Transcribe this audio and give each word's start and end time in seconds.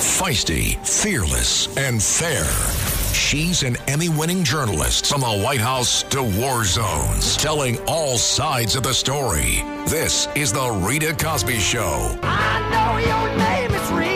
Feisty, 0.00 0.78
fearless, 0.86 1.76
and 1.76 2.02
fair. 2.02 2.46
She's 3.14 3.62
an 3.62 3.76
Emmy 3.86 4.08
winning 4.08 4.42
journalist 4.42 5.06
from 5.06 5.20
the 5.20 5.40
White 5.44 5.60
House 5.60 6.04
to 6.04 6.22
war 6.22 6.64
zones, 6.64 7.36
telling 7.36 7.78
all 7.86 8.16
sides 8.16 8.76
of 8.76 8.82
the 8.82 8.94
story. 8.94 9.62
This 9.86 10.26
is 10.34 10.54
The 10.54 10.70
Rita 10.70 11.14
Cosby 11.14 11.58
Show. 11.58 12.18
I 12.22 12.58
know 12.72 12.96
your 12.96 13.36
name 13.36 13.72
is 13.72 13.90
Rita, 13.92 14.09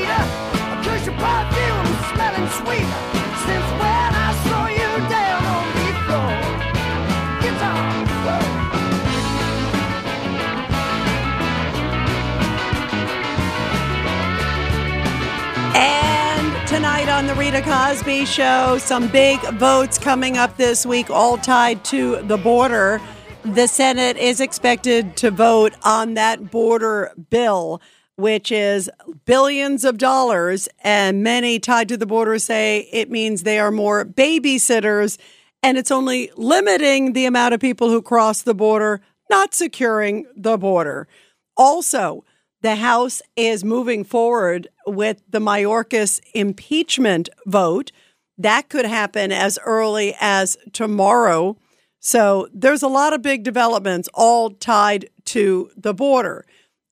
And 15.74 16.68
tonight 16.68 17.08
on 17.08 17.26
the 17.26 17.34
Rita 17.34 17.60
Cosby 17.62 18.24
Show, 18.24 18.78
some 18.78 19.08
big 19.08 19.40
votes 19.54 19.98
coming 19.98 20.36
up 20.36 20.56
this 20.56 20.86
week, 20.86 21.10
all 21.10 21.36
tied 21.36 21.84
to 21.86 22.22
the 22.22 22.36
border. 22.36 23.00
The 23.44 23.66
Senate 23.66 24.16
is 24.16 24.40
expected 24.40 25.16
to 25.18 25.30
vote 25.30 25.74
on 25.82 26.14
that 26.14 26.50
border 26.50 27.12
bill, 27.30 27.82
which 28.16 28.52
is 28.52 28.88
billions 29.24 29.84
of 29.84 29.98
dollars. 29.98 30.68
And 30.80 31.22
many 31.22 31.58
tied 31.58 31.88
to 31.88 31.96
the 31.96 32.06
border 32.06 32.38
say 32.38 32.88
it 32.92 33.10
means 33.10 33.42
they 33.42 33.58
are 33.58 33.70
more 33.70 34.04
babysitters 34.04 35.18
and 35.64 35.78
it's 35.78 35.90
only 35.90 36.30
limiting 36.36 37.14
the 37.14 37.24
amount 37.24 37.54
of 37.54 37.60
people 37.60 37.88
who 37.88 38.02
cross 38.02 38.42
the 38.42 38.54
border, 38.54 39.00
not 39.30 39.54
securing 39.54 40.26
the 40.36 40.58
border. 40.58 41.08
Also, 41.56 42.22
the 42.64 42.76
House 42.76 43.20
is 43.36 43.62
moving 43.62 44.04
forward 44.04 44.68
with 44.86 45.22
the 45.28 45.38
Mayorkas 45.38 46.18
impeachment 46.32 47.28
vote. 47.44 47.92
That 48.38 48.70
could 48.70 48.86
happen 48.86 49.32
as 49.32 49.58
early 49.66 50.16
as 50.18 50.56
tomorrow. 50.72 51.58
So 52.00 52.48
there's 52.54 52.82
a 52.82 52.88
lot 52.88 53.12
of 53.12 53.20
big 53.20 53.42
developments 53.42 54.08
all 54.14 54.48
tied 54.48 55.10
to 55.26 55.70
the 55.76 55.92
border. 55.92 56.46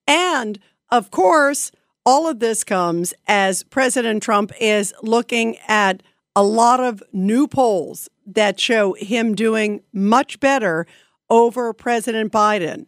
And 0.06 0.58
of 0.90 1.10
course, 1.10 1.72
all 2.04 2.28
of 2.28 2.38
this 2.38 2.64
comes 2.64 3.14
as 3.26 3.62
President 3.62 4.22
Trump 4.22 4.52
is 4.60 4.92
looking 5.02 5.56
at 5.68 6.02
a 6.36 6.42
lot 6.42 6.80
of 6.80 7.02
new 7.14 7.48
polls 7.48 8.10
that 8.26 8.60
show 8.60 8.92
him 8.92 9.34
doing 9.34 9.80
much 9.90 10.38
better 10.38 10.86
over 11.30 11.72
President 11.72 12.30
Biden. 12.30 12.84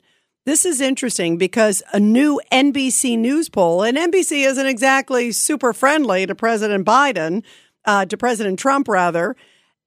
This 0.47 0.67
is 0.67 0.83
interesting 0.83 1.39
because 1.39 1.83
a 1.95 2.01
new 2.01 2.39
NBC 2.53 3.19
News 3.19 3.49
poll, 3.49 3.83
and 3.83 3.97
NBC 3.97 4.47
isn't 4.47 4.67
exactly 4.67 5.33
super 5.33 5.73
friendly 5.73 6.27
to 6.27 6.35
President 6.35 6.87
Biden, 6.87 7.43
uh, 7.87 8.05
to 8.05 8.17
President 8.19 8.59
Trump, 8.59 8.87
rather. 8.87 9.37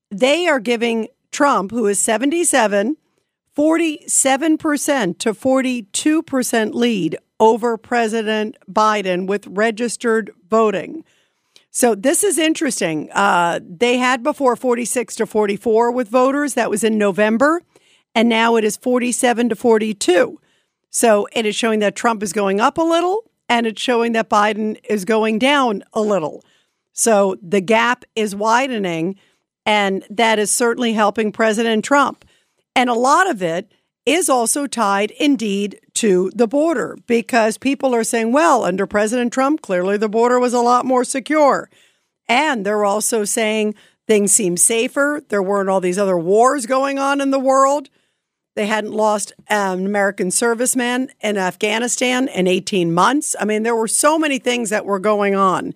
They 0.09 0.47
are 0.47 0.59
giving 0.59 1.09
Trump, 1.31 1.69
who 1.69 1.85
is 1.85 1.99
77, 1.99 2.97
47% 3.55 5.19
to 5.19 5.33
42% 5.33 6.73
lead 6.73 7.17
over 7.39 7.77
President 7.77 8.57
Biden 8.67 9.27
with 9.27 9.45
registered 9.45 10.31
voting. 10.49 11.03
So 11.69 11.93
this 11.93 12.23
is 12.23 12.39
interesting. 12.39 13.11
Uh, 13.11 13.59
they 13.63 13.97
had 13.97 14.23
before 14.23 14.55
46 14.55 15.17
to 15.17 15.27
44 15.27 15.91
with 15.91 16.07
voters. 16.07 16.55
That 16.55 16.71
was 16.71 16.83
in 16.83 16.97
November. 16.97 17.61
And 18.15 18.27
now 18.27 18.55
it 18.55 18.63
is 18.63 18.75
47 18.77 19.49
to 19.49 19.55
42. 19.55 20.39
So 20.89 21.27
it 21.31 21.45
is 21.45 21.55
showing 21.55 21.79
that 21.79 21.95
Trump 21.95 22.23
is 22.23 22.33
going 22.33 22.59
up 22.59 22.77
a 22.77 22.81
little 22.81 23.23
and 23.49 23.67
it's 23.67 23.81
showing 23.81 24.13
that 24.13 24.29
Biden 24.29 24.77
is 24.89 25.05
going 25.05 25.39
down 25.39 25.83
a 25.93 26.01
little. 26.01 26.43
So 26.93 27.37
the 27.41 27.61
gap 27.61 28.05
is 28.15 28.35
widening 28.35 29.15
and 29.65 30.05
that 30.09 30.39
is 30.39 30.51
certainly 30.51 30.93
helping 30.93 31.31
President 31.31 31.83
Trump. 31.83 32.25
And 32.75 32.89
a 32.89 32.93
lot 32.93 33.29
of 33.29 33.41
it 33.41 33.71
is 34.05 34.29
also 34.29 34.67
tied 34.67 35.11
indeed 35.11 35.81
to 35.95 36.31
the 36.33 36.47
border 36.47 36.97
because 37.07 37.57
people 37.57 37.93
are 37.93 38.05
saying, 38.05 38.31
well, 38.31 38.63
under 38.63 38.87
President 38.87 39.33
Trump, 39.33 39.61
clearly 39.61 39.97
the 39.97 40.07
border 40.07 40.39
was 40.39 40.53
a 40.53 40.61
lot 40.61 40.85
more 40.85 41.03
secure. 41.03 41.69
And 42.29 42.65
they're 42.65 42.85
also 42.85 43.25
saying 43.25 43.75
things 44.07 44.31
seem 44.31 44.55
safer. 44.55 45.21
There 45.27 45.43
weren't 45.43 45.69
all 45.69 45.81
these 45.81 45.97
other 45.97 46.17
wars 46.17 46.65
going 46.65 46.97
on 46.97 47.19
in 47.19 47.31
the 47.31 47.39
world. 47.39 47.89
They 48.57 48.65
hadn't 48.65 48.93
lost 48.93 49.33
an 49.49 49.85
American 49.85 50.29
serviceman 50.29 51.11
in 51.21 51.37
Afghanistan 51.37 52.27
in 52.27 52.47
18 52.47 52.91
months. 52.91 53.35
I 53.39 53.45
mean, 53.45 53.61
there 53.61 53.75
were 53.75 53.87
so 53.87 54.17
many 54.17 54.39
things 54.39 54.71
that 54.71 54.83
were 54.83 54.97
going 54.97 55.35
on 55.35 55.75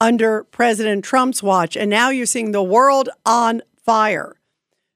under 0.00 0.44
President 0.44 1.04
Trump's 1.04 1.42
watch. 1.42 1.76
And 1.76 1.90
now 1.90 2.08
you're 2.08 2.24
seeing 2.24 2.52
the 2.52 2.62
world 2.62 3.10
on 3.26 3.60
fire. 3.84 4.40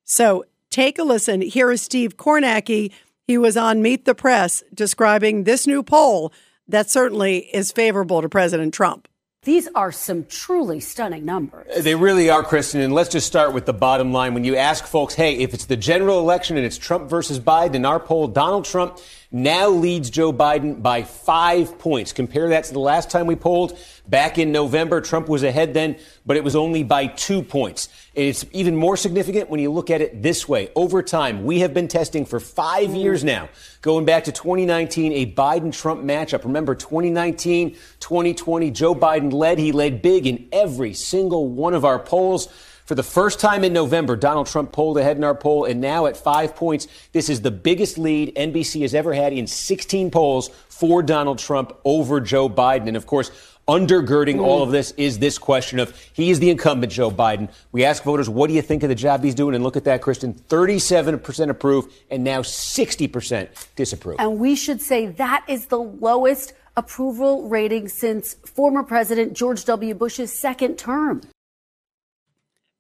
So 0.03 0.47
take 0.71 0.99
a 0.99 1.03
listen. 1.03 1.43
Here 1.43 1.71
is 1.71 1.83
Steve 1.83 2.17
Kornacki. 2.17 2.91
He 3.27 3.37
was 3.37 3.59
on 3.59 3.83
Meet 3.83 4.07
the 4.07 4.15
Press 4.15 4.65
describing 4.73 5.45
this 5.45 5.67
new 5.67 5.83
poll 5.83 6.33
that 6.67 6.89
certainly 6.89 7.55
is 7.55 7.71
favorable 7.71 8.23
to 8.23 8.31
President 8.31 8.73
Trump. 8.73 9.09
These 9.47 9.69
are 9.77 9.93
some 9.93 10.25
truly 10.25 10.81
stunning 10.81 11.25
numbers. 11.25 11.85
They 11.85 11.95
really 11.95 12.29
are, 12.31 12.43
Kristen. 12.43 12.81
And 12.81 12.93
let's 12.93 13.11
just 13.11 13.29
start 13.29 13.55
with 13.55 13.65
the 13.65 13.73
bottom 13.73 14.13
line. 14.13 14.35
When 14.35 14.43
you 14.43 14.57
ask 14.57 14.85
folks, 14.85 15.15
hey, 15.15 15.37
if 15.37 15.55
it's 15.55 15.67
the 15.67 15.77
general 15.77 16.19
election 16.19 16.57
and 16.57 16.67
it's 16.67 16.77
Trump 16.77 17.09
versus 17.09 17.39
Biden, 17.39 17.77
in 17.77 17.85
our 17.85 18.01
poll, 18.01 18.27
Donald 18.27 18.65
Trump 18.65 18.99
now 19.31 19.69
leads 19.69 20.11
Joe 20.11 20.33
Biden 20.33 20.83
by 20.83 21.03
five 21.03 21.79
points. 21.79 22.13
Compare 22.13 22.51
that 22.51 22.65
to 22.65 22.73
the 22.73 22.79
last 22.79 23.11
time 23.11 23.27
we 23.27 23.35
polled 23.35 23.79
back 24.07 24.39
in 24.39 24.53
November. 24.53 25.01
Trump 25.01 25.29
was 25.29 25.43
ahead 25.43 25.75
then, 25.75 25.97
but 26.25 26.37
it 26.37 26.45
was 26.45 26.55
only 26.55 26.83
by 26.85 27.07
two 27.07 27.43
points. 27.43 27.89
And 28.15 28.27
it's 28.27 28.45
even 28.53 28.77
more 28.77 28.97
significant 28.97 29.51
when 29.51 29.61
you 29.61 29.73
look 29.73 29.91
at 29.91 30.01
it 30.01 30.23
this 30.23 30.49
way. 30.49 30.71
Over 30.75 31.03
time, 31.03 31.45
we 31.45 31.61
have 31.61 31.75
been 31.75 31.89
testing 31.89 32.25
for 32.25 32.39
five 32.41 32.89
mm-hmm. 32.89 32.97
years 32.97 33.25
now, 33.25 33.49
going 33.83 34.05
back 34.05 34.25
to 34.25 34.33
2019, 34.33 35.13
a 35.13 35.33
Biden 35.33 35.73
Trump 35.73 36.03
matchup. 36.03 36.45
Remember, 36.45 36.75
2019, 36.75 37.77
2020, 38.01 38.71
Joe 38.71 38.95
Biden 38.95 39.33
led. 39.33 39.59
He 39.59 39.73
led 39.73 40.03
big 40.03 40.27
in 40.27 40.49
every 40.53 40.95
single 40.95 41.49
one 41.49 41.75
of 41.75 41.85
our 41.85 41.99
polls. 41.99 42.49
For 42.87 42.95
the 42.95 43.03
first 43.03 43.41
time 43.41 43.65
in 43.65 43.73
November, 43.73 44.15
Donald 44.15 44.47
Trump 44.47 44.71
pulled 44.71 44.97
ahead 44.97 45.17
in 45.17 45.25
our 45.25 45.35
poll, 45.35 45.65
and 45.65 45.81
now 45.81 46.07
at 46.07 46.17
five 46.17 46.55
points, 46.55 46.87
this 47.11 47.29
is 47.29 47.41
the 47.41 47.51
biggest 47.51 47.99
lead 47.99 48.33
NBC 48.37 48.83
has 48.83 48.95
ever 48.95 49.13
had 49.13 49.33
in 49.33 49.49
16 49.49 50.13
polls 50.13 50.51
for 50.69 51.03
Donald 51.03 51.41
Trump 51.41 51.77
over 51.85 52.21
Joe 52.21 52.49
Biden. 52.49 52.87
And 52.87 52.97
of 52.97 53.05
course, 53.05 53.33
undergirding 53.67 54.41
all 54.41 54.63
of 54.63 54.71
this 54.71 54.93
is 54.93 55.19
this 55.19 55.37
question 55.37 55.81
of 55.81 56.01
he 56.13 56.31
is 56.31 56.39
the 56.39 56.49
incumbent, 56.49 56.93
Joe 56.93 57.11
Biden. 57.11 57.51
We 57.73 57.85
ask 57.85 58.05
voters, 58.05 58.29
what 58.29 58.47
do 58.47 58.55
you 58.55 58.63
think 58.63 58.85
of 58.85 58.89
the 58.89 58.95
job 58.95 59.25
he's 59.25 59.35
doing? 59.35 59.57
And 59.57 59.65
look 59.65 59.77
at 59.77 59.83
that, 59.85 60.01
Kristen 60.01 60.35
37% 60.35 61.51
approve, 61.51 61.93
and 62.09 62.23
now 62.23 62.43
60% 62.43 63.49
disapprove. 63.75 64.17
And 64.21 64.39
we 64.39 64.55
should 64.55 64.81
say 64.81 65.07
that 65.07 65.45
is 65.49 65.67
the 65.67 65.81
lowest 65.81 66.53
approval 66.77 67.49
rating 67.49 67.89
since 67.89 68.35
former 68.35 68.85
President 68.85 69.33
George 69.33 69.65
W. 69.65 69.93
Bush's 69.93 70.33
second 70.33 70.79
term. 70.79 71.23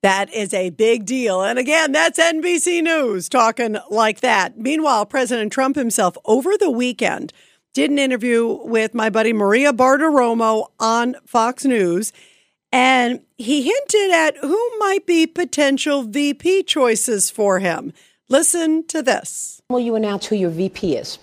That 0.06 0.32
is 0.32 0.54
a 0.54 0.70
big 0.70 1.04
deal. 1.04 1.42
And 1.42 1.58
again, 1.58 1.90
that's 1.90 2.16
NBC 2.16 2.80
News 2.80 3.28
talking 3.28 3.76
like 3.90 4.20
that. 4.20 4.56
Meanwhile, 4.56 5.06
President 5.06 5.52
Trump 5.52 5.74
himself 5.74 6.16
over 6.24 6.56
the 6.56 6.70
weekend 6.70 7.32
did 7.74 7.90
an 7.90 7.98
interview 7.98 8.46
with 8.62 8.94
my 8.94 9.10
buddy 9.10 9.32
Maria 9.32 9.72
Bartiromo 9.72 10.68
on 10.78 11.16
Fox 11.26 11.64
News. 11.64 12.12
And 12.70 13.22
he 13.36 13.62
hinted 13.62 14.12
at 14.12 14.36
who 14.36 14.78
might 14.78 15.06
be 15.06 15.26
potential 15.26 16.04
VP 16.04 16.62
choices 16.62 17.28
for 17.28 17.58
him. 17.58 17.92
Listen 18.28 18.86
to 18.86 19.02
this. 19.02 19.60
Will 19.68 19.80
you 19.80 19.96
announce 19.96 20.26
who 20.26 20.36
your 20.36 20.50
VP 20.50 20.98
is? 20.98 21.18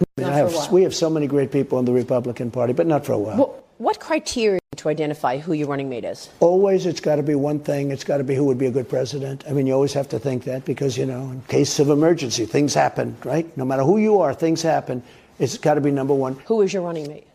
I 0.00 0.20
mean, 0.20 0.30
I 0.30 0.36
have, 0.36 0.70
we 0.70 0.84
have 0.84 0.94
so 0.94 1.10
many 1.10 1.26
great 1.26 1.50
people 1.50 1.80
in 1.80 1.84
the 1.84 1.92
Republican 1.92 2.52
Party, 2.52 2.74
but 2.74 2.86
not 2.86 3.04
for 3.04 3.14
a 3.14 3.18
while. 3.18 3.36
What, 3.36 3.64
what 3.78 3.98
criteria 3.98 4.60
to 4.76 4.88
identify 4.88 5.38
who 5.38 5.52
your 5.52 5.68
running 5.68 5.88
mate 5.88 6.04
is? 6.04 6.30
always, 6.40 6.86
it's 6.86 7.00
got 7.00 7.16
to 7.16 7.22
be 7.22 7.34
one 7.34 7.58
thing. 7.58 7.90
It's 7.90 8.04
got 8.04 8.18
to 8.18 8.24
be 8.24 8.34
who 8.34 8.44
would 8.44 8.58
be 8.58 8.66
a 8.66 8.70
good 8.70 8.88
president. 8.88 9.44
I 9.48 9.52
mean, 9.52 9.66
you 9.66 9.74
always 9.74 9.92
have 9.92 10.08
to 10.10 10.18
think 10.18 10.44
that 10.44 10.64
because, 10.64 10.96
you 10.96 11.06
know, 11.06 11.30
in 11.30 11.42
case 11.42 11.78
of 11.78 11.90
emergency, 11.90 12.46
things 12.46 12.74
happen, 12.74 13.16
right? 13.24 13.44
No 13.56 13.64
matter 13.64 13.82
who 13.82 13.98
you 13.98 14.20
are, 14.20 14.34
things 14.34 14.62
happen. 14.62 15.02
It's 15.38 15.58
got 15.58 15.74
to 15.74 15.80
be 15.80 15.90
number 15.90 16.14
one. 16.14 16.36
Who 16.46 16.62
is 16.62 16.72
your 16.72 16.82
running 16.82 17.08
mate? 17.08 17.26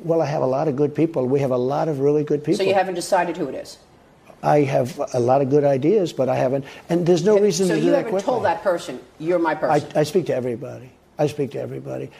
Well, 0.00 0.20
I 0.20 0.26
have 0.26 0.42
a 0.42 0.46
lot 0.46 0.68
of 0.68 0.76
good 0.76 0.94
people. 0.94 1.26
We 1.26 1.40
have 1.40 1.52
a 1.52 1.56
lot 1.56 1.88
of 1.88 2.00
really 2.00 2.24
good 2.24 2.42
people. 2.42 2.58
So 2.58 2.64
you 2.64 2.74
haven't 2.74 2.94
decided 2.94 3.36
who 3.36 3.48
it 3.48 3.54
is? 3.54 3.78
I 4.42 4.60
have 4.62 5.00
a 5.14 5.20
lot 5.20 5.40
of 5.40 5.48
good 5.48 5.64
ideas, 5.64 6.12
but 6.12 6.28
I 6.28 6.36
haven't. 6.36 6.66
And 6.90 7.06
there's 7.06 7.24
no 7.24 7.38
reason 7.38 7.66
so 7.66 7.74
to 7.74 7.80
do 7.80 7.86
you 7.86 7.92
that 7.92 8.04
haven't 8.04 8.20
told 8.20 8.44
that 8.44 8.62
person, 8.62 9.00
you're 9.18 9.38
my 9.38 9.52
I, 9.52 9.54
person. 9.54 9.92
I 9.96 10.02
speak 10.02 10.26
to 10.26 10.34
everybody. 10.34 10.90
I 11.18 11.28
speak 11.28 11.52
to 11.52 11.60
everybody. 11.60 12.10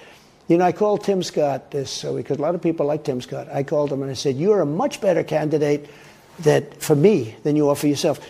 You 0.47 0.59
know, 0.59 0.65
I 0.65 0.73
called 0.73 1.05
Tim 1.05 1.23
Scott 1.23 1.71
this 1.71 1.91
so 1.91 2.15
because 2.15 2.39
a 2.39 2.43
lot 2.43 2.55
of 2.55 2.61
people 2.61 2.85
like 2.85 3.05
Tim 3.05 3.21
Scott. 3.21 3.49
I 3.51 3.63
called 3.63 3.91
him 3.91 4.03
and 4.03 4.11
I 4.11 4.15
said, 4.15 4.37
"You're 4.37 4.61
a 4.61 4.67
much 4.67 5.01
better 5.01 5.25
candidate 5.25 5.87
that 6.41 6.83
for 6.83 6.95
me 6.95 7.35
than 7.45 7.57
you 7.57 7.71
are 7.71 7.77
for 7.77 7.87
yourself." 7.87 8.21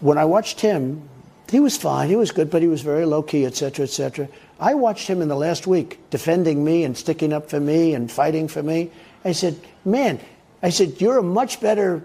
When 0.00 0.18
I 0.18 0.26
watched 0.26 0.60
him, 0.60 1.08
he 1.50 1.60
was 1.60 1.76
fine. 1.76 2.10
He 2.10 2.16
was 2.16 2.32
good, 2.32 2.50
but 2.50 2.60
he 2.60 2.68
was 2.68 2.82
very 2.82 3.06
low 3.06 3.22
key, 3.22 3.46
et 3.46 3.56
cetera, 3.56 3.84
et 3.84 3.90
cetera. 3.90 4.28
I 4.60 4.74
watched 4.74 5.08
him 5.08 5.22
in 5.22 5.28
the 5.28 5.36
last 5.36 5.66
week 5.66 5.98
defending 6.10 6.64
me 6.64 6.84
and 6.84 6.96
sticking 6.96 7.32
up 7.32 7.48
for 7.48 7.60
me 7.60 7.94
and 7.94 8.10
fighting 8.10 8.46
for 8.48 8.62
me. 8.62 8.90
I 9.24 9.32
said, 9.32 9.56
"Man," 9.86 10.20
I 10.62 10.68
said, 10.68 11.00
"You're 11.00 11.18
a 11.18 11.22
much 11.22 11.60
better 11.60 12.02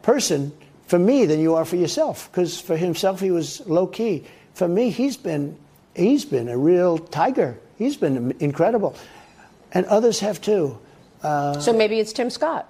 person 0.00 0.52
for 0.86 0.98
me 0.98 1.26
than 1.26 1.40
you 1.40 1.54
are 1.56 1.66
for 1.66 1.76
yourself." 1.76 2.30
Because 2.32 2.58
for 2.58 2.76
himself, 2.76 3.20
he 3.20 3.30
was 3.30 3.60
low 3.66 3.86
key. 3.86 4.24
For 4.54 4.66
me, 4.66 4.88
he's 4.88 5.18
been 5.18 5.56
he's 5.94 6.24
been 6.24 6.48
a 6.48 6.56
real 6.56 6.96
tiger. 6.96 7.58
He's 7.78 7.96
been 7.96 8.34
incredible, 8.40 8.96
and 9.72 9.86
others 9.86 10.20
have 10.20 10.40
too. 10.40 10.78
so 11.22 11.72
maybe 11.74 11.98
it's 11.98 12.12
Tim 12.12 12.30
Scott. 12.30 12.68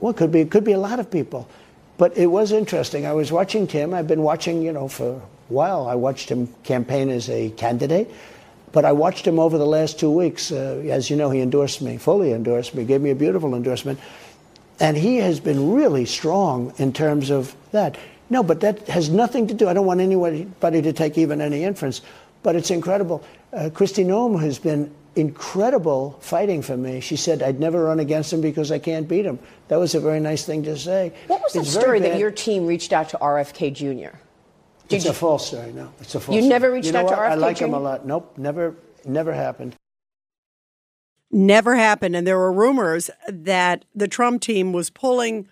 Well, 0.00 0.10
it 0.10 0.16
could 0.16 0.32
be 0.32 0.40
it 0.40 0.50
could 0.50 0.64
be 0.64 0.72
a 0.72 0.78
lot 0.78 0.98
of 0.98 1.10
people, 1.10 1.48
but 1.96 2.16
it 2.16 2.26
was 2.26 2.50
interesting. 2.52 3.06
I 3.06 3.12
was 3.12 3.30
watching 3.30 3.66
Tim. 3.66 3.94
I've 3.94 4.08
been 4.08 4.22
watching, 4.22 4.62
you 4.62 4.72
know, 4.72 4.88
for 4.88 5.12
a 5.12 5.22
while. 5.48 5.86
I 5.86 5.94
watched 5.94 6.28
him 6.28 6.52
campaign 6.64 7.08
as 7.08 7.30
a 7.30 7.50
candidate, 7.50 8.10
but 8.72 8.84
I 8.84 8.92
watched 8.92 9.26
him 9.26 9.38
over 9.38 9.58
the 9.58 9.66
last 9.66 10.00
two 10.00 10.10
weeks. 10.10 10.50
Uh, 10.50 10.82
as 10.90 11.08
you 11.08 11.16
know, 11.16 11.30
he 11.30 11.40
endorsed 11.40 11.82
me, 11.82 11.98
fully 11.98 12.32
endorsed 12.32 12.74
me, 12.74 12.84
gave 12.84 13.00
me 13.00 13.10
a 13.10 13.14
beautiful 13.14 13.54
endorsement, 13.54 14.00
and 14.80 14.96
he 14.96 15.18
has 15.18 15.38
been 15.38 15.72
really 15.72 16.04
strong 16.04 16.74
in 16.78 16.92
terms 16.92 17.30
of 17.30 17.54
that. 17.70 17.96
No, 18.28 18.42
but 18.42 18.60
that 18.62 18.88
has 18.88 19.08
nothing 19.10 19.46
to 19.48 19.54
do. 19.54 19.68
I 19.68 19.74
don't 19.74 19.86
want 19.86 20.00
anybody 20.00 20.82
to 20.82 20.92
take 20.92 21.18
even 21.18 21.40
any 21.40 21.62
inference, 21.62 22.00
but 22.42 22.56
it's 22.56 22.70
incredible. 22.70 23.22
Uh, 23.52 23.68
Kristi 23.70 24.04
Noem 24.04 24.40
has 24.40 24.58
been 24.58 24.92
incredible 25.14 26.16
fighting 26.20 26.62
for 26.62 26.76
me. 26.76 27.00
She 27.00 27.16
said 27.16 27.42
I'd 27.42 27.60
never 27.60 27.84
run 27.84 28.00
against 28.00 28.32
him 28.32 28.40
because 28.40 28.72
I 28.72 28.78
can't 28.78 29.06
beat 29.06 29.26
him. 29.26 29.38
That 29.68 29.78
was 29.78 29.94
a 29.94 30.00
very 30.00 30.20
nice 30.20 30.44
thing 30.46 30.62
to 30.64 30.76
say. 30.78 31.12
What 31.26 31.42
was 31.42 31.52
the 31.52 31.60
It's 31.60 31.72
very 31.72 31.82
story 31.82 32.00
that 32.00 32.18
your 32.18 32.30
team 32.30 32.66
reached 32.66 32.92
out 32.94 33.10
to 33.10 33.18
RFK 33.18 33.74
Jr.? 33.74 34.16
Did 34.88 34.96
It's 34.96 35.04
you- 35.04 35.10
a 35.10 35.14
false 35.14 35.46
story. 35.48 35.72
No, 35.72 35.92
it's 36.00 36.14
a 36.14 36.20
false. 36.20 36.34
You 36.34 36.42
story. 36.42 36.48
never 36.48 36.70
reached 36.72 36.86
You 36.86 36.92
know 36.92 37.00
out 37.00 37.08
to 37.08 37.16
what? 37.16 37.18
I 37.18 37.36
RFK 37.36 37.40
like 37.40 37.58
him 37.58 37.74
a 37.74 37.78
lot. 37.80 38.06
Nope, 38.06 38.32
never, 38.38 38.74
never 39.04 39.32
happened. 39.34 39.76
Never 41.30 41.76
happened. 41.76 42.14
And 42.16 42.26
there 42.26 42.38
were 42.38 42.52
rumors 42.52 43.10
that 43.28 43.84
the 43.94 44.08
Trump 44.08 44.42
team 44.42 44.72
was 44.72 44.90
pulling 44.90 45.48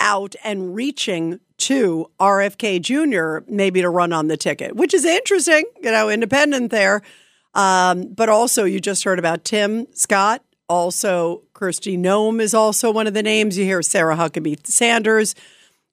out 0.00 0.34
and 0.44 0.74
reaching 0.74 1.40
to 1.56 2.10
RFK 2.20 2.80
Jr. 2.80 3.44
maybe 3.48 3.80
to 3.80 3.88
run 3.88 4.12
on 4.12 4.26
the 4.26 4.36
ticket, 4.36 4.74
which 4.76 4.92
is 4.92 5.04
interesting, 5.04 5.64
you 5.82 5.90
know, 5.90 6.08
independent 6.10 6.70
there. 6.72 7.00
Um, 7.54 8.12
but 8.12 8.28
also, 8.28 8.64
you 8.64 8.80
just 8.80 9.04
heard 9.04 9.18
about 9.18 9.44
Tim 9.44 9.86
Scott. 9.94 10.42
Also, 10.68 11.42
Kristi 11.54 11.98
Noem 11.98 12.40
is 12.40 12.54
also 12.54 12.90
one 12.90 13.06
of 13.06 13.14
the 13.14 13.22
names. 13.22 13.56
You 13.56 13.64
hear 13.64 13.82
Sarah 13.82 14.16
Huckabee 14.16 14.66
Sanders. 14.66 15.34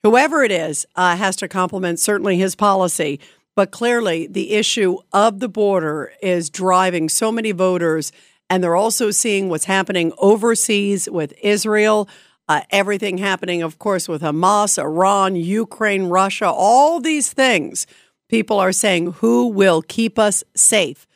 Whoever 0.03 0.43
it 0.43 0.51
is 0.51 0.85
uh, 0.95 1.15
has 1.15 1.35
to 1.37 1.47
compliment 1.47 1.99
certainly 1.99 2.37
his 2.37 2.55
policy. 2.55 3.19
But 3.55 3.71
clearly, 3.71 4.27
the 4.27 4.53
issue 4.53 4.97
of 5.11 5.39
the 5.39 5.49
border 5.49 6.13
is 6.21 6.49
driving 6.49 7.09
so 7.09 7.31
many 7.31 7.51
voters. 7.51 8.11
And 8.49 8.63
they're 8.63 8.75
also 8.75 9.11
seeing 9.11 9.49
what's 9.49 9.65
happening 9.65 10.13
overseas 10.17 11.07
with 11.09 11.33
Israel, 11.41 12.09
uh, 12.47 12.61
everything 12.69 13.17
happening, 13.17 13.61
of 13.61 13.77
course, 13.77 14.09
with 14.09 14.21
Hamas, 14.21 14.77
Iran, 14.81 15.35
Ukraine, 15.35 16.05
Russia, 16.05 16.49
all 16.49 16.99
these 16.99 17.31
things. 17.31 17.85
People 18.29 18.59
are 18.59 18.71
saying, 18.71 19.13
who 19.13 19.47
will 19.47 19.81
keep 19.81 20.17
us 20.17 20.43
safe? 20.55 21.07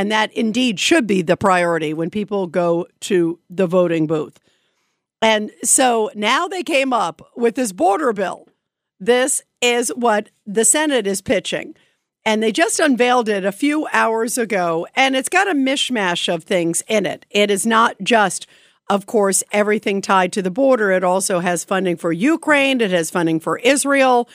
And 0.00 0.10
that 0.10 0.32
indeed 0.32 0.80
should 0.80 1.06
be 1.06 1.20
the 1.20 1.36
priority 1.36 1.92
when 1.92 2.08
people 2.08 2.46
go 2.46 2.86
to 3.00 3.38
the 3.50 3.66
voting 3.66 4.06
booth. 4.06 4.40
And 5.20 5.50
so 5.62 6.10
now 6.14 6.48
they 6.48 6.62
came 6.62 6.94
up 6.94 7.20
with 7.36 7.54
this 7.54 7.72
border 7.72 8.14
bill. 8.14 8.48
This 8.98 9.42
is 9.60 9.90
what 9.90 10.30
the 10.46 10.64
Senate 10.64 11.06
is 11.06 11.20
pitching. 11.20 11.74
And 12.24 12.42
they 12.42 12.50
just 12.50 12.80
unveiled 12.80 13.28
it 13.28 13.44
a 13.44 13.52
few 13.52 13.88
hours 13.92 14.38
ago, 14.38 14.86
and 14.94 15.14
it's 15.14 15.28
got 15.28 15.50
a 15.50 15.54
mishmash 15.54 16.32
of 16.32 16.44
things 16.44 16.82
in 16.88 17.04
it. 17.04 17.26
It 17.28 17.50
is 17.50 17.66
not 17.66 17.96
just, 18.02 18.46
of 18.88 19.04
course, 19.04 19.42
everything 19.52 20.00
tied 20.00 20.32
to 20.32 20.40
the 20.40 20.50
border. 20.50 20.92
It 20.92 21.04
also 21.04 21.40
has 21.40 21.62
funding 21.62 21.98
for 21.98 22.10
Ukraine, 22.10 22.80
it 22.80 22.90
has 22.90 23.10
funding 23.10 23.38
for 23.38 23.58
Israel. 23.58 24.30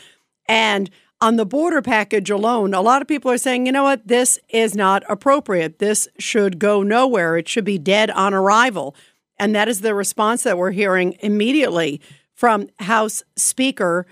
And 0.48 0.92
on 1.25 1.38
the 1.38 1.45
border 1.45 1.81
package 1.81 2.30
alone, 2.30 2.75
a 2.75 2.81
lot 2.81 3.01
of 3.01 3.07
people 3.07 3.31
are 3.31 3.38
saying, 3.39 3.66
you 3.66 3.72
know 3.72 3.81
what, 3.81 4.07
this 4.07 4.38
is 4.50 4.75
not 4.75 5.01
appropriate. 5.10 5.80
This 5.80 6.07
should 6.19 6.60
go 6.60 6.83
nowhere. 6.83 7.36
It 7.36 7.50
should 7.50 7.66
be 7.66 7.80
dead 7.80 8.12
on 8.12 8.36
arrival. 8.36 8.95
And 9.39 9.56
that 9.56 9.68
is 9.68 9.81
the 9.81 9.95
response 9.95 10.44
that 10.44 10.56
we're 10.56 10.69
hearing 10.69 11.18
immediately 11.22 12.00
from 12.36 12.69
House 12.77 13.24
Speaker 13.36 14.06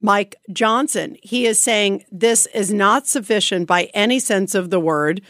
Mike 0.00 0.34
Johnson. 0.50 1.16
He 1.22 1.46
is 1.46 1.62
saying 1.62 2.04
this 2.10 2.46
is 2.46 2.72
not 2.72 3.06
sufficient 3.06 3.68
by 3.68 3.84
any 3.94 4.18
sense 4.18 4.56
of 4.56 4.70
the 4.70 4.80
word 4.80 5.20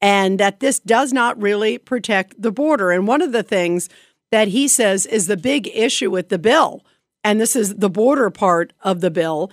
and 0.00 0.40
that 0.40 0.60
this 0.60 0.80
does 0.80 1.12
not 1.12 1.38
really 1.38 1.76
protect 1.76 2.40
the 2.40 2.52
border. 2.52 2.90
And 2.90 3.06
one 3.06 3.20
of 3.20 3.32
the 3.32 3.42
things 3.42 3.90
that 4.30 4.48
he 4.48 4.66
says 4.66 5.04
is 5.04 5.26
the 5.26 5.36
big 5.36 5.68
issue 5.74 6.10
with 6.10 6.30
the 6.30 6.38
bill, 6.38 6.86
and 7.22 7.38
this 7.38 7.54
is 7.54 7.74
the 7.74 7.90
border 7.90 8.30
part 8.30 8.72
of 8.80 9.02
the 9.02 9.10
bill, 9.10 9.50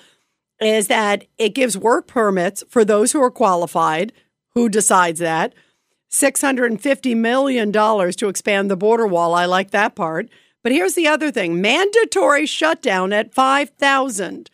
is 0.62 0.88
that 0.88 1.25
it 1.38 1.50
gives 1.50 1.78
work 1.78 2.07
permits 2.07 2.63
for 2.69 2.86
those 2.86 3.12
who 3.12 3.22
are 3.22 3.31
qualified. 3.31 4.13
Who 4.54 4.69
decides 4.69 5.19
that? 5.19 5.54
$650 6.12 7.18
million 7.18 7.72
to 7.72 8.28
expand 8.28 8.72
the 8.72 8.78
border 8.78 9.06
wall. 9.06 9.34
I 9.34 9.46
like 9.46 9.72
that 9.72 9.96
part. 9.96 10.30
But 10.63 10.72
here's 10.72 10.96
the 10.96 11.07
other 11.07 11.30
thing 11.30 11.62
mandatory 11.62 12.46
shutdown 12.46 13.13
at 13.13 13.34
5,000 13.34 14.50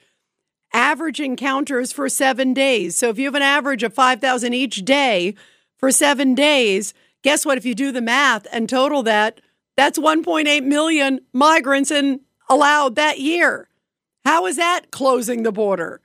average 0.74 1.19
encounters 1.19 1.92
for 1.92 2.09
seven 2.09 2.54
days. 2.54 2.97
So 2.97 3.09
if 3.09 3.19
you 3.19 3.25
have 3.25 3.36
an 3.36 3.42
average 3.42 3.83
of 3.83 3.94
5,000 3.94 4.54
each 4.54 4.83
day 4.83 5.36
for 5.77 5.92
seven 5.92 6.33
days, 6.33 6.94
guess 7.24 7.45
what? 7.45 7.57
If 7.57 7.65
you 7.65 7.75
do 7.75 7.92
the 7.92 8.01
math 8.01 8.47
and 8.51 8.68
total 8.68 9.04
that, 9.04 9.42
that's 9.77 10.00
1.8 10.00 10.63
million 10.63 11.21
migrants 11.33 11.92
in 11.92 12.21
allowed 12.50 12.95
that 12.95 13.19
year. 13.19 13.69
How 14.23 14.45
is 14.45 14.57
that 14.57 14.92
closing 14.92 15.44
the 15.44 15.51
border? 15.51 16.01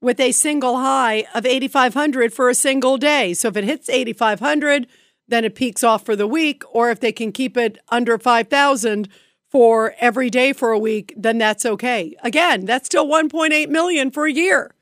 With 0.00 0.18
a 0.18 0.32
single 0.32 0.78
high 0.78 1.26
of 1.34 1.46
8,500 1.46 2.32
for 2.32 2.48
a 2.48 2.54
single 2.54 2.98
day. 2.98 3.34
So 3.34 3.48
if 3.48 3.56
it 3.56 3.64
hits 3.64 3.88
8,500, 3.88 4.86
then 5.28 5.44
it 5.44 5.54
peaks 5.54 5.84
off 5.84 6.04
for 6.04 6.16
the 6.16 6.26
week. 6.26 6.62
Or 6.74 6.90
if 6.90 6.98
they 6.98 7.12
can 7.12 7.30
keep 7.30 7.56
it 7.56 7.78
under 7.88 8.18
5,000 8.18 9.08
for 9.48 9.94
every 10.00 10.28
day 10.28 10.52
for 10.52 10.72
a 10.72 10.78
week, 10.78 11.14
then 11.16 11.38
that's 11.38 11.64
okay. 11.64 12.16
Again, 12.22 12.64
that's 12.64 12.86
still 12.86 13.06
1.8 13.06 13.68
million 13.68 14.10
for 14.10 14.26
a 14.26 14.32
year. 14.32 14.74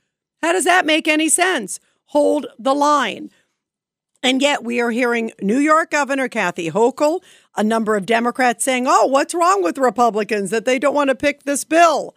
How 0.43 0.53
does 0.53 0.65
that 0.65 0.87
make 0.87 1.07
any 1.07 1.29
sense? 1.29 1.81
Hold 2.07 2.47
the 2.59 2.75
line. 2.75 3.31
And 4.23 4.41
yet 4.41 4.65
we 4.65 4.81
are 4.81 4.91
hearing 4.91 5.33
New 5.43 5.59
York 5.59 5.91
Governor 5.91 6.29
Kathy 6.29 6.71
Hochul, 6.71 7.21
a 7.57 7.65
number 7.65 7.97
of 7.97 8.07
Democrats 8.07 8.65
saying, 8.65 8.87
oh, 8.87 9.07
what's 9.07 9.35
wrong 9.35 9.63
with 9.63 9.77
Republicans 9.77 10.51
that 10.51 10.65
they 10.65 10.79
don't 10.79 10.95
want 10.95 11.09
to 11.09 11.15
pick 11.15 11.43
this 11.43 11.65
bill? 11.65 12.15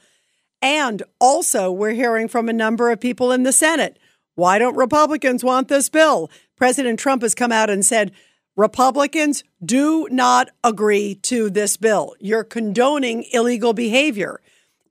And 0.64 1.04
also, 1.20 1.70
we're 1.74 1.92
hearing 1.92 2.30
from 2.30 2.48
a 2.48 2.54
number 2.54 2.90
of 2.90 3.02
people 3.02 3.34
in 3.34 3.44
the 3.44 3.52
Senate. 3.52 4.00
Why 4.36 4.58
don't 4.58 4.78
Republicans 4.78 5.44
want 5.44 5.68
this 5.68 5.90
bill? 5.90 6.32
President 6.56 6.98
Trump 6.98 7.22
has 7.22 7.36
come 7.36 7.52
out 7.52 7.70
and 7.70 7.86
said, 7.86 8.14
Republicans 8.56 9.44
do 9.64 10.08
not 10.10 10.50
agree 10.64 11.16
to 11.16 11.50
this 11.50 11.76
bill. 11.76 12.16
You're 12.22 12.46
condoning 12.46 13.26
illegal 13.34 13.74
behavior. 13.74 14.40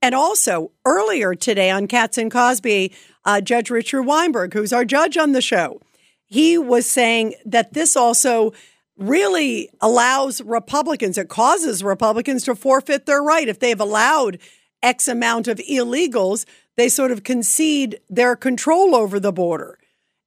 And 0.02 0.14
also, 0.14 0.72
earlier 0.84 1.34
today 1.34 1.70
on 1.70 1.86
Cats 1.86 2.18
and 2.18 2.30
Cosby, 2.30 2.92
uh, 3.24 3.40
Judge 3.40 3.70
Richard 3.70 4.02
Weinberg, 4.02 4.52
who's 4.52 4.74
our 4.74 4.84
judge 4.84 5.16
on 5.16 5.32
the 5.32 5.40
show, 5.40 5.80
he 6.26 6.58
was 6.58 6.90
saying 6.90 7.34
that 7.46 7.72
this 7.72 7.96
also 7.96 8.52
really 8.98 9.70
allows 9.80 10.42
Republicans, 10.42 11.16
it 11.16 11.30
causes 11.30 11.82
Republicans 11.82 12.44
to 12.44 12.54
forfeit 12.54 13.06
their 13.06 13.22
right. 13.22 13.48
If 13.48 13.58
they've 13.58 13.80
allowed 13.80 14.38
X 14.82 15.08
amount 15.08 15.48
of 15.48 15.58
illegals, 15.58 16.44
they 16.76 16.88
sort 16.88 17.10
of 17.10 17.24
concede 17.24 18.00
their 18.08 18.36
control 18.36 18.94
over 18.94 19.20
the 19.20 19.32
border. 19.32 19.78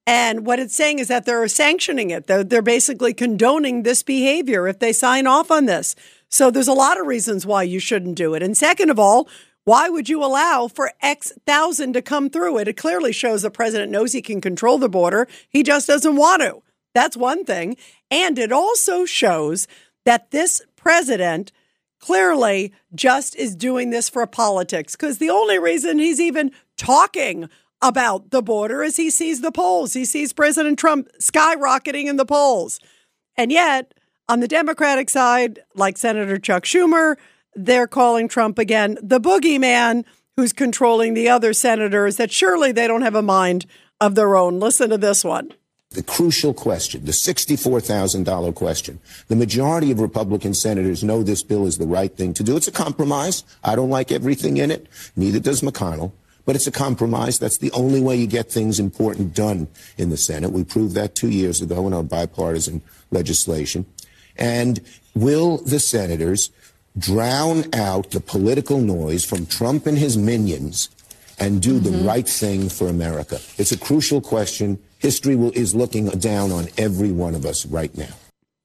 And 0.08 0.46
what 0.46 0.60
it's 0.60 0.76
saying 0.76 1.00
is 1.00 1.08
that 1.08 1.26
they're 1.26 1.48
sanctioning 1.48 2.12
it. 2.12 2.28
They're, 2.28 2.44
they're 2.44 2.62
basically 2.62 3.14
condoning 3.14 3.84
this 3.84 4.04
behavior 4.04 4.68
if 4.68 4.78
they 4.80 4.94
sign 4.94 5.26
off 5.26 5.50
on 5.50 5.66
this. 5.66 5.96
So 6.30 6.52
there's 6.52 6.68
a 6.68 6.74
lot 6.74 7.00
of 7.00 7.08
reasons 7.08 7.46
why 7.46 7.64
you 7.64 7.80
shouldn't 7.80 8.16
do 8.16 8.36
it. 8.36 8.44
And 8.44 8.56
second 8.56 8.92
of 8.92 9.00
all, 9.00 9.28
why 9.64 9.90
would 9.90 10.08
you 10.08 10.24
allow 10.24 10.68
for 10.68 10.92
X 11.02 11.34
thousand 11.48 11.94
to 11.94 12.02
come 12.04 12.30
through 12.30 12.60
it? 12.60 12.68
It 12.68 12.78
clearly 12.78 13.12
shows 13.12 13.42
the 13.42 13.50
president 13.50 13.92
knows 13.92 14.14
he 14.14 14.22
can 14.22 14.42
control 14.42 14.78
the 14.78 14.90
border. 14.90 15.28
He 15.50 15.64
just 15.64 15.88
doesn't 15.88 16.16
want 16.16 16.44
to. 16.44 16.62
That's 16.94 17.18
one 17.18 17.44
thing. 17.46 17.76
And 18.12 18.38
it 18.38 18.52
also 18.52 19.06
shows 19.06 19.68
that 20.06 20.30
this 20.30 20.62
president 20.76 21.52
clearly 22.00 22.74
just 22.94 23.36
is 23.36 23.56
doing 23.56 23.90
this 23.90 24.10
for 24.10 24.25
politics 24.28 24.96
because 24.96 25.18
the 25.18 25.30
only 25.30 25.60
reason 25.60 26.00
he's 26.00 26.20
even 26.20 26.52
talking 26.78 27.50
about 27.82 28.32
the 28.32 28.42
border 28.42 28.84
is 28.84 28.98
he 28.98 29.10
sees 29.10 29.42
the 29.42 29.52
polls. 29.52 29.94
He 29.94 30.06
sees 30.06 30.34
President 30.34 30.80
Trump 30.80 31.10
skyrocketing 31.20 32.06
in 32.06 32.18
the 32.18 32.25
polls. 32.25 32.80
And 33.38 33.52
yet, 33.52 33.94
on 34.28 34.40
the 34.40 34.48
Democratic 34.48 35.10
side, 35.10 35.60
like 35.75 35.98
Senator 35.98 36.38
Chuck 36.38 36.64
Schumer, 36.64 37.16
they're 37.54 37.88
calling 37.88 38.28
Trump 38.28 38.58
again 38.58 38.98
the 39.02 39.20
boogeyman 39.20 40.04
who's 40.36 40.54
controlling 40.54 41.14
the 41.14 41.30
other 41.30 41.54
senators, 41.54 42.18
that 42.18 42.32
surely 42.32 42.72
they 42.72 42.88
don't 42.88 43.04
have 43.04 43.16
a 43.16 43.22
mind 43.22 43.66
of 44.02 44.16
their 44.16 44.36
own. 44.36 44.60
Listen 44.60 44.90
to 44.90 44.98
this 44.98 45.24
one. 45.24 45.52
The 45.96 46.04
crucial 46.04 46.54
question, 46.54 47.06
the 47.06 47.14
$64,000 47.14 48.54
question. 48.54 49.00
The 49.30 49.36
majority 49.38 49.92
of 49.92 50.02
Republican 50.02 50.54
senators 50.54 51.06
know 51.06 51.24
this 51.24 51.42
bill 51.42 51.66
is 51.66 51.78
the 51.78 51.88
right 51.88 52.14
thing 52.14 52.34
to 52.34 52.44
do. 52.44 52.58
It's 52.58 52.68
a 52.68 52.72
compromise. 52.72 53.46
I 53.64 53.75
don't 53.78 53.90
like 53.90 54.12
everything 54.12 54.58
in 54.58 54.72
it. 54.72 54.88
Neither 55.16 55.40
does 55.40 55.62
McConnell. 55.62 56.12
But 56.44 56.58
it's 56.58 56.68
a 56.68 56.72
compromise. 56.72 57.40
That's 57.40 57.60
the 57.60 57.72
only 57.72 58.02
way 58.02 58.18
you 58.18 58.28
get 58.28 58.52
things 58.52 58.78
important 58.78 59.34
done 59.34 59.70
in 59.98 60.10
the 60.10 60.18
Senate. 60.18 60.52
We 60.52 60.66
proved 60.66 60.96
that 60.96 61.16
two 61.16 61.30
years 61.30 61.62
ago 61.62 61.88
in 61.88 61.94
our 61.94 62.04
bipartisan 62.04 62.82
legislation. 63.10 63.86
And 64.36 64.82
will 65.16 65.60
the 65.60 65.80
senators 65.80 66.52
drown 66.98 67.74
out 67.74 68.12
the 68.12 68.20
political 68.20 68.80
noise 68.80 69.24
from 69.24 69.46
Trump 69.46 69.86
and 69.86 69.98
his 69.98 70.18
minions 70.18 70.90
and 71.40 71.62
do 71.62 71.80
the 71.80 71.90
mm-hmm. 71.90 72.06
right 72.06 72.28
thing 72.28 72.68
for 72.68 72.90
America? 72.90 73.40
It's 73.58 73.72
a 73.72 73.78
crucial 73.78 74.20
question. 74.20 74.78
History 75.06 75.36
will, 75.36 75.52
is 75.52 75.76
looking 75.76 76.08
down 76.08 76.52
on 76.52 76.68
every 76.80 77.12
one 77.12 77.36
of 77.36 77.46
us 77.46 77.64
right 77.68 77.96
now. 77.96 78.16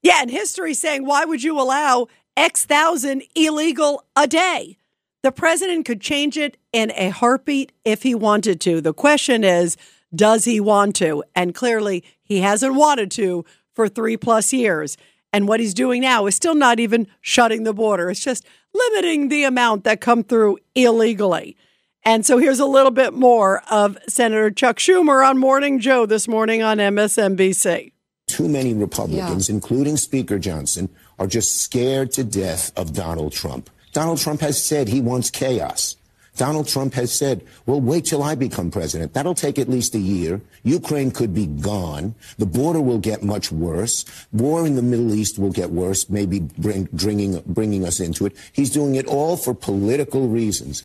Yeah, 0.03 0.23
and 0.23 0.31
history 0.31 0.73
saying, 0.73 1.05
why 1.05 1.27
would 1.27 1.43
you 1.43 1.61
allow 1.61 2.07
X 2.35 2.65
thousand 2.65 3.25
illegal 3.35 4.07
a 4.17 4.27
day? 4.27 4.79
The 5.23 5.33
president 5.33 5.85
could 5.85 6.01
change 6.01 6.39
it 6.39 6.57
in 6.73 6.93
a 6.93 7.11
heartbeat 7.11 7.73
if 7.85 8.05
he 8.05 8.15
wanted 8.15 8.59
to. 8.63 8.81
The 8.81 8.95
question 8.95 9.45
is, 9.45 9.77
does 10.15 10.47
he 10.47 10.61
want 10.61 10.97
to? 10.97 11.23
And 11.35 11.55
clearly, 11.55 12.05
he 12.23 12.41
hasn't 12.41 12.75
wanted 12.75 13.11
to 13.11 13.45
for 13.75 13.87
three 13.87 14.17
plus 14.17 14.51
years. 14.51 14.97
And 15.35 15.47
what 15.47 15.61
he's 15.61 15.75
doing 15.75 16.01
now 16.01 16.25
is 16.25 16.37
still 16.37 16.55
not 16.55 16.81
even 16.81 17.07
shutting 17.21 17.65
the 17.65 17.75
border. 17.75 18.09
It's 18.11 18.25
just 18.25 18.47
limiting 18.73 19.29
the 19.29 19.45
amount 19.45 19.85
that 19.85 20.01
come 20.01 20.25
through 20.25 20.57
illegally. 20.75 21.59
And 22.05 22.25
so 22.25 22.39
here's 22.39 22.61
a 22.61 22.67
little 22.67 22.91
bit 22.91 23.13
more 23.13 23.63
of 23.71 23.99
Senator 24.09 24.51
Chuck 24.51 24.79
Schumer 24.79 25.27
on 25.29 25.37
Morning 25.39 25.81
Joe 25.81 26.07
this 26.07 26.27
morning 26.27 26.63
on 26.63 26.79
MSNBC. 26.79 27.93
Too 28.27 28.49
many 28.49 28.73
Republicans, 28.73 29.49
including 29.49 29.97
Speaker 29.97 30.39
Johnson, 30.39 30.89
are 31.19 31.27
just 31.27 31.61
scared 31.61 32.13
to 32.13 32.25
death 32.25 32.73
of 32.77 32.95
Donald 32.95 33.33
Trump. 33.33 33.69
Donald 33.93 34.19
Trump 34.19 34.41
has 34.41 34.65
said 34.65 34.89
he 34.89 35.01
wants 35.01 35.31
chaos. 35.31 35.97
Donald 36.37 36.69
Trump 36.69 36.95
has 36.95 37.13
said, 37.13 37.45
well, 37.67 37.81
wait 37.81 38.07
till 38.07 38.23
I 38.23 38.35
become 38.35 38.71
president. 38.71 39.13
That'll 39.13 39.35
take 39.35 39.59
at 39.59 39.69
least 39.69 39.95
a 39.95 39.99
year. 39.99 40.41
Ukraine 40.63 41.11
could 41.11 41.35
be 41.35 41.47
gone. 41.47 42.15
The 42.39 42.47
border 42.47 42.81
will 42.81 42.99
get 42.99 43.23
much 43.23 43.53
worse. 43.53 44.07
War 44.33 44.65
in 44.65 44.77
the 44.77 44.83
Middle 44.83 45.13
East 45.13 45.39
will 45.39 45.51
get 45.51 45.71
worse, 45.71 46.09
maybe 46.09 46.41
bring, 46.41 46.89
bringing, 46.93 47.43
bringing 47.47 47.85
us 47.85 48.01
into 48.01 48.25
it. 48.25 48.37
He's 48.53 48.71
doing 48.71 48.95
it 48.95 49.07
all 49.07 49.37
for 49.37 49.55
political 49.55 50.29
reasons. 50.29 50.83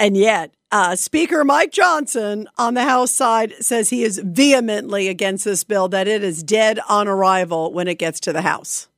And 0.00 0.16
yet, 0.16 0.54
uh, 0.72 0.96
Speaker 0.96 1.44
Mike 1.44 1.72
Johnson 1.72 2.48
on 2.56 2.72
the 2.72 2.84
House 2.84 3.10
side 3.10 3.52
says 3.60 3.90
he 3.90 4.02
is 4.02 4.18
vehemently 4.24 5.08
against 5.08 5.44
this 5.44 5.62
bill, 5.62 5.88
that 5.88 6.08
it 6.08 6.24
is 6.24 6.42
dead 6.42 6.80
on 6.88 7.06
arrival 7.06 7.70
when 7.74 7.86
it 7.86 7.98
gets 7.98 8.18
to 8.20 8.32
the 8.32 8.40
House. 8.40 8.88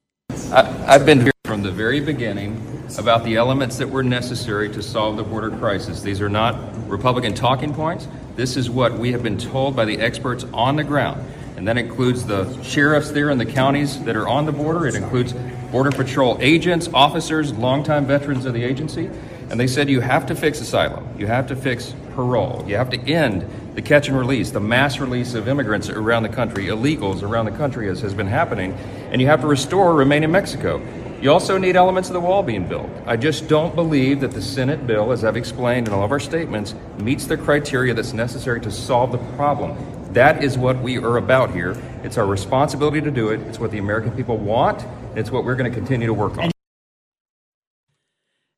I, 0.53 0.85
I've 0.87 1.05
been 1.05 1.23
here 1.23 1.33
from 1.45 1.65
the 1.65 1.73
very 1.73 1.99
beginning 1.99 2.87
about 2.99 3.25
the 3.25 3.35
elements 3.35 3.79
that 3.79 3.91
were 3.91 4.05
necessary 4.05 4.69
to 4.69 4.81
solve 4.81 5.17
the 5.17 5.25
border 5.25 5.51
crisis. 5.51 6.03
These 6.03 6.21
are 6.21 6.29
not 6.29 6.55
Republican 6.89 7.35
talking 7.35 7.75
points. 7.75 8.07
This 8.37 8.57
is 8.57 8.71
what 8.71 8.93
we 8.93 9.11
have 9.11 9.25
been 9.25 9.39
told 9.39 9.75
by 9.75 9.85
the 9.85 9.99
experts 9.99 10.45
on 10.53 10.77
the 10.77 10.85
ground. 10.85 11.21
And 11.57 11.67
that 11.67 11.79
includes 11.79 12.25
the 12.25 12.63
sheriffs 12.63 13.11
there 13.11 13.31
in 13.31 13.39
the 13.39 13.47
counties 13.47 14.01
that 14.05 14.15
are 14.15 14.29
on 14.29 14.47
the 14.47 14.53
border. 14.53 14.87
It 14.87 14.95
includes 14.95 15.35
Border 15.73 15.91
Patrol 15.91 16.39
agents, 16.41 16.89
officers, 16.95 17.53
longtime 17.53 18.07
veterans 18.07 18.45
of 18.45 18.55
the 18.55 18.63
agency. 18.63 19.11
And 19.53 19.61
they 19.61 19.67
said 19.67 19.91
you 19.91 20.01
have 20.01 20.25
to 20.29 20.35
fix 20.35 20.63
asylum, 20.63 21.07
you 21.19 21.27
have 21.27 21.47
to 21.49 21.57
fix 21.57 21.95
parole, 22.15 22.65
you 22.67 22.77
have 22.77 22.89
to 22.89 22.99
end 22.99 23.47
the 23.75 23.83
catch 23.83 24.09
and 24.09 24.17
release, 24.17 24.51
the 24.51 24.61
mass 24.61 24.99
release 24.99 25.35
of 25.35 25.47
immigrants 25.47 25.91
around 25.91 26.23
the 26.23 26.31
country, 26.31 26.69
illegals 26.69 27.23
around 27.23 27.45
the 27.45 27.51
country, 27.51 27.91
as 27.91 28.01
has 28.01 28.15
been 28.15 28.27
happening, 28.27 28.73
and 29.11 29.21
you 29.21 29.27
have 29.27 29.43
to 29.43 29.47
restore 29.47 29.95
Remain 29.95 30.25
in 30.25 30.33
Mexico. 30.33 30.81
You 31.21 31.31
also 31.31 31.59
need 31.59 31.77
elements 31.77 32.09
of 32.09 32.15
the 32.15 32.21
wall 32.21 32.43
being 32.43 32.67
built. 32.67 32.89
I 33.05 33.19
just 33.19 33.47
don't 33.47 33.75
believe 33.75 34.21
that 34.23 34.31
the 34.31 34.41
Senate 34.41 34.87
bill, 34.87 35.13
as 35.13 35.23
I've 35.23 35.37
explained 35.37 35.87
in 35.87 35.93
all 35.93 36.03
of 36.03 36.13
our 36.13 36.19
statements, 36.19 36.75
meets 36.99 37.27
the 37.27 37.37
criteria 37.37 37.93
that's 37.93 38.15
necessary 38.15 38.61
to 38.63 38.71
solve 38.71 39.13
the 39.13 39.19
problem. 39.37 39.77
That 40.15 40.43
is 40.43 40.57
what 40.57 40.81
we 40.81 40.97
are 40.97 41.19
about 41.19 41.51
here. 41.53 41.77
It's 42.05 42.17
our 42.17 42.27
responsibility 42.27 43.03
to 43.03 43.11
do 43.11 43.29
it. 43.29 43.41
It's 43.43 43.61
what 43.61 43.71
the 43.71 43.79
American 43.79 44.13
people 44.13 44.39
want. 44.39 44.83
It's 45.15 45.31
what 45.31 45.45
we're 45.45 45.57
going 45.57 45.71
to 45.71 45.79
continue 45.79 46.07
to 46.07 46.15
work 46.15 46.39
on. 46.39 46.52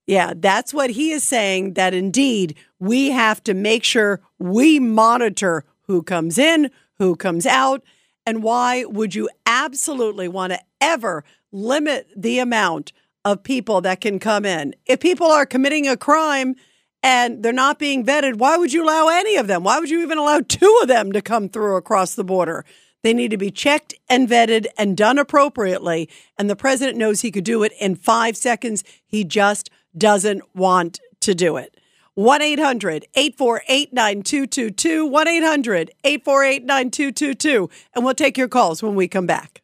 Yeah, 0.06 0.34
that's 0.36 0.74
what 0.74 0.90
he 0.90 1.12
is 1.12 1.22
saying 1.22 1.74
that 1.74 1.94
indeed 1.94 2.56
we 2.78 3.10
have 3.10 3.42
to 3.44 3.54
make 3.54 3.84
sure 3.84 4.20
we 4.38 4.78
monitor 4.78 5.64
who 5.82 6.02
comes 6.02 6.36
in, 6.36 6.70
who 6.98 7.16
comes 7.16 7.46
out, 7.46 7.82
and 8.26 8.42
why 8.42 8.84
would 8.84 9.14
you 9.14 9.28
absolutely 9.46 10.28
want 10.28 10.52
to 10.52 10.60
ever 10.80 11.24
limit 11.52 12.08
the 12.16 12.38
amount 12.38 12.92
of 13.24 13.42
people 13.42 13.80
that 13.82 14.00
can 14.00 14.18
come 14.18 14.44
in? 14.44 14.74
If 14.86 15.00
people 15.00 15.26
are 15.26 15.46
committing 15.46 15.88
a 15.88 15.96
crime 15.96 16.54
and 17.02 17.42
they're 17.42 17.52
not 17.52 17.78
being 17.78 18.04
vetted, 18.04 18.36
why 18.36 18.56
would 18.56 18.72
you 18.72 18.84
allow 18.84 19.08
any 19.08 19.36
of 19.36 19.46
them? 19.46 19.64
Why 19.64 19.78
would 19.78 19.90
you 19.90 20.02
even 20.02 20.18
allow 20.18 20.40
two 20.40 20.78
of 20.82 20.88
them 20.88 21.12
to 21.12 21.22
come 21.22 21.48
through 21.48 21.76
across 21.76 22.14
the 22.14 22.24
border? 22.24 22.64
They 23.02 23.12
need 23.12 23.30
to 23.32 23.36
be 23.36 23.50
checked 23.50 23.94
and 24.08 24.28
vetted 24.28 24.66
and 24.78 24.96
done 24.96 25.18
appropriately. 25.18 26.08
And 26.38 26.48
the 26.48 26.56
president 26.56 26.96
knows 26.96 27.20
he 27.20 27.30
could 27.30 27.44
do 27.44 27.62
it 27.62 27.72
in 27.78 27.96
five 27.96 28.36
seconds. 28.36 28.82
He 29.04 29.24
just 29.24 29.68
doesn't 29.96 30.42
want 30.54 31.00
to 31.20 31.34
do 31.34 31.56
it. 31.56 31.76
1 32.14 32.42
800 32.42 33.06
848 33.14 33.92
9222. 33.92 35.06
1 35.06 35.28
800 35.28 35.90
848 36.04 36.64
9222. 36.64 37.70
And 37.94 38.04
we'll 38.04 38.14
take 38.14 38.38
your 38.38 38.48
calls 38.48 38.82
when 38.82 38.94
we 38.94 39.08
come 39.08 39.26
back. 39.26 39.62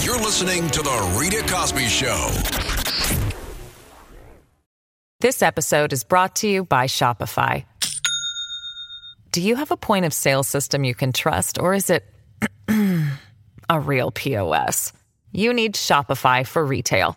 You're 0.00 0.18
listening 0.18 0.68
to 0.70 0.82
The 0.82 1.16
Rita 1.18 1.42
Cosby 1.50 1.86
Show. 1.86 2.30
This 5.20 5.40
episode 5.40 5.94
is 5.94 6.04
brought 6.04 6.36
to 6.36 6.48
you 6.48 6.64
by 6.64 6.86
Shopify. 6.86 7.64
Do 9.30 9.40
you 9.40 9.56
have 9.56 9.70
a 9.70 9.76
point 9.76 10.04
of 10.04 10.12
sale 10.12 10.42
system 10.42 10.84
you 10.84 10.94
can 10.94 11.12
trust, 11.12 11.58
or 11.58 11.72
is 11.72 11.88
it 11.88 12.04
a 12.68 13.80
real 13.80 14.10
POS? 14.10 14.92
You 15.32 15.54
need 15.54 15.74
Shopify 15.74 16.46
for 16.46 16.64
retail. 16.64 17.16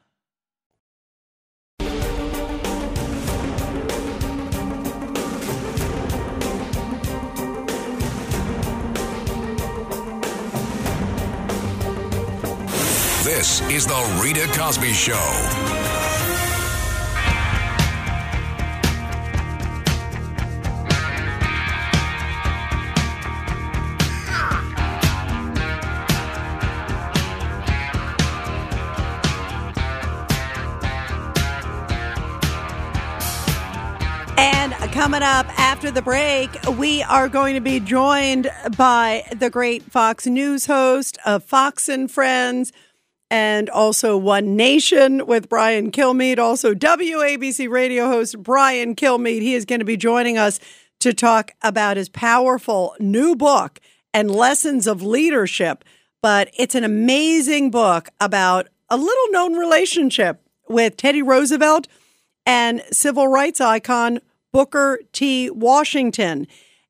This 13.23 13.61
is 13.69 13.85
The 13.85 14.19
Rita 14.19 14.47
Cosby 14.57 14.93
Show. 14.93 15.13
And 34.35 34.73
coming 34.91 35.21
up 35.21 35.45
after 35.59 35.91
the 35.91 36.01
break, 36.01 36.49
we 36.75 37.03
are 37.03 37.29
going 37.29 37.53
to 37.53 37.61
be 37.61 37.79
joined 37.79 38.49
by 38.75 39.25
the 39.31 39.51
great 39.51 39.83
Fox 39.83 40.25
News 40.25 40.65
host 40.65 41.19
of 41.23 41.43
Fox 41.43 41.87
and 41.87 42.09
Friends 42.09 42.73
and 43.31 43.67
also 43.71 44.15
One 44.15 44.55
Nation 44.55 45.25
with 45.25 45.49
Brian 45.49 45.89
Kilmeade, 45.89 46.37
also 46.37 46.75
WABC 46.75 47.67
radio 47.67 48.05
host 48.05 48.37
Brian 48.43 48.93
Kilmeade. 48.93 49.41
He 49.41 49.55
is 49.55 49.65
going 49.65 49.79
to 49.79 49.85
be 49.85 49.97
joining 49.97 50.37
us 50.37 50.59
to 50.99 51.13
talk 51.13 51.53
about 51.63 51.97
his 51.97 52.09
powerful 52.09 52.95
new 52.99 53.35
book 53.35 53.79
and 54.13 54.29
lessons 54.29 54.85
of 54.85 55.01
leadership 55.01 55.83
but 56.21 56.49
it's 56.55 56.75
an 56.75 56.83
amazing 56.83 57.71
book 57.71 58.09
about 58.19 58.67
a 58.89 58.97
little 58.97 59.31
known 59.31 59.55
relationship 59.55 60.41
with 60.69 60.97
Teddy 60.97 61.21
Roosevelt 61.21 61.87
and 62.45 62.83
civil 62.91 63.27
rights 63.27 63.59
icon 63.59 64.19
Booker 64.53 64.99
T. 65.13 65.49
Washington, 65.49 66.45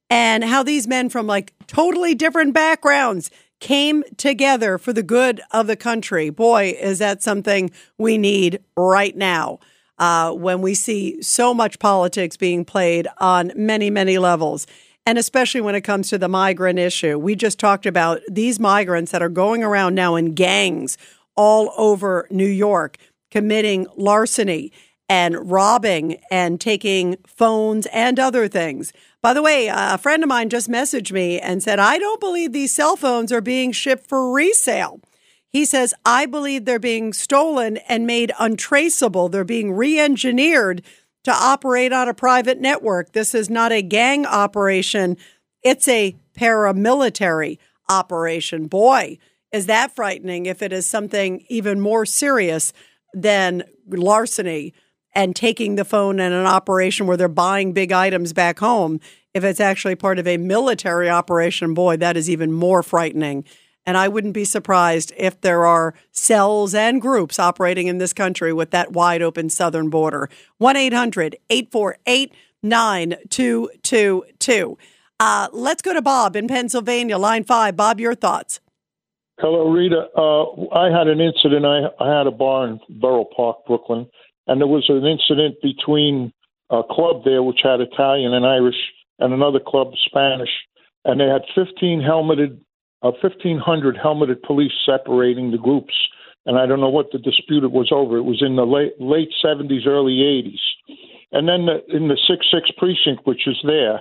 and 0.09 0.43
how 0.43 0.63
these 0.63 0.87
men 0.87 1.09
from 1.09 1.27
like 1.27 1.53
totally 1.67 2.15
different 2.15 2.53
backgrounds 2.53 3.29
came 3.61 4.03
together 4.17 4.77
for 4.77 4.91
the 4.91 5.03
good 5.03 5.39
of 5.51 5.67
the 5.67 5.77
country. 5.77 6.29
Boy, 6.29 6.75
is 6.77 6.99
that 6.99 7.23
something 7.23 7.71
we 7.97 8.17
need 8.17 8.59
right 8.75 9.15
now 9.15 9.59
uh, 9.97 10.33
when 10.33 10.61
we 10.61 10.73
see 10.73 11.21
so 11.21 11.53
much 11.53 11.79
politics 11.79 12.35
being 12.35 12.65
played 12.65 13.07
on 13.19 13.53
many, 13.55 13.89
many 13.89 14.17
levels. 14.17 14.67
And 15.05 15.17
especially 15.17 15.61
when 15.61 15.75
it 15.75 15.81
comes 15.81 16.09
to 16.09 16.17
the 16.17 16.27
migrant 16.27 16.79
issue. 16.79 17.17
We 17.17 17.35
just 17.35 17.59
talked 17.59 17.85
about 17.85 18.19
these 18.29 18.59
migrants 18.59 19.11
that 19.11 19.21
are 19.21 19.29
going 19.29 19.63
around 19.63 19.95
now 19.95 20.15
in 20.15 20.33
gangs 20.33 20.97
all 21.35 21.73
over 21.77 22.27
New 22.29 22.45
York 22.45 22.97
committing 23.29 23.87
larceny 23.95 24.71
and 25.11 25.51
robbing 25.51 26.17
and 26.31 26.61
taking 26.61 27.17
phones 27.27 27.85
and 27.87 28.17
other 28.17 28.47
things. 28.47 28.93
By 29.21 29.33
the 29.33 29.41
way, 29.41 29.67
a 29.67 29.97
friend 29.97 30.23
of 30.23 30.29
mine 30.29 30.49
just 30.49 30.69
messaged 30.69 31.11
me 31.11 31.37
and 31.37 31.61
said, 31.61 31.79
I 31.79 31.97
don't 31.97 32.21
believe 32.21 32.53
these 32.53 32.73
cell 32.73 32.95
phones 32.95 33.29
are 33.29 33.41
being 33.41 33.73
shipped 33.73 34.07
for 34.07 34.31
resale. 34.31 35.01
He 35.49 35.65
says, 35.65 35.93
I 36.05 36.27
believe 36.27 36.63
they're 36.63 36.79
being 36.79 37.11
stolen 37.11 37.75
and 37.89 38.07
made 38.07 38.31
untraceable. 38.39 39.27
They're 39.27 39.43
being 39.43 39.73
re 39.73 39.99
engineered 39.99 40.81
to 41.25 41.31
operate 41.33 41.91
on 41.91 42.07
a 42.07 42.13
private 42.13 42.61
network. 42.61 43.11
This 43.11 43.35
is 43.35 43.49
not 43.49 43.73
a 43.73 43.81
gang 43.81 44.25
operation, 44.25 45.17
it's 45.61 45.89
a 45.89 46.15
paramilitary 46.39 47.57
operation. 47.89 48.67
Boy, 48.67 49.17
is 49.51 49.65
that 49.65 49.93
frightening 49.93 50.45
if 50.45 50.61
it 50.61 50.71
is 50.71 50.85
something 50.85 51.43
even 51.49 51.81
more 51.81 52.05
serious 52.05 52.71
than 53.13 53.63
larceny 53.89 54.73
and 55.13 55.35
taking 55.35 55.75
the 55.75 55.85
phone 55.85 56.19
in 56.19 56.31
an 56.31 56.45
operation 56.45 57.07
where 57.07 57.17
they're 57.17 57.27
buying 57.27 57.73
big 57.73 57.91
items 57.91 58.33
back 58.33 58.59
home. 58.59 58.99
If 59.33 59.43
it's 59.43 59.59
actually 59.59 59.95
part 59.95 60.19
of 60.19 60.27
a 60.27 60.37
military 60.37 61.09
operation, 61.09 61.73
boy, 61.73 61.97
that 61.97 62.17
is 62.17 62.29
even 62.29 62.51
more 62.51 62.83
frightening. 62.83 63.45
And 63.85 63.97
I 63.97 64.07
wouldn't 64.07 64.33
be 64.33 64.45
surprised 64.45 65.11
if 65.17 65.41
there 65.41 65.65
are 65.65 65.95
cells 66.11 66.75
and 66.75 67.01
groups 67.01 67.39
operating 67.39 67.87
in 67.87 67.97
this 67.97 68.13
country 68.13 68.53
with 68.53 68.71
that 68.71 68.91
wide 68.91 69.21
open 69.21 69.49
southern 69.49 69.89
border. 69.89 70.29
1 70.59 70.75
800 70.75 71.35
848 71.49 72.33
9222. 72.63 74.77
Uh, 75.19 75.47
let's 75.51 75.81
go 75.81 75.93
to 75.93 76.01
Bob 76.01 76.35
in 76.35 76.47
Pennsylvania, 76.47 77.17
line 77.17 77.43
five. 77.43 77.75
Bob, 77.75 77.99
your 77.99 78.15
thoughts. 78.15 78.59
Hello, 79.39 79.69
Rita. 79.69 80.07
Uh, 80.15 80.75
I 80.75 80.95
had 80.95 81.07
an 81.07 81.19
incident. 81.19 81.65
I, 81.65 81.87
I 81.99 82.15
had 82.15 82.27
a 82.27 82.31
bar 82.31 82.67
in 82.67 82.79
Borough 82.89 83.27
Park, 83.35 83.65
Brooklyn, 83.65 84.07
and 84.47 84.59
there 84.59 84.67
was 84.67 84.85
an 84.89 85.05
incident 85.05 85.55
between 85.61 86.33
a 86.69 86.81
club 86.89 87.23
there 87.23 87.43
which 87.43 87.59
had 87.63 87.81
Italian 87.81 88.33
and 88.33 88.45
Irish, 88.45 88.79
and 89.19 89.33
another 89.33 89.59
club 89.59 89.93
Spanish, 90.05 90.49
and 91.05 91.19
they 91.19 91.27
had 91.27 91.41
15 91.53 92.01
helmeted, 92.01 92.59
uh, 93.03 93.11
1,500 93.21 93.97
helmeted 93.97 94.41
police 94.43 94.71
separating 94.85 95.51
the 95.51 95.57
groups. 95.57 95.93
And 96.45 96.57
I 96.57 96.65
don't 96.65 96.79
know 96.79 96.89
what 96.89 97.11
the 97.11 97.19
dispute 97.19 97.69
was 97.71 97.91
over. 97.91 98.17
It 98.17 98.23
was 98.23 98.41
in 98.41 98.55
the 98.55 98.65
late 98.65 98.99
late 98.99 99.29
70s, 99.45 99.85
early 99.85 100.13
80s, 100.13 100.97
and 101.31 101.47
then 101.47 101.67
the, 101.67 101.95
in 101.95 102.07
the 102.07 102.17
six 102.27 102.47
six 102.51 102.71
precinct, 102.77 103.25
which 103.25 103.47
is 103.47 103.57
there, 103.63 103.99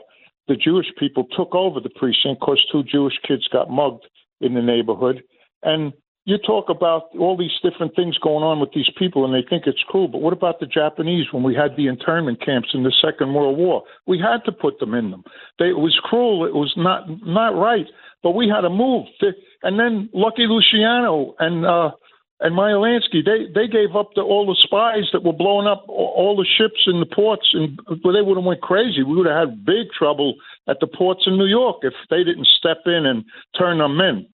the 0.48 0.56
Jewish 0.56 0.86
people 0.98 1.26
took 1.36 1.54
over 1.54 1.80
the 1.80 1.90
precinct 1.90 2.40
because 2.40 2.64
two 2.72 2.82
Jewish 2.82 3.18
kids 3.26 3.46
got 3.52 3.70
mugged 3.70 4.06
in 4.40 4.54
the 4.54 4.62
neighborhood, 4.62 5.22
and 5.62 5.92
you 6.30 6.38
talk 6.38 6.68
about 6.68 7.10
all 7.18 7.36
these 7.36 7.52
different 7.62 7.94
things 7.94 8.16
going 8.18 8.42
on 8.44 8.60
with 8.60 8.70
these 8.74 8.88
people 8.96 9.24
and 9.24 9.34
they 9.34 9.46
think 9.48 9.64
it's 9.66 9.84
cool, 9.90 10.08
but 10.08 10.22
what 10.22 10.32
about 10.32 10.60
the 10.60 10.66
Japanese 10.66 11.26
when 11.32 11.42
we 11.42 11.54
had 11.54 11.76
the 11.76 11.86
internment 11.88 12.44
camps 12.44 12.70
in 12.72 12.82
the 12.82 12.94
Second 13.04 13.34
World 13.34 13.58
War? 13.58 13.82
We 14.06 14.18
had 14.18 14.44
to 14.46 14.52
put 14.52 14.78
them 14.78 14.94
in 14.94 15.10
them. 15.10 15.24
They, 15.58 15.66
it 15.66 15.78
was 15.78 15.98
cruel. 16.04 16.46
It 16.46 16.54
was 16.54 16.72
not 16.76 17.04
not 17.26 17.56
right, 17.56 17.86
but 18.22 18.32
we 18.32 18.48
had 18.48 18.62
to 18.62 18.70
move. 18.70 19.06
And 19.62 19.78
then 19.78 20.08
Lucky 20.14 20.46
Luciano 20.46 21.34
and 21.38 21.66
uh, 21.66 21.90
and 22.40 22.54
Meyer 22.54 22.76
Lansky, 22.76 23.24
they 23.24 23.52
they 23.54 23.68
gave 23.68 23.94
up 23.94 24.10
the, 24.14 24.22
all 24.22 24.46
the 24.46 24.56
spies 24.62 25.04
that 25.12 25.24
were 25.24 25.32
blowing 25.32 25.66
up 25.66 25.84
all, 25.88 26.14
all 26.16 26.36
the 26.36 26.46
ships 26.56 26.86
in 26.86 27.00
the 27.00 27.06
ports, 27.06 27.50
and 27.52 27.78
well, 28.02 28.14
they 28.14 28.22
would 28.22 28.36
have 28.36 28.44
went 28.44 28.62
crazy. 28.62 29.02
We 29.02 29.16
would 29.16 29.26
have 29.26 29.48
had 29.48 29.64
big 29.64 29.88
trouble 29.96 30.36
at 30.68 30.80
the 30.80 30.86
ports 30.86 31.24
in 31.26 31.36
New 31.36 31.46
York 31.46 31.78
if 31.82 31.92
they 32.08 32.24
didn't 32.24 32.46
step 32.46 32.78
in 32.86 33.04
and 33.04 33.24
turn 33.58 33.78
them 33.78 34.00
in. 34.00 34.26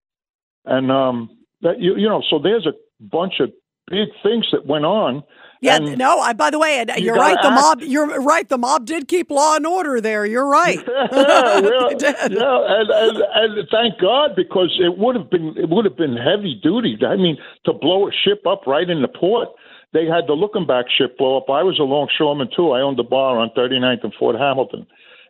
And 0.65 0.91
um, 0.91 1.29
that 1.61 1.79
you 1.79 1.95
you 1.97 2.07
know, 2.07 2.21
so 2.29 2.39
there's 2.39 2.65
a 2.65 2.73
bunch 2.99 3.39
of 3.39 3.51
big 3.87 4.09
things 4.23 4.45
that 4.51 4.65
went 4.65 4.85
on. 4.85 5.23
Yeah, 5.61 5.79
no. 5.79 6.19
I, 6.19 6.33
by 6.33 6.51
the 6.51 6.59
way, 6.59 6.79
and 6.79 6.91
you 6.97 7.05
you're 7.05 7.15
right. 7.15 7.37
The 7.41 7.47
act. 7.47 7.55
mob. 7.55 7.81
You're 7.81 8.21
right. 8.21 8.47
The 8.47 8.57
mob 8.57 8.85
did 8.85 9.07
keep 9.07 9.31
law 9.31 9.55
and 9.55 9.65
order 9.65 9.99
there. 9.99 10.25
You're 10.25 10.47
right. 10.47 10.77
yeah, 11.11 11.61
did. 11.97 12.33
yeah, 12.33 12.59
and, 12.67 12.89
and, 12.89 13.17
and 13.17 13.67
thank 13.71 13.99
God 13.99 14.31
because 14.35 14.77
it 14.79 14.97
would 14.97 15.15
have 15.15 15.29
been 15.29 15.55
it 15.57 15.69
would 15.69 15.85
have 15.85 15.97
been 15.97 16.17
heavy 16.17 16.59
duty. 16.61 16.97
I 17.05 17.15
mean, 17.15 17.37
to 17.65 17.73
blow 17.73 18.07
a 18.07 18.11
ship 18.11 18.45
up 18.45 18.67
right 18.67 18.89
in 18.89 19.01
the 19.01 19.07
port. 19.07 19.49
They 19.93 20.05
had 20.05 20.27
the 20.27 20.33
looking 20.33 20.67
back 20.67 20.85
ship 20.95 21.17
blow 21.17 21.37
up. 21.37 21.45
I 21.49 21.63
was 21.63 21.79
a 21.79 21.83
longshoreman 21.83 22.49
too. 22.53 22.71
I 22.71 22.81
owned 22.81 22.99
a 22.99 23.03
bar 23.03 23.39
on 23.39 23.49
39th 23.57 24.03
and 24.03 24.13
Fort 24.19 24.35
Hamilton 24.35 24.85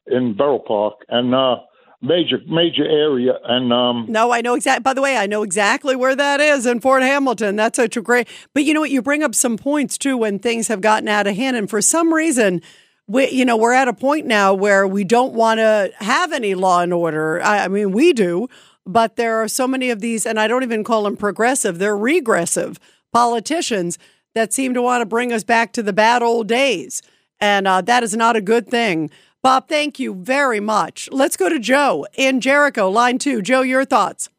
in 0.08 0.36
Borough 0.36 0.64
Park, 0.66 1.06
and 1.08 1.36
uh, 1.36 1.58
major 2.02 2.40
major 2.48 2.86
area. 2.86 3.34
And 3.44 3.72
um, 3.72 4.06
No, 4.10 4.32
I 4.32 4.42
know 4.42 4.54
exactly. 4.54 4.84
By 4.84 4.94
the 4.94 5.02
way, 5.02 5.18
I 5.18 5.28
know 5.28 5.44
exactly 5.44 5.96
where 5.96 6.16
that 6.16 6.40
is 6.40 6.66
in 6.66 6.80
Fort 6.80 7.04
Hamilton. 7.04 7.56
That's 7.56 7.76
such 7.76 7.98
a 7.98 8.02
great. 8.02 8.28
But 8.54 8.64
you 8.64 8.74
know 8.74 8.82
what? 8.82 8.92
You 8.92 9.02
bring 9.02 9.24
up 9.24 9.36
some 9.36 9.58
points 9.58 9.98
too 9.98 10.18
when 10.18 10.40
things 10.40 10.68
have 10.68 10.82
gotten 10.82 11.08
out 11.08 11.28
of 11.28 11.36
hand, 11.36 11.58
and 11.58 11.70
for 11.70 11.82
some 11.82 12.14
reason, 12.14 12.62
we 13.08 13.30
you 13.30 13.46
know 13.46 13.58
we're 13.58 13.74
at 13.74 13.88
a 13.88 13.94
point 13.94 14.26
now 14.26 14.54
where 14.54 14.88
we 14.88 15.04
don't 15.04 15.34
want 15.34 15.60
to 15.60 15.92
have 15.98 16.32
any 16.32 16.56
law 16.56 16.82
and 16.82 16.94
order. 16.94 17.42
I, 17.42 17.66
I 17.66 17.68
mean, 17.68 17.92
we 17.92 18.14
do, 18.14 18.48
but 18.86 19.16
there 19.16 19.42
are 19.42 19.48
so 19.48 19.68
many 19.68 19.90
of 19.90 20.02
these, 20.02 20.26
and 20.26 20.40
I 20.40 20.48
don't 20.48 20.64
even 20.64 20.84
call 20.84 21.04
them 21.04 21.18
progressive; 21.18 21.80
they're 21.80 21.98
regressive 21.98 22.80
politicians 23.12 23.98
that 24.34 24.54
seem 24.54 24.74
to 24.74 24.82
want 24.82 25.02
to 25.02 25.06
bring 25.06 25.32
us 25.32 25.44
back 25.44 25.72
to 25.74 25.84
the 25.84 25.94
bad 25.94 26.22
old 26.22 26.48
days, 26.48 27.02
and 27.40 27.68
uh, 27.68 27.82
that 27.82 28.04
is 28.04 28.16
not 28.16 28.36
a 28.36 28.42
good 28.42 28.68
thing. 28.68 29.10
Bob, 29.46 29.68
thank 29.68 30.00
you 30.00 30.16
very 30.16 30.60
much. 30.60 31.08
Let's 31.12 31.38
go 31.38 31.50
to 31.50 31.60
Joe 31.60 32.08
in 32.16 32.42
Jericho, 32.42 32.90
line 32.90 33.20
two. 33.20 33.44
Joe, 33.44 33.62
your 33.62 33.86
thoughts. 33.86 34.32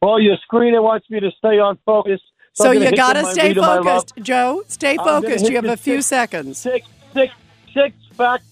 Well, 0.00 0.20
your 0.20 0.36
screener 0.48 0.80
wants 0.80 1.10
me 1.10 1.18
to 1.18 1.32
stay 1.32 1.58
on 1.58 1.76
focus. 1.84 2.20
So, 2.52 2.70
I'm 2.70 2.80
you 2.80 2.92
got 2.94 3.14
to 3.14 3.24
stay 3.24 3.48
leader, 3.48 3.62
my 3.62 3.78
love. 3.78 3.84
focused, 3.84 4.12
Joe. 4.22 4.62
Stay 4.68 4.96
focused. 4.96 5.48
You 5.48 5.56
have 5.56 5.64
a 5.64 5.76
few 5.76 5.96
six- 5.96 6.06
seconds. 6.06 6.58
Six, 6.58 6.86
six, 7.12 7.34
six 7.72 7.96
fact. 8.12 8.44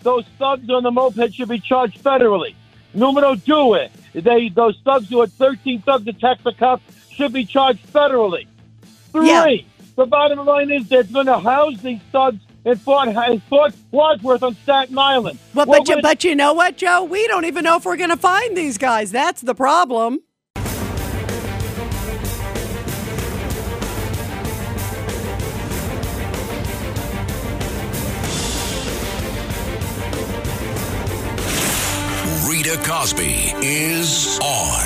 Those 0.00 0.24
thugs 0.38 0.70
on 0.70 0.82
the 0.82 0.90
moped 0.90 1.34
should 1.34 1.50
be 1.50 1.60
charged 1.60 2.02
federally. 2.02 2.54
Numero 2.94 3.34
due. 3.34 3.86
They 4.14 4.48
those 4.48 4.80
thugs 4.82 5.10
who 5.10 5.20
had 5.20 5.30
13 5.32 5.82
thugs 5.82 6.06
attack 6.06 6.42
the 6.42 6.54
cop 6.54 6.80
should 7.10 7.34
be 7.34 7.44
charged 7.44 7.86
federally. 7.92 8.46
Three. 9.12 9.28
Yeah. 9.28 9.56
The 9.94 10.06
bottom 10.06 10.46
line 10.46 10.70
is 10.70 10.88
they're 10.88 11.02
going 11.02 11.26
to 11.26 11.38
house 11.38 11.78
these 11.82 12.00
thugs 12.10 12.38
in 12.64 12.76
Fort, 12.76 13.08
in 13.08 13.40
Fort 13.40 13.74
Wadsworth 13.90 14.42
on 14.42 14.54
Staten 14.56 14.96
Island. 14.98 15.38
But, 15.54 15.68
What 15.68 15.78
but, 15.80 15.88
you, 15.88 15.94
would- 15.96 16.02
but 16.02 16.24
you 16.24 16.34
know 16.34 16.52
what, 16.54 16.76
Joe? 16.76 17.04
We 17.04 17.26
don't 17.26 17.44
even 17.44 17.64
know 17.64 17.76
if 17.76 17.84
we're 17.84 17.96
going 17.96 18.10
to 18.10 18.16
find 18.16 18.56
these 18.56 18.78
guys. 18.78 19.10
That's 19.10 19.40
the 19.42 19.54
problem. 19.54 20.20
Rita 32.48 32.76
Cosby 32.84 33.52
is 33.62 34.38
on. 34.40 34.81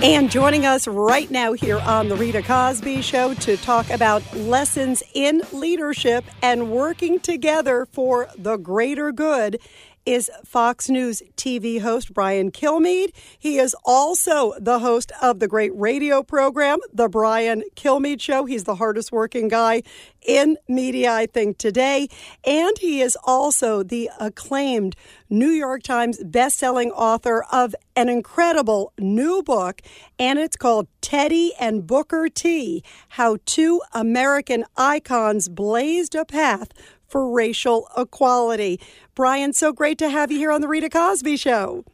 And 0.00 0.30
joining 0.30 0.64
us 0.64 0.86
right 0.86 1.28
now 1.28 1.54
here 1.54 1.80
on 1.80 2.08
The 2.08 2.14
Rita 2.14 2.40
Cosby 2.40 3.02
Show 3.02 3.34
to 3.34 3.56
talk 3.56 3.90
about 3.90 4.22
lessons 4.36 5.02
in 5.12 5.42
leadership 5.52 6.24
and 6.40 6.70
working 6.70 7.18
together 7.18 7.84
for 7.90 8.28
the 8.38 8.58
greater 8.58 9.10
good 9.10 9.58
is 10.06 10.30
Fox 10.42 10.88
News 10.88 11.20
TV 11.36 11.82
host 11.82 12.14
Brian 12.14 12.50
Kilmeade. 12.50 13.10
He 13.38 13.58
is 13.58 13.76
also 13.84 14.54
the 14.58 14.78
host 14.78 15.12
of 15.20 15.38
the 15.38 15.46
great 15.46 15.72
radio 15.74 16.22
program, 16.22 16.78
The 16.94 17.08
Brian 17.08 17.62
Kilmeade 17.76 18.20
Show. 18.20 18.46
He's 18.46 18.64
the 18.64 18.76
hardest 18.76 19.12
working 19.12 19.48
guy 19.48 19.82
in 20.26 20.56
media, 20.66 21.12
I 21.12 21.26
think, 21.26 21.58
today. 21.58 22.08
And 22.46 22.78
he 22.78 23.02
is 23.02 23.18
also 23.24 23.82
the 23.82 24.08
acclaimed 24.18 24.96
New 25.30 25.50
York 25.50 25.82
Times 25.82 26.22
bestselling 26.24 26.90
author 26.94 27.44
of 27.52 27.74
an 27.94 28.08
incredible 28.08 28.92
new 28.98 29.42
book, 29.42 29.82
and 30.18 30.38
it's 30.38 30.56
called 30.56 30.88
Teddy 31.00 31.52
and 31.60 31.86
Booker 31.86 32.28
T 32.28 32.82
How 33.10 33.36
Two 33.44 33.82
American 33.92 34.64
Icons 34.76 35.48
Blazed 35.48 36.14
a 36.14 36.24
Path 36.24 36.72
for 37.06 37.30
racial 37.30 37.88
equality. 37.96 38.80
Brian, 39.14 39.52
so 39.52 39.72
great 39.72 39.98
to 39.98 40.08
have 40.08 40.32
you 40.32 40.38
here 40.38 40.52
on 40.52 40.60
the 40.60 40.68
Rita 40.68 40.88
Cosby 40.88 41.36
Show. 41.36 41.84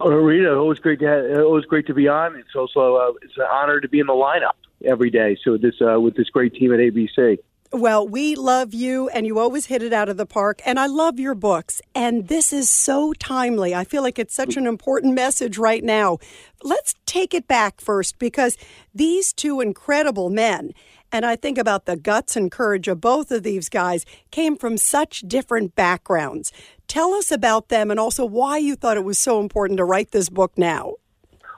Oh, 0.00 0.10
Rita, 0.10 0.54
always 0.54 0.78
great 0.78 1.00
to 1.00 1.06
have, 1.06 1.44
always 1.44 1.64
great 1.64 1.86
to 1.88 1.94
be 1.94 2.08
on. 2.08 2.36
It's 2.36 2.54
also 2.54 2.96
uh, 2.96 3.12
it's 3.22 3.36
an 3.36 3.46
honor 3.50 3.80
to 3.80 3.88
be 3.88 3.98
in 3.98 4.06
the 4.06 4.12
lineup 4.12 4.52
every 4.84 5.10
day. 5.10 5.36
So 5.44 5.58
this 5.58 5.74
uh, 5.82 6.00
with 6.00 6.16
this 6.16 6.30
great 6.30 6.54
team 6.54 6.72
at 6.72 6.78
ABC. 6.78 7.38
Well, 7.70 8.08
we 8.08 8.34
love 8.34 8.72
you 8.72 9.10
and 9.10 9.26
you 9.26 9.38
always 9.38 9.66
hit 9.66 9.82
it 9.82 9.92
out 9.92 10.08
of 10.08 10.16
the 10.16 10.24
park. 10.24 10.62
And 10.64 10.80
I 10.80 10.86
love 10.86 11.20
your 11.20 11.34
books. 11.34 11.82
And 11.94 12.28
this 12.28 12.50
is 12.50 12.70
so 12.70 13.12
timely. 13.12 13.74
I 13.74 13.84
feel 13.84 14.02
like 14.02 14.18
it's 14.18 14.34
such 14.34 14.56
an 14.56 14.66
important 14.66 15.14
message 15.14 15.58
right 15.58 15.84
now. 15.84 16.16
Let's 16.62 16.94
take 17.04 17.34
it 17.34 17.46
back 17.46 17.82
first 17.82 18.18
because 18.18 18.56
these 18.94 19.34
two 19.34 19.60
incredible 19.60 20.30
men, 20.30 20.72
and 21.12 21.26
I 21.26 21.36
think 21.36 21.58
about 21.58 21.84
the 21.84 21.96
guts 21.96 22.36
and 22.36 22.50
courage 22.50 22.88
of 22.88 23.02
both 23.02 23.30
of 23.30 23.42
these 23.42 23.68
guys, 23.68 24.06
came 24.30 24.56
from 24.56 24.78
such 24.78 25.20
different 25.28 25.74
backgrounds. 25.74 26.52
Tell 26.86 27.12
us 27.12 27.30
about 27.30 27.68
them 27.68 27.90
and 27.90 28.00
also 28.00 28.24
why 28.24 28.56
you 28.56 28.76
thought 28.76 28.96
it 28.96 29.04
was 29.04 29.18
so 29.18 29.40
important 29.40 29.76
to 29.76 29.84
write 29.84 30.12
this 30.12 30.30
book 30.30 30.56
now. 30.56 30.94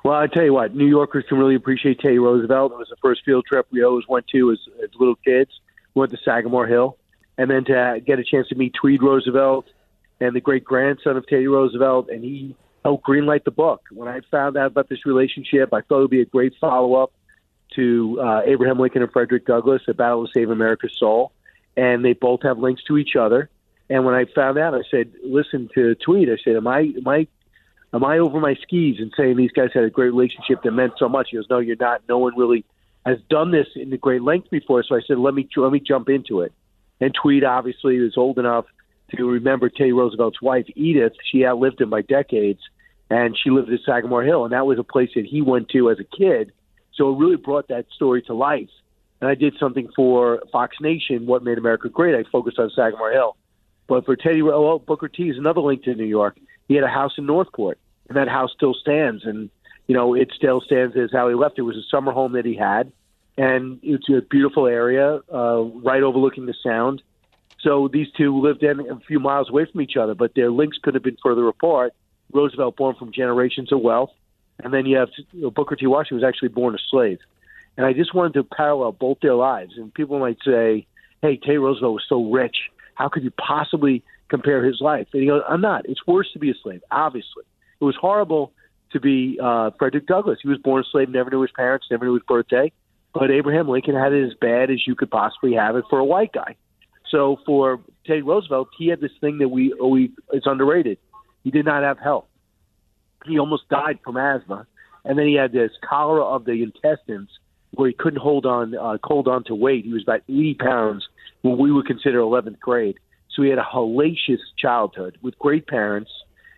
Well, 0.05 0.15
I 0.15 0.27
tell 0.27 0.45
you 0.45 0.55
what, 0.55 0.75
New 0.75 0.89
Yorkers 0.89 1.25
can 1.29 1.39
really 1.39 1.55
appreciate 1.55 2.01
Teddy 2.01 2.19
Roosevelt. 2.19 2.73
It 2.73 2.79
was 2.79 2.89
the 2.89 2.97
first 3.01 3.21
field 3.25 3.45
trip 3.47 3.69
we 3.71 3.85
always 3.85 4.09
went 4.09 4.27
to 4.29 4.51
as, 4.51 4.59
as 4.83 4.91
little 4.99 5.15
kids. 5.17 5.53
We 5.95 6.01
went 6.01 6.13
to 6.13 6.19
Sagamore 6.25 6.67
Hill, 6.67 6.97
and 7.39 7.51
then 7.51 7.65
to 7.65 8.01
get 8.05 8.19
a 8.19 8.25
chance 8.25 8.49
to 8.49 8.55
meet 8.55 8.75
Tweed 8.75 9.03
Roosevelt 9.03 9.67
and 10.21 10.35
the 10.35 10.41
great 10.41 10.65
grandson 10.65 11.17
of 11.17 11.27
Teddy 11.27 11.47
Roosevelt, 11.47 12.11
and 12.11 12.23
he 12.23 12.55
helped 12.85 13.07
greenlight 13.07 13.45
the 13.45 13.51
book. 13.51 13.83
When 13.93 14.09
I 14.09 14.21
found 14.31 14.57
out 14.57 14.67
about 14.67 14.89
this 14.89 15.05
relationship, 15.07 15.73
I 15.73 15.81
thought 15.81 15.99
it 15.99 16.03
would 16.03 16.11
be 16.11 16.21
a 16.21 16.27
great 16.27 16.55
follow 16.61 16.95
up 16.95 17.13
to 17.77 18.21
uh, 18.21 18.43
Abraham 18.45 18.79
Lincoln 18.79 19.03
and 19.03 19.13
Frederick 19.13 19.47
Douglass, 19.47 19.83
A 19.89 19.95
Battle 19.95 20.27
to 20.27 20.33
Save 20.33 20.51
America's 20.51 20.97
Soul, 20.99 21.33
and 21.77 22.05
they 22.05 22.13
both 22.13 22.43
have 22.43 22.59
links 22.59 22.83
to 22.85 22.99
each 22.99 23.17
other. 23.17 23.49
And 23.89 24.05
when 24.05 24.15
I 24.15 24.25
found 24.35 24.59
out, 24.59 24.75
I 24.75 24.83
said, 24.91 25.13
"Listen 25.25 25.69
to 25.75 25.95
Tweed." 25.97 26.31
I 26.31 26.37
said, 26.45 26.57
"Am 26.57 26.67
I 26.67 26.93
am 26.97 27.09
I 27.09 27.27
am 27.93 28.05
I 28.05 28.19
over 28.19 28.41
my 28.41 28.55
skis 28.63 28.97
and 28.99 29.13
saying 29.17 29.37
these 29.37 29.53
guys 29.53 29.71
had 29.73 29.85
a 29.85 29.91
great 29.91 30.13
relationship 30.13 30.63
that 30.63 30.71
meant 30.73 30.95
so 30.99 31.09
much?" 31.09 31.29
He 31.31 31.37
goes, 31.37 31.47
"No, 31.51 31.59
you're 31.59 31.77
not. 31.77 32.03
No 32.09 32.19
one 32.19 32.37
really 32.37 32.65
has 33.07 33.19
done 33.29 33.51
this 33.51 33.67
in 33.77 33.91
the 33.91 33.99
great 33.99 34.23
length 34.23 34.51
before." 34.51 34.83
So 34.83 34.95
I 34.97 35.01
said, 35.07 35.19
"Let 35.19 35.35
me 35.35 35.49
let 35.57 35.73
me 35.73 35.81
jump 35.81 36.09
into 36.09 36.41
it." 36.41 36.53
And 37.01 37.15
Tweed 37.15 37.45
obviously 37.45 37.97
is 37.97 38.17
old 38.17 38.39
enough 38.39 38.67
to 39.17 39.29
remember 39.29 39.69
Teddy 39.69 39.93
Roosevelt's 39.93 40.41
wife, 40.43 40.67
Edith. 40.75 41.15
She 41.31 41.45
outlived 41.47 41.81
him 41.81 41.91
by 41.91 42.03
decades, 42.03 42.61
and 43.09 43.37
she 43.37 43.51
lived 43.51 43.73
at 43.73 43.81
Sagamore 43.81 44.23
Hill, 44.23 44.45
and 44.45 44.53
that 44.53 44.67
was 44.67 44.79
a 44.79 44.85
place 44.85 45.11
that 45.15 45.25
he 45.25 45.43
went 45.43 45.69
to 45.71 45.91
as 45.91 45.99
a 45.99 46.05
kid. 46.05 46.53
So 46.93 47.13
it 47.13 47.19
really 47.19 47.37
brought 47.37 47.69
that 47.69 47.87
story 47.95 48.23
to 48.23 48.35
life. 48.35 48.69
And 49.21 49.29
I 49.29 49.35
did 49.35 49.55
something 49.59 49.89
for 49.97 50.43
Fox 50.53 50.77
Nation, 50.81 51.27
What 51.27 51.43
Made 51.43 51.59
America 51.59 51.89
Great. 51.89 52.15
I 52.15 52.25
focused 52.31 52.59
on 52.59 52.71
Sagamore 52.71 53.13
Hill. 53.13 53.37
But 53.87 54.05
for 54.05 54.17
Teddy, 54.17 54.43
well, 54.43 54.79
Booker 54.79 55.09
T 55.09 55.29
is 55.29 55.37
another 55.37 55.61
link 55.61 55.83
to 55.85 55.95
New 55.95 56.05
York. 56.05 56.39
He 56.69 56.75
had 56.75 56.85
a 56.85 56.89
house 56.89 57.13
in 57.19 57.27
Northport, 57.27 57.79
and 58.09 58.17
that 58.17 58.29
house 58.29 58.53
still 58.55 58.75
stands. 58.75 59.25
And 59.25 59.51
you 59.91 59.97
know, 59.97 60.15
it 60.15 60.31
still 60.37 60.61
stands 60.61 60.97
as 60.97 61.11
how 61.13 61.29
he 61.29 61.35
left. 61.35 61.59
It 61.59 61.63
was 61.63 61.77
a 61.77 61.83
summer 61.91 62.13
home 62.13 62.35
that 62.35 62.45
he 62.45 62.55
had, 62.55 62.93
and 63.37 63.81
it's 63.83 64.09
a 64.09 64.21
beautiful 64.23 64.69
area, 64.69 65.19
uh, 65.35 65.63
right 65.63 66.01
overlooking 66.01 66.47
the 66.47 66.55
Sound. 66.63 67.03
So 67.59 67.89
these 67.89 68.07
two 68.17 68.41
lived 68.41 68.63
in 68.63 68.79
a 68.89 69.01
few 69.01 69.19
miles 69.19 69.51
away 69.51 69.65
from 69.65 69.81
each 69.81 69.97
other, 69.97 70.15
but 70.15 70.37
their 70.37 70.49
links 70.49 70.79
could 70.81 70.95
have 70.95 71.03
been 71.03 71.17
further 71.21 71.49
apart. 71.49 71.93
Roosevelt, 72.33 72.77
born 72.77 72.95
from 72.95 73.11
generations 73.11 73.73
of 73.73 73.81
wealth, 73.81 74.13
and 74.63 74.73
then 74.73 74.87
you 74.87 74.97
have 74.97 75.09
you 75.33 75.43
know, 75.43 75.51
Booker 75.51 75.75
T. 75.75 75.89
Washington, 75.89 76.19
was 76.19 76.25
actually 76.25 76.51
born 76.51 76.77
a 76.77 76.79
slave. 76.89 77.19
And 77.77 77.85
I 77.85 77.93
just 77.93 78.15
wanted 78.15 78.35
to 78.35 78.45
parallel 78.45 78.93
both 78.93 79.19
their 79.19 79.35
lives. 79.35 79.73
And 79.77 79.93
people 79.93 80.21
might 80.21 80.39
say, 80.45 80.87
"Hey, 81.21 81.37
Teddy 81.37 81.59
Roosevelt 81.59 81.95
was 81.95 82.05
so 82.09 82.31
rich. 82.31 82.71
How 82.95 83.09
could 83.09 83.25
you 83.25 83.33
possibly 83.33 84.05
compare 84.29 84.63
his 84.63 84.81
life?" 84.81 85.09
And 85.13 85.21
he 85.21 85.27
goes, 85.27 85.43
"I'm 85.49 85.61
not. 85.61 85.89
It's 85.89 86.07
worse 86.07 86.31
to 86.35 86.39
be 86.39 86.53
a 86.53 86.55
slave. 86.63 86.81
Obviously, 86.93 87.43
it 87.81 87.85
was 87.85 87.97
horrible 87.97 88.53
to 88.93 89.01
be 89.01 89.39
uh, 89.43 89.71
Frederick 89.79 90.07
Douglass. 90.07 90.39
He 90.43 90.49
was 90.49 90.59
born 90.59 90.83
a 90.83 90.85
slave, 90.91 91.09
never 91.09 91.31
knew 91.31 91.43
his 91.43 91.51
parents, 91.53 91.87
never 91.91 92.05
knew 92.05 92.15
his 92.15 92.23
birthday. 92.27 92.73
But 93.13 93.31
Abraham 93.31 93.69
Lincoln 93.69 93.95
had 93.95 94.13
it 94.13 94.27
as 94.27 94.35
bad 94.41 94.71
as 94.71 94.87
you 94.87 94.95
could 94.95 95.11
possibly 95.11 95.55
have 95.55 95.77
it 95.77 95.85
for 95.91 95.99
a 95.99 96.05
white 96.05 96.33
guy. 96.33 96.57
So 97.11 97.39
for 97.45 97.81
Teddy 98.07 98.23
Roosevelt, 98.23 98.69
he 98.79 98.89
had 98.89 99.01
this 99.01 99.11
thing 99.21 99.39
that 99.39 99.49
we 99.49 99.75
we 99.75 100.13
it's 100.33 100.47
underrated. 100.47 100.99
He 101.43 101.51
did 101.51 101.65
not 101.65 101.83
have 101.83 101.99
health. 101.99 102.27
He 103.27 103.39
almost 103.39 103.69
died 103.69 103.99
from 104.05 104.17
asthma, 104.17 104.67
and 105.05 105.19
then 105.19 105.27
he 105.27 105.35
had 105.35 105.53
this 105.53 105.73
cholera 105.89 106.25
of 106.25 106.45
the 106.45 106.63
intestines 106.63 107.31
where 107.73 107.89
he 107.89 107.95
couldn't 107.95 108.21
hold 108.21 108.47
on 108.47 108.77
uh, 108.77 108.99
hold 109.03 109.29
on 109.29 109.45
to 109.45 109.55
weight. 109.55 109.85
He 109.85 109.93
was 109.93 110.03
about 110.03 110.23
80 110.29 110.55
pounds 110.55 111.09
when 111.43 111.59
we 111.59 111.73
would 111.73 111.87
consider 111.87 112.19
11th 112.19 112.61
grade. 112.61 112.99
So 113.35 113.43
he 113.43 113.49
had 113.49 113.59
a 113.59 113.63
hellacious 113.65 114.41
childhood 114.59 115.19
with 115.23 115.39
great 115.39 115.67
parents 115.67 116.11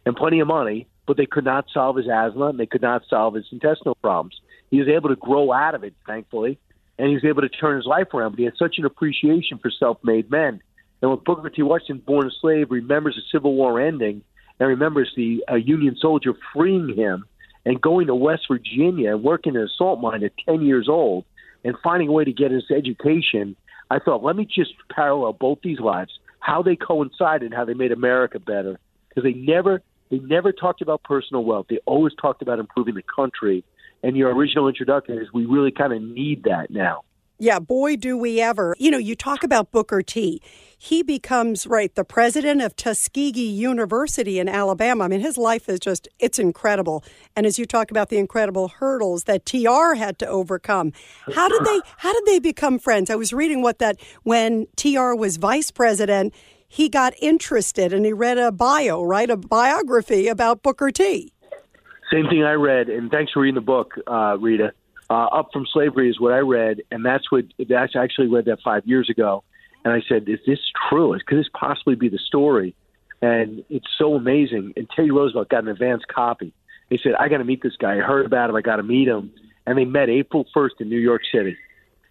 and 0.04 0.16
plenty 0.16 0.40
of 0.40 0.48
money, 0.48 0.86
but 1.06 1.16
they 1.16 1.26
could 1.26 1.44
not 1.44 1.66
solve 1.72 1.96
his 1.96 2.08
asthma 2.08 2.46
and 2.46 2.58
they 2.58 2.66
could 2.66 2.82
not 2.82 3.02
solve 3.08 3.34
his 3.34 3.46
intestinal 3.50 3.94
problems. 3.96 4.40
He 4.70 4.78
was 4.78 4.88
able 4.88 5.08
to 5.08 5.16
grow 5.16 5.52
out 5.52 5.74
of 5.74 5.84
it, 5.84 5.94
thankfully, 6.06 6.58
and 6.98 7.08
he 7.08 7.14
was 7.14 7.24
able 7.24 7.42
to 7.42 7.48
turn 7.48 7.76
his 7.76 7.86
life 7.86 8.14
around. 8.14 8.32
But 8.32 8.38
he 8.38 8.44
had 8.44 8.56
such 8.56 8.76
an 8.78 8.84
appreciation 8.84 9.58
for 9.58 9.70
self-made 9.70 10.30
men. 10.30 10.60
And 11.00 11.10
when 11.10 11.20
Booker 11.24 11.50
T. 11.50 11.62
Washington, 11.62 12.02
born 12.06 12.26
a 12.26 12.30
slave, 12.40 12.70
remembers 12.70 13.16
the 13.16 13.22
Civil 13.36 13.54
War 13.54 13.80
ending 13.80 14.22
and 14.60 14.68
remembers 14.68 15.12
the 15.16 15.44
uh, 15.50 15.56
Union 15.56 15.96
soldier 16.00 16.34
freeing 16.54 16.94
him 16.96 17.24
and 17.64 17.80
going 17.80 18.06
to 18.06 18.14
West 18.14 18.44
Virginia 18.48 19.12
and 19.12 19.22
working 19.22 19.56
in 19.56 19.62
a 19.62 19.68
salt 19.76 20.00
mine 20.00 20.22
at 20.22 20.32
10 20.46 20.62
years 20.62 20.88
old 20.88 21.24
and 21.64 21.76
finding 21.82 22.08
a 22.08 22.12
way 22.12 22.24
to 22.24 22.32
get 22.32 22.50
his 22.50 22.70
education, 22.70 23.56
I 23.90 23.98
thought, 23.98 24.22
let 24.22 24.36
me 24.36 24.46
just 24.46 24.72
parallel 24.94 25.32
both 25.32 25.58
these 25.62 25.80
lives, 25.80 26.12
how 26.40 26.62
they 26.62 26.76
coincided 26.76 27.52
how 27.52 27.64
they 27.64 27.74
made 27.74 27.92
America 27.92 28.38
better. 28.38 28.78
Because 29.08 29.24
they 29.24 29.34
never 29.38 29.82
they 30.12 30.18
never 30.18 30.52
talked 30.52 30.82
about 30.82 31.02
personal 31.04 31.42
wealth. 31.42 31.66
They 31.70 31.78
always 31.86 32.12
talked 32.20 32.42
about 32.42 32.58
improving 32.58 32.94
the 32.94 33.02
country. 33.02 33.64
And 34.02 34.14
your 34.14 34.34
original 34.34 34.68
introduction 34.68 35.16
is 35.16 35.32
we 35.32 35.46
really 35.46 35.70
kind 35.70 35.94
of 35.94 36.02
need 36.02 36.44
that 36.44 36.70
now. 36.70 37.00
Yeah, 37.38 37.58
boy, 37.58 37.96
do 37.96 38.16
we 38.18 38.40
ever. 38.40 38.76
You 38.78 38.90
know, 38.90 38.98
you 38.98 39.16
talk 39.16 39.42
about 39.42 39.72
Booker 39.72 40.02
T. 40.02 40.42
He 40.76 41.02
becomes, 41.02 41.66
right, 41.66 41.92
the 41.94 42.04
president 42.04 42.60
of 42.60 42.76
Tuskegee 42.76 43.40
University 43.40 44.38
in 44.38 44.50
Alabama. 44.50 45.04
I 45.04 45.08
mean, 45.08 45.20
his 45.20 45.38
life 45.38 45.68
is 45.68 45.80
just, 45.80 46.08
it's 46.18 46.38
incredible. 46.38 47.02
And 47.34 47.46
as 47.46 47.58
you 47.58 47.64
talk 47.64 47.90
about 47.90 48.10
the 48.10 48.18
incredible 48.18 48.68
hurdles 48.68 49.24
that 49.24 49.46
TR 49.46 49.94
had 49.94 50.18
to 50.18 50.26
overcome, 50.26 50.92
how 51.34 51.48
did 51.48 51.64
they, 51.64 51.80
how 51.96 52.12
did 52.12 52.26
they 52.26 52.38
become 52.38 52.78
friends? 52.78 53.08
I 53.08 53.16
was 53.16 53.32
reading 53.32 53.62
what 53.62 53.78
that, 53.78 53.96
when 54.24 54.66
TR 54.76 55.14
was 55.14 55.38
vice 55.38 55.70
president, 55.70 56.34
he 56.72 56.88
got 56.88 57.12
interested 57.20 57.92
and 57.92 58.06
he 58.06 58.14
read 58.14 58.38
a 58.38 58.50
bio, 58.50 59.02
right, 59.02 59.28
a 59.28 59.36
biography 59.36 60.26
about 60.28 60.62
Booker 60.62 60.90
T. 60.90 61.30
Same 62.10 62.26
thing 62.30 62.44
I 62.44 62.52
read, 62.52 62.88
and 62.88 63.10
thanks 63.10 63.30
for 63.32 63.40
reading 63.40 63.56
the 63.56 63.60
book, 63.60 63.92
uh, 64.06 64.38
Rita. 64.40 64.72
Uh, 65.10 65.26
Up 65.26 65.50
from 65.52 65.66
Slavery 65.70 66.08
is 66.08 66.18
what 66.18 66.32
I 66.32 66.38
read, 66.38 66.80
and 66.90 67.04
that's 67.04 67.30
what 67.30 67.44
that's 67.58 67.94
I 67.94 68.02
actually 68.02 68.28
read 68.28 68.46
that 68.46 68.60
five 68.64 68.86
years 68.86 69.10
ago. 69.10 69.44
And 69.84 69.92
I 69.92 70.00
said, 70.08 70.26
"Is 70.30 70.38
this 70.46 70.60
true? 70.88 71.14
Could 71.26 71.40
this 71.40 71.50
possibly 71.52 71.94
be 71.94 72.08
the 72.08 72.18
story?" 72.18 72.74
And 73.20 73.62
it's 73.68 73.88
so 73.98 74.14
amazing. 74.14 74.72
And 74.74 74.88
Teddy 74.96 75.10
Roosevelt 75.10 75.50
got 75.50 75.64
an 75.64 75.68
advance 75.68 76.02
copy. 76.08 76.54
He 76.88 76.98
said, 77.02 77.12
"I 77.16 77.28
got 77.28 77.38
to 77.38 77.44
meet 77.44 77.62
this 77.62 77.76
guy. 77.76 77.98
I 77.98 78.00
heard 78.00 78.24
about 78.24 78.48
him. 78.48 78.56
I 78.56 78.62
got 78.62 78.76
to 78.76 78.82
meet 78.82 79.08
him." 79.08 79.30
And 79.66 79.76
they 79.76 79.84
met 79.84 80.08
April 80.08 80.46
first 80.54 80.76
in 80.80 80.88
New 80.88 80.98
York 80.98 81.20
City, 81.30 81.54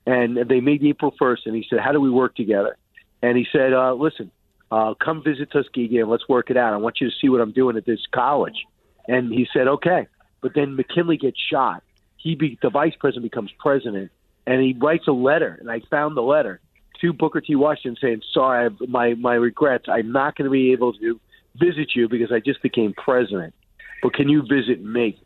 and 0.06 0.38
they 0.38 0.60
met 0.60 0.84
April 0.84 1.15
first. 1.17 1.47
And 1.47 1.56
he 1.56 1.65
said, 1.67 1.80
"How 1.80 1.93
do 1.93 2.00
we 2.00 2.12
work 2.12 2.36
together?" 2.36 2.78
And 3.24 3.36
he 3.36 3.47
said, 3.52 3.74
uh, 3.74 3.95
"Listen, 3.95 4.30
uh, 4.72 4.94
come 4.96 5.24
visit 5.24 5.52
Tuskegee 5.52 6.00
and 6.00 6.10
let's 6.10 6.28
work 6.30 6.50
it 6.50 6.58
out. 6.58 6.74
I 6.74 6.78
want 6.78 7.02
you 7.02 7.10
to 7.10 7.16
see 7.22 7.30
what 7.30 7.42
I'm 7.42 7.52
doing 7.52 7.78
at 7.78 7.86
this 7.86 8.00
college." 8.12 8.66
And 9.08 9.32
he 9.32 9.48
said, 9.54 9.68
"Okay." 9.68 10.08
But 10.42 10.54
then 10.56 10.76
McKinley 10.76 11.18
gets 11.18 11.38
shot. 11.40 11.84
He 12.18 12.36
be, 12.36 12.58
the 12.62 12.70
vice 12.70 12.94
president 13.00 13.24
becomes 13.24 13.52
president, 13.60 14.12
and 14.46 14.62
he 14.62 14.74
writes 14.74 15.08
a 15.08 15.12
letter. 15.12 15.58
And 15.60 15.70
I 15.70 15.82
found 15.90 16.18
the 16.18 16.22
letter 16.22 16.60
to 17.02 17.14
Booker 17.14 17.42
T. 17.42 17.56
Washington 17.56 17.98
saying, 18.02 18.22
"Sorry, 18.34 18.68
I, 18.68 18.86
my 18.88 19.14
my 19.16 19.36
regrets. 19.36 19.86
I'm 19.88 20.12
not 20.12 20.36
going 20.36 20.46
to 20.46 20.52
be 20.52 20.72
able 20.72 20.94
to 20.94 21.20
visit 21.56 21.92
you 21.96 22.08
because 22.08 22.32
I 22.32 22.40
just 22.40 22.62
became 22.62 22.94
president. 22.94 23.54
But 24.02 24.14
can 24.14 24.30
you 24.30 24.42
visit 24.42 24.84
me?" 24.84 25.22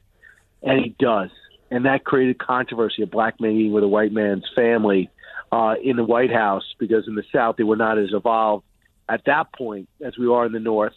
And 0.64 0.84
he 0.84 0.96
does, 0.98 1.30
and 1.70 1.86
that 1.86 2.06
created 2.06 2.40
controversy. 2.40 3.04
A 3.04 3.08
black 3.08 3.40
man 3.40 3.52
eating 3.52 3.74
with 3.74 3.84
a 3.84 3.88
white 3.88 4.12
man's 4.12 4.46
family 4.56 5.10
uh, 5.52 5.76
in 5.84 5.96
the 5.96 6.04
White 6.04 6.32
House 6.32 6.64
because 6.80 7.08
in 7.08 7.16
the 7.16 7.24
South 7.32 7.58
they 7.58 7.64
were 7.64 7.76
not 7.76 7.98
as 7.98 8.10
evolved 8.14 8.64
at 9.10 9.26
that 9.26 9.54
point 9.54 9.89
as 10.04 10.18
we 10.18 10.28
are 10.28 10.46
in 10.46 10.52
the 10.52 10.60
North, 10.60 10.94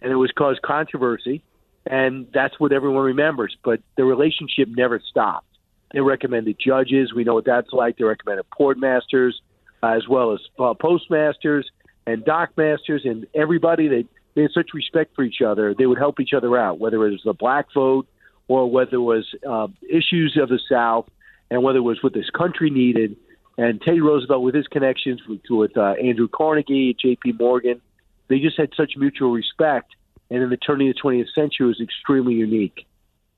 and 0.00 0.10
it 0.12 0.16
was 0.16 0.30
caused 0.36 0.62
controversy. 0.62 1.42
And 1.84 2.28
that's 2.32 2.58
what 2.60 2.72
everyone 2.72 3.02
remembers. 3.02 3.56
But 3.64 3.80
the 3.96 4.04
relationship 4.04 4.68
never 4.68 5.00
stopped. 5.10 5.46
They 5.92 6.00
recommended 6.00 6.56
judges. 6.64 7.12
We 7.12 7.24
know 7.24 7.34
what 7.34 7.44
that's 7.44 7.72
like. 7.72 7.98
They 7.98 8.04
recommended 8.04 8.46
port 8.50 8.78
masters, 8.78 9.40
uh, 9.82 9.88
as 9.88 10.08
well 10.08 10.32
as 10.32 10.40
uh, 10.58 10.74
postmasters 10.74 11.68
and 12.06 12.24
dockmasters, 12.24 13.04
and 13.04 13.26
everybody. 13.34 13.88
They 13.88 14.04
they 14.34 14.42
had 14.42 14.52
such 14.52 14.70
respect 14.74 15.14
for 15.14 15.22
each 15.22 15.42
other. 15.42 15.74
They 15.76 15.86
would 15.86 15.98
help 15.98 16.20
each 16.20 16.32
other 16.32 16.56
out, 16.56 16.78
whether 16.78 17.04
it 17.06 17.10
was 17.10 17.22
the 17.24 17.34
black 17.34 17.66
vote 17.74 18.06
or 18.48 18.70
whether 18.70 18.96
it 18.96 19.00
was 19.00 19.26
uh, 19.48 19.68
issues 19.82 20.38
of 20.40 20.48
the 20.48 20.58
South, 20.70 21.08
and 21.50 21.62
whether 21.62 21.78
it 21.78 21.82
was 21.82 22.02
what 22.02 22.14
this 22.14 22.30
country 22.30 22.70
needed. 22.70 23.16
And 23.58 23.80
Teddy 23.82 24.00
Roosevelt, 24.00 24.42
with 24.42 24.54
his 24.54 24.66
connections 24.66 25.20
with, 25.28 25.40
with 25.50 25.76
uh, 25.76 25.94
Andrew 26.02 26.28
Carnegie, 26.28 26.96
J.P. 27.00 27.32
Morgan, 27.38 27.80
they 28.28 28.38
just 28.38 28.58
had 28.58 28.70
such 28.76 28.92
mutual 28.96 29.32
respect. 29.32 29.92
And 30.30 30.42
in 30.42 30.48
the 30.48 30.56
turn 30.56 30.80
of 30.80 30.86
the 30.86 31.00
20th 31.02 31.26
century, 31.34 31.66
was 31.66 31.80
extremely 31.80 32.34
unique. 32.34 32.86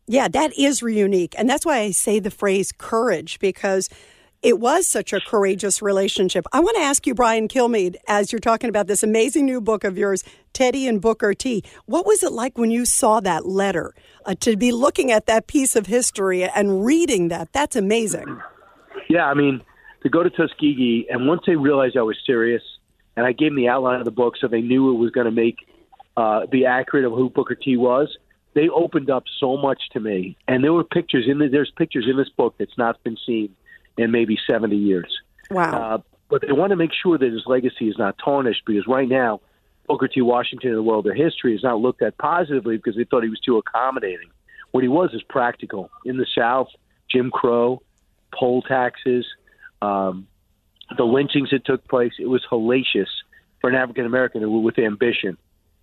Yeah, 0.06 0.28
that 0.28 0.56
is 0.58 0.82
unique. 0.82 1.34
And 1.36 1.48
that's 1.48 1.66
why 1.66 1.78
I 1.78 1.90
say 1.90 2.20
the 2.20 2.30
phrase 2.30 2.72
courage 2.72 3.38
because 3.38 3.88
it 4.42 4.60
was 4.60 4.86
such 4.86 5.14
a 5.14 5.20
courageous 5.20 5.80
relationship. 5.80 6.44
I 6.52 6.60
want 6.60 6.76
to 6.76 6.82
ask 6.82 7.06
you, 7.06 7.14
Brian 7.14 7.48
Kilmeade, 7.48 7.96
as 8.06 8.30
you're 8.30 8.40
talking 8.40 8.68
about 8.68 8.86
this 8.86 9.02
amazing 9.02 9.46
new 9.46 9.62
book 9.62 9.84
of 9.84 9.96
yours, 9.96 10.22
Teddy 10.52 10.86
and 10.86 11.00
Booker 11.00 11.32
T. 11.32 11.64
What 11.86 12.06
was 12.06 12.22
it 12.22 12.30
like 12.30 12.58
when 12.58 12.70
you 12.70 12.84
saw 12.84 13.20
that 13.20 13.46
letter? 13.46 13.94
Uh, 14.26 14.34
to 14.40 14.56
be 14.56 14.70
looking 14.70 15.10
at 15.10 15.24
that 15.26 15.46
piece 15.46 15.74
of 15.74 15.86
history 15.86 16.44
and 16.44 16.84
reading 16.84 17.28
that, 17.28 17.54
that's 17.54 17.74
amazing. 17.74 18.38
Yeah, 19.08 19.24
I 19.26 19.32
mean, 19.32 19.62
to 20.04 20.10
go 20.10 20.22
to 20.22 20.30
Tuskegee, 20.30 21.06
and 21.10 21.26
once 21.26 21.42
they 21.46 21.56
realized 21.56 21.96
I 21.96 22.02
was 22.02 22.16
serious, 22.24 22.62
and 23.16 23.26
I 23.26 23.32
gave 23.32 23.50
them 23.50 23.56
the 23.56 23.68
outline 23.68 23.98
of 23.98 24.04
the 24.04 24.10
book 24.10 24.34
so 24.40 24.48
they 24.48 24.60
knew 24.60 24.94
it 24.94 24.98
was 24.98 25.10
going 25.10 25.24
to 25.24 25.32
make 25.32 25.56
uh, 26.16 26.46
be 26.46 26.66
accurate 26.66 27.04
of 27.04 27.12
who 27.12 27.30
Booker 27.30 27.54
T 27.54 27.76
was. 27.76 28.16
They 28.54 28.68
opened 28.68 29.10
up 29.10 29.24
so 29.40 29.56
much 29.56 29.80
to 29.92 30.00
me, 30.00 30.36
and 30.46 30.62
there 30.62 30.72
were 30.72 30.84
pictures 30.84 31.24
in 31.26 31.38
the, 31.38 31.48
there's 31.48 31.72
pictures 31.76 32.06
in 32.08 32.16
this 32.16 32.28
book 32.28 32.54
that's 32.58 32.78
not 32.78 33.02
been 33.02 33.16
seen 33.26 33.56
in 33.96 34.10
maybe 34.10 34.38
70 34.48 34.76
years. 34.76 35.20
Wow. 35.50 35.72
Uh, 35.72 35.98
but 36.28 36.42
they 36.42 36.52
want 36.52 36.70
to 36.70 36.76
make 36.76 36.92
sure 36.92 37.18
that 37.18 37.32
his 37.32 37.42
legacy 37.46 37.88
is 37.88 37.96
not 37.98 38.16
tarnished 38.22 38.62
because 38.66 38.86
right 38.86 39.08
now, 39.08 39.40
Booker 39.86 40.08
T. 40.08 40.22
Washington 40.22 40.70
in 40.70 40.76
the 40.76 40.82
world 40.82 41.06
of 41.06 41.14
history 41.14 41.54
is 41.54 41.62
not 41.62 41.78
looked 41.78 42.02
at 42.02 42.16
positively 42.16 42.76
because 42.76 42.96
they 42.96 43.04
thought 43.04 43.22
he 43.22 43.28
was 43.28 43.40
too 43.40 43.58
accommodating. 43.58 44.30
What 44.70 44.82
he 44.82 44.88
was 44.88 45.10
is 45.12 45.22
practical. 45.22 45.90
In 46.04 46.16
the 46.16 46.26
South, 46.36 46.68
Jim 47.10 47.30
Crow, 47.30 47.82
poll 48.32 48.62
taxes, 48.62 49.26
um, 49.84 50.26
the 50.96 51.04
lynchings 51.04 51.50
that 51.50 51.64
took 51.64 51.86
place, 51.88 52.12
it 52.18 52.26
was 52.26 52.42
hellacious 52.50 53.12
for 53.60 53.70
an 53.70 53.76
African 53.76 54.06
American 54.06 54.40
with 54.62 54.78
ambition. 54.78 55.36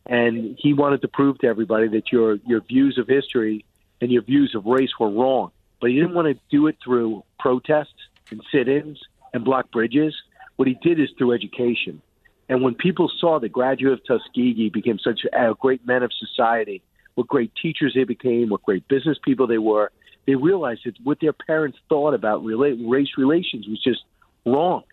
And 0.05 0.57
he 0.57 0.73
wanted 0.73 1.01
to 1.01 1.07
prove 1.07 1.37
to 1.39 1.47
everybody 1.47 1.87
that 1.89 2.11
your 2.11 2.29
your 2.51 2.61
views 2.61 2.97
of 2.97 3.07
history 3.07 3.65
and 4.01 4.11
your 4.11 4.23
views 4.23 4.51
of 4.55 4.65
race 4.65 4.93
were 4.99 5.09
wrong. 5.09 5.51
But 5.79 5.89
he 5.91 5.95
didn't 5.97 6.15
want 6.15 6.27
to 6.27 6.39
do 6.49 6.67
it 6.67 6.77
through 6.83 7.23
protests 7.39 8.01
and 8.31 8.41
sit-ins 8.51 8.99
and 9.33 9.43
block 9.43 9.71
bridges. 9.71 10.13
What 10.55 10.67
he 10.67 10.75
did 10.87 10.99
is 10.99 11.09
through 11.17 11.33
education. 11.33 12.01
And 12.49 12.61
when 12.63 12.75
people 12.75 13.09
saw 13.19 13.39
the 13.39 13.49
graduate 13.49 13.93
of 13.93 14.05
Tuskegee 14.05 14.69
became 14.69 14.99
such 14.99 15.21
a 15.31 15.53
great 15.59 15.85
men 15.87 16.03
of 16.03 16.11
society, 16.13 16.81
what 17.15 17.27
great 17.27 17.51
teachers 17.61 17.93
they 17.95 18.03
became, 18.03 18.49
what 18.49 18.63
great 18.63 18.87
business 18.87 19.17
people 19.23 19.47
they 19.47 19.57
were, 19.57 19.91
they 20.25 20.35
realized 20.35 20.81
that 20.85 20.95
what 21.03 21.19
their 21.19 21.33
parents 21.33 21.77
thought 21.89 22.13
about 22.13 22.43
race 22.45 23.09
relations 23.17 23.67
was 23.67 23.81
just 23.81 24.01
wrong. 24.45 24.83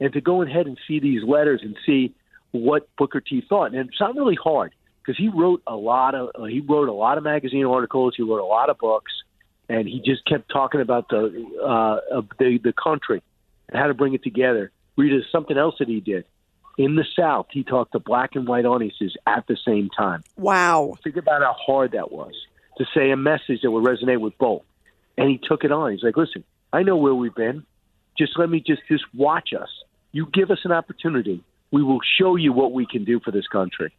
And 0.00 0.12
to 0.12 0.20
go 0.20 0.42
ahead 0.42 0.66
and 0.66 0.78
see 0.86 1.00
these 1.00 1.22
letters 1.24 1.60
and 1.62 1.76
see 1.84 2.14
what 2.52 2.88
Booker 2.96 3.20
T 3.20 3.42
thought, 3.48 3.74
and 3.74 3.88
it's 3.88 4.00
not 4.00 4.14
really 4.14 4.36
hard 4.36 4.72
because 5.08 5.18
he 5.18 5.28
wrote 5.28 5.62
a 5.66 5.76
lot 5.76 6.14
of 6.14 6.30
uh, 6.34 6.44
he 6.44 6.60
wrote 6.60 6.88
a 6.88 6.92
lot 6.92 7.18
of 7.18 7.24
magazine 7.24 7.64
articles, 7.64 8.14
he 8.16 8.22
wrote 8.22 8.40
a 8.40 8.46
lot 8.46 8.70
of 8.70 8.78
books, 8.78 9.12
and 9.68 9.88
he 9.88 10.00
just 10.00 10.24
kept 10.24 10.50
talking 10.50 10.80
about 10.80 11.08
the 11.08 11.44
uh, 11.62 12.20
the 12.38 12.58
the 12.62 12.72
country 12.72 13.22
and 13.68 13.78
how 13.78 13.86
to 13.86 13.94
bring 13.94 14.14
it 14.14 14.22
together. 14.22 14.70
Read 14.96 15.12
something 15.30 15.56
else 15.56 15.76
that 15.78 15.88
he 15.88 16.00
did 16.00 16.24
in 16.76 16.96
the 16.96 17.04
South. 17.16 17.46
He 17.50 17.64
talked 17.64 17.92
to 17.92 17.98
black 17.98 18.34
and 18.34 18.46
white 18.46 18.64
audiences 18.64 19.16
at 19.26 19.46
the 19.46 19.56
same 19.66 19.90
time. 19.90 20.22
Wow! 20.36 20.94
Think 21.02 21.16
about 21.16 21.42
how 21.42 21.54
hard 21.54 21.92
that 21.92 22.12
was 22.12 22.34
to 22.78 22.86
say 22.94 23.10
a 23.10 23.16
message 23.16 23.62
that 23.62 23.70
would 23.70 23.84
resonate 23.84 24.20
with 24.20 24.36
both. 24.38 24.62
And 25.18 25.28
he 25.28 25.38
took 25.42 25.64
it 25.64 25.72
on. 25.72 25.92
He's 25.92 26.02
like, 26.02 26.16
"Listen, 26.16 26.44
I 26.72 26.82
know 26.82 26.96
where 26.96 27.14
we've 27.14 27.34
been. 27.34 27.64
Just 28.16 28.38
let 28.38 28.48
me 28.48 28.62
just 28.66 28.82
just 28.88 29.04
watch 29.14 29.50
us. 29.52 29.68
You 30.12 30.26
give 30.32 30.50
us 30.50 30.60
an 30.64 30.72
opportunity, 30.72 31.44
we 31.70 31.82
will 31.82 32.00
show 32.18 32.36
you 32.36 32.52
what 32.52 32.72
we 32.72 32.86
can 32.86 33.04
do 33.04 33.20
for 33.20 33.30
this 33.30 33.46
country." 33.48 33.92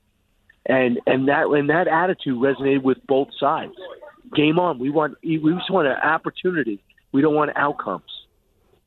And 0.66 1.00
and 1.06 1.28
that 1.28 1.48
and 1.48 1.70
that 1.70 1.88
attitude 1.88 2.38
resonated 2.38 2.82
with 2.82 3.06
both 3.06 3.28
sides. 3.40 3.74
Game 4.36 4.58
on. 4.58 4.80
We 4.80 4.90
want 4.90 5.18
we 5.24 5.38
just 5.38 5.70
want 5.70 5.88
an 5.88 5.98
opportunity. 5.98 6.82
We 7.12 7.22
don't 7.22 7.36
want 7.36 7.52
outcomes. 7.56 8.20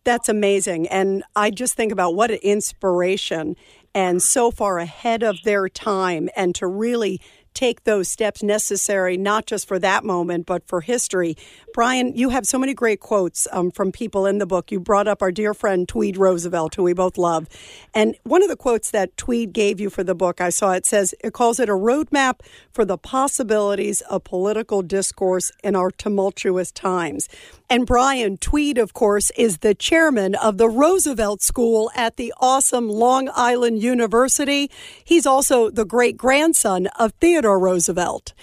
That's 0.04 0.28
amazing. 0.28 0.88
And 0.88 1.22
I 1.36 1.50
just 1.50 1.74
think 1.74 1.92
about 1.92 2.14
what 2.14 2.30
an 2.30 2.38
inspiration 2.42 3.56
and 3.94 4.22
so 4.22 4.50
far 4.50 4.78
ahead 4.78 5.22
of 5.22 5.42
their 5.44 5.68
time 5.68 6.28
and 6.34 6.54
to 6.56 6.66
really 6.66 7.20
take 7.54 7.84
those 7.84 8.08
steps 8.08 8.42
necessary, 8.42 9.16
not 9.16 9.46
just 9.46 9.66
for 9.66 9.78
that 9.78 10.04
moment, 10.04 10.46
but 10.46 10.66
for 10.66 10.80
history. 10.80 11.36
Brian, 11.74 12.14
you 12.16 12.30
have 12.30 12.46
so 12.46 12.58
many 12.58 12.74
great 12.74 13.00
quotes 13.00 13.48
um, 13.52 13.70
from 13.70 13.92
people 13.92 14.26
in 14.26 14.38
the 14.38 14.46
book. 14.46 14.70
You 14.70 14.80
brought 14.80 15.08
up 15.08 15.22
our 15.22 15.32
dear 15.32 15.54
friend 15.54 15.88
Tweed 15.88 16.16
Roosevelt, 16.16 16.74
who 16.74 16.82
we 16.82 16.92
both 16.92 17.16
love. 17.16 17.48
And 17.94 18.16
one 18.24 18.42
of 18.42 18.48
the 18.48 18.56
quotes 18.56 18.90
that 18.90 19.16
Tweed 19.16 19.52
gave 19.52 19.80
you 19.80 19.90
for 19.90 20.04
the 20.04 20.14
book, 20.14 20.40
I 20.40 20.50
saw 20.50 20.72
it 20.72 20.86
says, 20.86 21.14
it 21.22 21.32
calls 21.32 21.58
it 21.58 21.68
a 21.68 21.72
roadmap 21.72 22.40
for 22.70 22.84
the 22.84 22.98
possibilities 22.98 24.00
of 24.02 24.24
political 24.24 24.82
discourse 24.82 25.50
in 25.62 25.74
our 25.76 25.90
tumultuous 25.90 26.70
times. 26.72 27.28
And 27.72 27.86
Brian 27.86 28.36
Tweed, 28.36 28.76
of 28.76 28.92
course, 28.92 29.30
is 29.30 29.60
the 29.60 29.74
chairman 29.74 30.34
of 30.34 30.58
the 30.58 30.68
Roosevelt 30.68 31.40
School 31.40 31.90
at 31.94 32.18
the 32.18 32.34
awesome 32.38 32.90
Long 32.90 33.30
Island 33.34 33.82
University. 33.82 34.70
He's 35.02 35.24
also 35.24 35.70
the 35.70 35.86
great 35.86 36.18
grandson 36.18 36.88
of 36.98 37.14
Theodore 37.14 37.58
Roosevelt. 37.58 38.34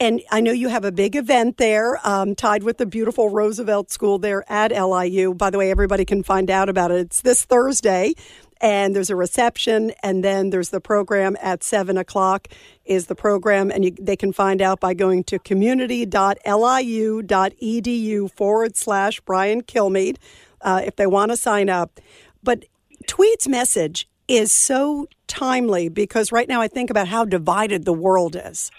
And 0.00 0.22
I 0.30 0.40
know 0.40 0.52
you 0.52 0.68
have 0.68 0.86
a 0.86 0.92
big 0.92 1.14
event 1.14 1.58
there 1.58 2.00
um, 2.08 2.34
tied 2.34 2.62
with 2.62 2.78
the 2.78 2.86
beautiful 2.86 3.28
Roosevelt 3.28 3.90
School 3.90 4.18
there 4.18 4.50
at 4.50 4.72
LIU. 4.72 5.34
By 5.34 5.50
the 5.50 5.58
way, 5.58 5.70
everybody 5.70 6.06
can 6.06 6.22
find 6.22 6.50
out 6.50 6.70
about 6.70 6.90
it. 6.90 7.00
It's 7.00 7.20
this 7.20 7.44
Thursday, 7.44 8.14
and 8.60 8.94
there's 8.94 9.10
a 9.10 9.16
reception, 9.16 9.92
and 10.02 10.22
then 10.22 10.50
there's 10.50 10.68
the 10.70 10.80
program 10.80 11.36
at 11.40 11.64
7 11.64 11.96
o'clock 11.96 12.48
is 12.84 13.06
the 13.06 13.14
program, 13.14 13.70
and 13.70 13.84
you, 13.84 13.92
they 13.98 14.16
can 14.16 14.32
find 14.32 14.60
out 14.60 14.80
by 14.80 14.92
going 14.94 15.22
to 15.24 15.38
community.liu.edu 15.38 18.32
forward 18.32 18.76
slash 18.76 19.20
Brian 19.20 19.62
Kilmeade 19.62 20.16
uh, 20.60 20.82
if 20.84 20.96
they 20.96 21.06
want 21.06 21.30
to 21.30 21.36
sign 21.36 21.70
up. 21.70 22.00
But 22.42 22.64
Tweed's 23.06 23.48
message 23.48 24.08
is 24.28 24.52
so 24.52 25.08
timely 25.26 25.88
because 25.88 26.30
right 26.30 26.48
now 26.48 26.60
I 26.60 26.68
think 26.68 26.90
about 26.90 27.08
how 27.08 27.24
divided 27.24 27.84
the 27.84 27.92
world 27.92 28.36
is. 28.36 28.70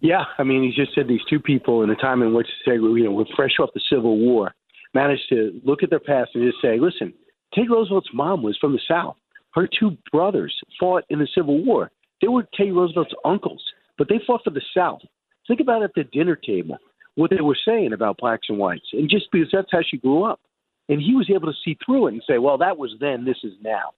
Yeah, 0.00 0.24
I 0.38 0.42
mean, 0.42 0.62
he 0.62 0.70
just 0.70 0.94
said 0.94 1.08
these 1.08 1.24
two 1.30 1.40
people 1.40 1.82
in 1.82 1.90
a 1.90 1.96
time 1.96 2.22
in 2.22 2.34
which, 2.34 2.48
say, 2.66 2.74
you 2.74 3.04
know, 3.04 3.10
we're 3.10 3.24
fresh 3.34 3.58
off 3.58 3.70
the 3.72 3.80
Civil 3.90 4.18
War, 4.18 4.54
managed 4.92 5.30
to 5.30 5.58
look 5.64 5.82
at 5.82 5.88
their 5.88 5.98
past 5.98 6.32
and 6.34 6.44
just 6.44 6.60
say, 6.60 6.78
listen, 6.78 7.14
Teddy 7.54 7.68
Roosevelt's 7.68 8.10
mom 8.12 8.42
was 8.42 8.58
from 8.60 8.72
the 8.72 8.80
South. 8.88 9.16
Her 9.54 9.68
two 9.68 9.96
brothers 10.10 10.54
fought 10.80 11.04
in 11.08 11.20
the 11.20 11.28
Civil 11.34 11.64
War. 11.64 11.90
They 12.20 12.28
were 12.28 12.46
Teddy 12.54 12.72
Roosevelt's 12.72 13.14
uncles, 13.24 13.62
but 13.96 14.08
they 14.08 14.20
fought 14.26 14.42
for 14.42 14.50
the 14.50 14.62
South. 14.76 15.00
Think 15.46 15.60
about 15.60 15.82
at 15.82 15.92
the 15.94 16.04
dinner 16.04 16.36
table 16.36 16.78
what 17.14 17.30
they 17.30 17.40
were 17.40 17.56
saying 17.64 17.92
about 17.92 18.16
blacks 18.16 18.48
and 18.48 18.58
whites, 18.58 18.86
and 18.92 19.08
just 19.08 19.26
because 19.30 19.48
that's 19.52 19.68
how 19.70 19.80
she 19.88 19.98
grew 19.98 20.24
up. 20.24 20.40
And 20.88 21.00
he 21.00 21.14
was 21.14 21.30
able 21.30 21.46
to 21.46 21.58
see 21.64 21.78
through 21.84 22.08
it 22.08 22.14
and 22.14 22.22
say, 22.28 22.38
well, 22.38 22.58
that 22.58 22.76
was 22.76 22.94
then, 23.00 23.24
this 23.24 23.38
is 23.44 23.52
now. 23.62 23.92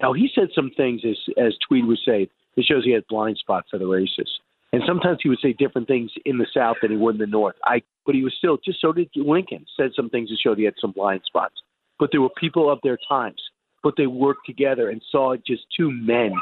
Now, 0.00 0.12
he 0.12 0.30
said 0.34 0.48
some 0.54 0.70
things, 0.76 1.02
as, 1.04 1.18
as 1.36 1.54
Tweed 1.66 1.84
would 1.84 1.98
say, 2.06 2.30
that 2.56 2.64
shows 2.64 2.84
he 2.84 2.92
had 2.92 3.06
blind 3.08 3.36
spots 3.38 3.68
for 3.70 3.78
the 3.78 3.86
races. 3.86 4.30
And 4.72 4.82
sometimes 4.86 5.18
he 5.22 5.28
would 5.28 5.40
say 5.42 5.52
different 5.52 5.88
things 5.88 6.10
in 6.24 6.38
the 6.38 6.46
South 6.54 6.76
than 6.80 6.92
he 6.92 6.96
would 6.96 7.16
in 7.16 7.20
the 7.20 7.26
North. 7.26 7.56
I, 7.64 7.82
but 8.06 8.14
he 8.14 8.22
was 8.22 8.34
still, 8.38 8.56
just 8.64 8.80
so 8.80 8.92
did 8.92 9.10
Lincoln, 9.16 9.66
said 9.76 9.90
some 9.94 10.08
things 10.08 10.30
that 10.30 10.38
showed 10.40 10.58
he 10.58 10.64
had 10.64 10.74
some 10.80 10.92
blind 10.92 11.22
spots. 11.26 11.56
But 12.00 12.10
there 12.10 12.20
were 12.20 12.30
people 12.40 12.70
of 12.70 12.80
their 12.82 12.98
times, 13.08 13.40
but 13.84 13.94
they 13.96 14.08
worked 14.08 14.46
together 14.46 14.90
and 14.90 15.00
saw 15.12 15.36
just 15.46 15.62
two 15.76 15.92
men 15.92 16.32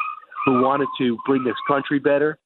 who 0.47 0.63
wanted 0.63 0.89
to 0.99 1.19
bring 1.27 1.45
this 1.45 1.57
country 1.67 1.99
better. 1.99 2.39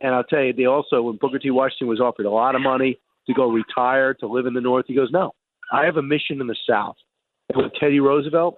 And 0.00 0.14
I'll 0.14 0.22
tell 0.22 0.42
you, 0.42 0.52
they 0.52 0.66
also, 0.66 1.02
when 1.02 1.16
Booker 1.16 1.40
T. 1.40 1.50
Washington 1.50 1.88
was 1.88 2.00
offered 2.00 2.26
a 2.26 2.30
lot 2.30 2.54
of 2.54 2.60
money 2.60 3.00
to 3.26 3.34
go 3.34 3.50
retire, 3.50 4.14
to 4.14 4.28
live 4.28 4.46
in 4.46 4.54
the 4.54 4.60
North, 4.60 4.84
he 4.86 4.94
goes, 4.94 5.10
no, 5.10 5.32
I 5.72 5.84
have 5.86 5.96
a 5.96 6.02
mission 6.02 6.40
in 6.40 6.46
the 6.46 6.56
South. 6.68 6.96
And 7.48 7.62
when 7.62 7.70
Teddy 7.80 7.98
Roosevelt, 7.98 8.56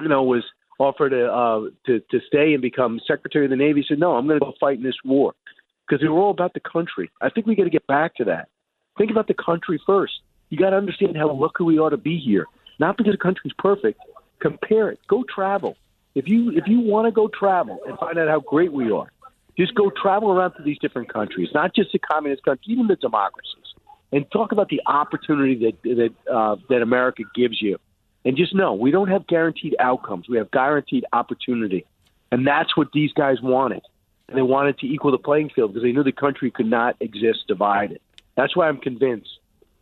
you 0.00 0.08
know, 0.08 0.22
was 0.22 0.42
offered 0.78 1.12
a, 1.12 1.32
uh, 1.32 1.60
to 1.86 2.00
to 2.10 2.20
stay 2.26 2.52
and 2.52 2.62
become 2.62 3.00
Secretary 3.06 3.44
of 3.46 3.50
the 3.50 3.56
Navy, 3.56 3.80
he 3.80 3.86
said, 3.86 3.98
"No, 3.98 4.16
I'm 4.16 4.26
going 4.26 4.40
to 4.40 4.44
go 4.44 4.52
fight 4.58 4.78
in 4.78 4.82
this 4.82 4.96
war," 5.04 5.34
because 5.86 6.02
they 6.02 6.08
were 6.08 6.18
all 6.18 6.30
about 6.30 6.54
the 6.54 6.60
country. 6.60 7.10
I 7.20 7.30
think 7.30 7.46
we 7.46 7.54
got 7.54 7.64
to 7.64 7.70
get 7.70 7.86
back 7.86 8.14
to 8.16 8.24
that. 8.24 8.48
Think 8.98 9.10
about 9.10 9.28
the 9.28 9.34
country 9.34 9.80
first. 9.86 10.14
You 10.50 10.58
got 10.58 10.70
to 10.70 10.76
understand 10.76 11.16
how 11.16 11.32
lucky 11.32 11.64
we 11.64 11.78
ought 11.78 11.90
to 11.90 11.96
be 11.96 12.18
here, 12.18 12.46
not 12.78 12.96
because 12.96 13.12
the 13.12 13.18
country's 13.18 13.52
perfect. 13.58 14.00
Compare 14.40 14.90
it. 14.90 15.00
Go 15.08 15.24
travel. 15.24 15.76
If 16.14 16.28
you 16.28 16.50
if 16.50 16.66
you 16.66 16.80
want 16.80 17.06
to 17.06 17.12
go 17.12 17.28
travel 17.28 17.80
and 17.86 17.98
find 17.98 18.18
out 18.18 18.28
how 18.28 18.40
great 18.40 18.72
we 18.72 18.90
are, 18.92 19.10
just 19.56 19.74
go 19.74 19.90
travel 19.90 20.30
around 20.30 20.52
to 20.52 20.62
these 20.62 20.78
different 20.78 21.12
countries, 21.12 21.48
not 21.54 21.74
just 21.74 21.92
the 21.92 21.98
communist 21.98 22.44
countries, 22.44 22.68
even 22.68 22.86
the 22.86 22.96
democracies, 22.96 23.74
and 24.12 24.30
talk 24.30 24.52
about 24.52 24.68
the 24.68 24.80
opportunity 24.86 25.56
that 25.56 25.82
that 25.82 26.32
uh, 26.32 26.56
that 26.68 26.82
America 26.82 27.22
gives 27.34 27.60
you. 27.60 27.78
And 28.24 28.36
just 28.36 28.54
know 28.54 28.74
we 28.74 28.90
don't 28.90 29.08
have 29.08 29.26
guaranteed 29.26 29.76
outcomes. 29.78 30.28
We 30.28 30.38
have 30.38 30.50
guaranteed 30.50 31.04
opportunity, 31.12 31.84
and 32.30 32.46
that's 32.46 32.76
what 32.76 32.92
these 32.92 33.12
guys 33.12 33.40
wanted. 33.42 33.82
And 34.28 34.38
they 34.38 34.42
wanted 34.42 34.78
to 34.78 34.86
equal 34.86 35.10
the 35.10 35.18
playing 35.18 35.50
field 35.50 35.72
because 35.72 35.82
they 35.82 35.92
knew 35.92 36.02
the 36.02 36.12
country 36.12 36.50
could 36.50 36.66
not 36.66 36.96
exist 37.00 37.40
divided. 37.46 38.00
That's 38.36 38.56
why 38.56 38.68
I'm 38.68 38.78
convinced 38.78 39.28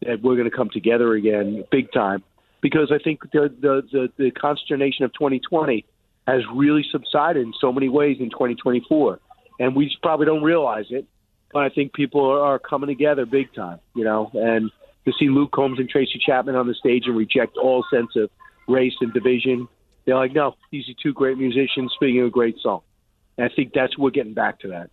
that 0.00 0.20
we're 0.22 0.34
going 0.34 0.50
to 0.50 0.56
come 0.56 0.68
together 0.68 1.14
again, 1.14 1.64
big 1.70 1.92
time. 1.92 2.24
Because 2.62 2.90
I 2.90 3.02
think 3.02 3.20
the 3.32 3.52
the 3.60 3.82
the, 3.92 4.08
the 4.16 4.30
consternation 4.30 5.04
of 5.04 5.12
2020 5.12 5.84
has 6.26 6.40
really 6.54 6.84
subsided 6.90 7.42
in 7.42 7.52
so 7.60 7.72
many 7.72 7.88
ways 7.88 8.16
in 8.20 8.30
2024, 8.30 9.18
and 9.58 9.76
we 9.76 9.94
probably 10.02 10.24
don't 10.24 10.42
realize 10.42 10.86
it. 10.90 11.04
But 11.52 11.64
I 11.64 11.68
think 11.68 11.92
people 11.92 12.24
are, 12.24 12.40
are 12.40 12.58
coming 12.58 12.88
together 12.88 13.26
big 13.26 13.52
time, 13.52 13.80
you 13.94 14.04
know, 14.04 14.30
and 14.32 14.70
to 15.04 15.12
see 15.18 15.28
Luke 15.28 15.50
Combs 15.52 15.78
and 15.78 15.88
Tracy 15.88 16.18
Chapman 16.24 16.54
on 16.54 16.66
the 16.66 16.74
stage 16.74 17.04
and 17.06 17.16
reject 17.16 17.58
all 17.58 17.84
sense 17.92 18.16
of 18.16 18.30
race 18.68 18.94
and 19.00 19.12
division, 19.12 19.68
they're 20.06 20.16
like, 20.16 20.32
no, 20.32 20.54
these 20.70 20.88
are 20.88 20.94
two 21.02 21.12
great 21.12 21.36
musicians 21.36 21.92
speaking 21.94 22.22
a 22.22 22.30
great 22.30 22.56
song. 22.62 22.80
And 23.36 23.50
I 23.50 23.54
think 23.54 23.72
that's 23.74 23.98
we're 23.98 24.10
getting 24.10 24.34
back 24.34 24.60
to 24.60 24.68
that. 24.68 24.90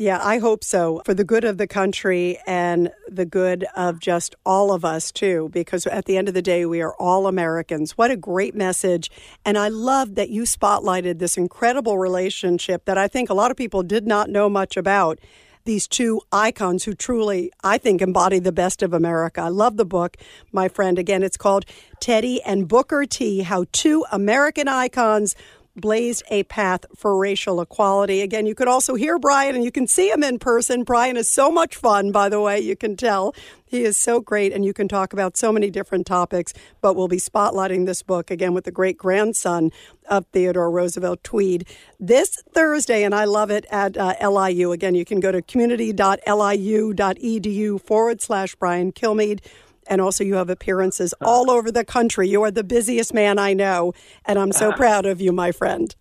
Yeah, 0.00 0.20
I 0.22 0.38
hope 0.38 0.62
so 0.62 1.02
for 1.04 1.12
the 1.12 1.24
good 1.24 1.42
of 1.42 1.58
the 1.58 1.66
country 1.66 2.38
and 2.46 2.92
the 3.08 3.26
good 3.26 3.66
of 3.74 3.98
just 3.98 4.36
all 4.46 4.72
of 4.72 4.84
us, 4.84 5.10
too, 5.10 5.50
because 5.52 5.88
at 5.88 6.04
the 6.04 6.16
end 6.16 6.28
of 6.28 6.34
the 6.34 6.40
day, 6.40 6.64
we 6.64 6.80
are 6.80 6.94
all 7.00 7.26
Americans. 7.26 7.98
What 7.98 8.12
a 8.12 8.16
great 8.16 8.54
message. 8.54 9.10
And 9.44 9.58
I 9.58 9.66
love 9.66 10.14
that 10.14 10.30
you 10.30 10.42
spotlighted 10.42 11.18
this 11.18 11.36
incredible 11.36 11.98
relationship 11.98 12.84
that 12.84 12.96
I 12.96 13.08
think 13.08 13.28
a 13.28 13.34
lot 13.34 13.50
of 13.50 13.56
people 13.56 13.82
did 13.82 14.06
not 14.06 14.30
know 14.30 14.48
much 14.48 14.76
about. 14.76 15.18
These 15.64 15.88
two 15.88 16.20
icons 16.30 16.84
who 16.84 16.94
truly, 16.94 17.50
I 17.64 17.76
think, 17.76 18.00
embody 18.00 18.38
the 18.38 18.52
best 18.52 18.84
of 18.84 18.94
America. 18.94 19.40
I 19.40 19.48
love 19.48 19.76
the 19.76 19.84
book, 19.84 20.16
my 20.52 20.68
friend. 20.68 20.96
Again, 20.96 21.24
it's 21.24 21.36
called 21.36 21.64
Teddy 21.98 22.40
and 22.42 22.68
Booker 22.68 23.04
T 23.04 23.40
How 23.40 23.66
Two 23.72 24.04
American 24.12 24.68
Icons 24.68 25.34
blazed 25.80 26.22
a 26.30 26.42
path 26.44 26.84
for 26.94 27.16
racial 27.16 27.60
equality. 27.60 28.20
Again, 28.20 28.46
you 28.46 28.54
could 28.54 28.68
also 28.68 28.94
hear 28.94 29.18
Brian 29.18 29.54
and 29.54 29.64
you 29.64 29.70
can 29.70 29.86
see 29.86 30.10
him 30.10 30.22
in 30.22 30.38
person. 30.38 30.84
Brian 30.84 31.16
is 31.16 31.30
so 31.30 31.50
much 31.50 31.76
fun, 31.76 32.12
by 32.12 32.28
the 32.28 32.40
way, 32.40 32.60
you 32.60 32.76
can 32.76 32.96
tell. 32.96 33.34
He 33.68 33.82
is 33.82 33.98
so 33.98 34.20
great, 34.20 34.52
and 34.52 34.64
you 34.64 34.72
can 34.72 34.88
talk 34.88 35.12
about 35.12 35.36
so 35.36 35.52
many 35.52 35.70
different 35.70 36.06
topics. 36.06 36.54
But 36.80 36.96
we'll 36.96 37.08
be 37.08 37.18
spotlighting 37.18 37.84
this 37.84 38.02
book 38.02 38.30
again 38.30 38.54
with 38.54 38.64
the 38.64 38.70
great 38.70 38.96
grandson 38.96 39.72
of 40.08 40.24
Theodore 40.32 40.70
Roosevelt 40.70 41.22
Tweed 41.22 41.68
this 42.00 42.30
Thursday, 42.52 43.04
and 43.04 43.14
I 43.14 43.26
love 43.26 43.50
it 43.50 43.66
at 43.70 43.94
uh, 43.96 44.14
LIU. 44.26 44.72
Again, 44.72 44.94
you 44.94 45.04
can 45.04 45.20
go 45.20 45.30
to 45.30 45.42
community.liu.edu 45.42 47.82
forward 47.82 48.22
slash 48.22 48.54
Brian 48.54 48.92
Kilmeade. 48.92 49.40
And 49.88 50.00
also, 50.00 50.22
you 50.22 50.34
have 50.34 50.50
appearances 50.50 51.14
all 51.20 51.50
over 51.50 51.72
the 51.72 51.84
country. 51.84 52.28
You 52.28 52.42
are 52.42 52.50
the 52.50 52.62
busiest 52.64 53.14
man 53.14 53.38
I 53.38 53.54
know, 53.54 53.94
and 54.26 54.38
I'm 54.38 54.52
so 54.52 54.70
proud 54.72 55.06
of 55.06 55.20
you, 55.20 55.32
my 55.32 55.50
friend. 55.50 55.94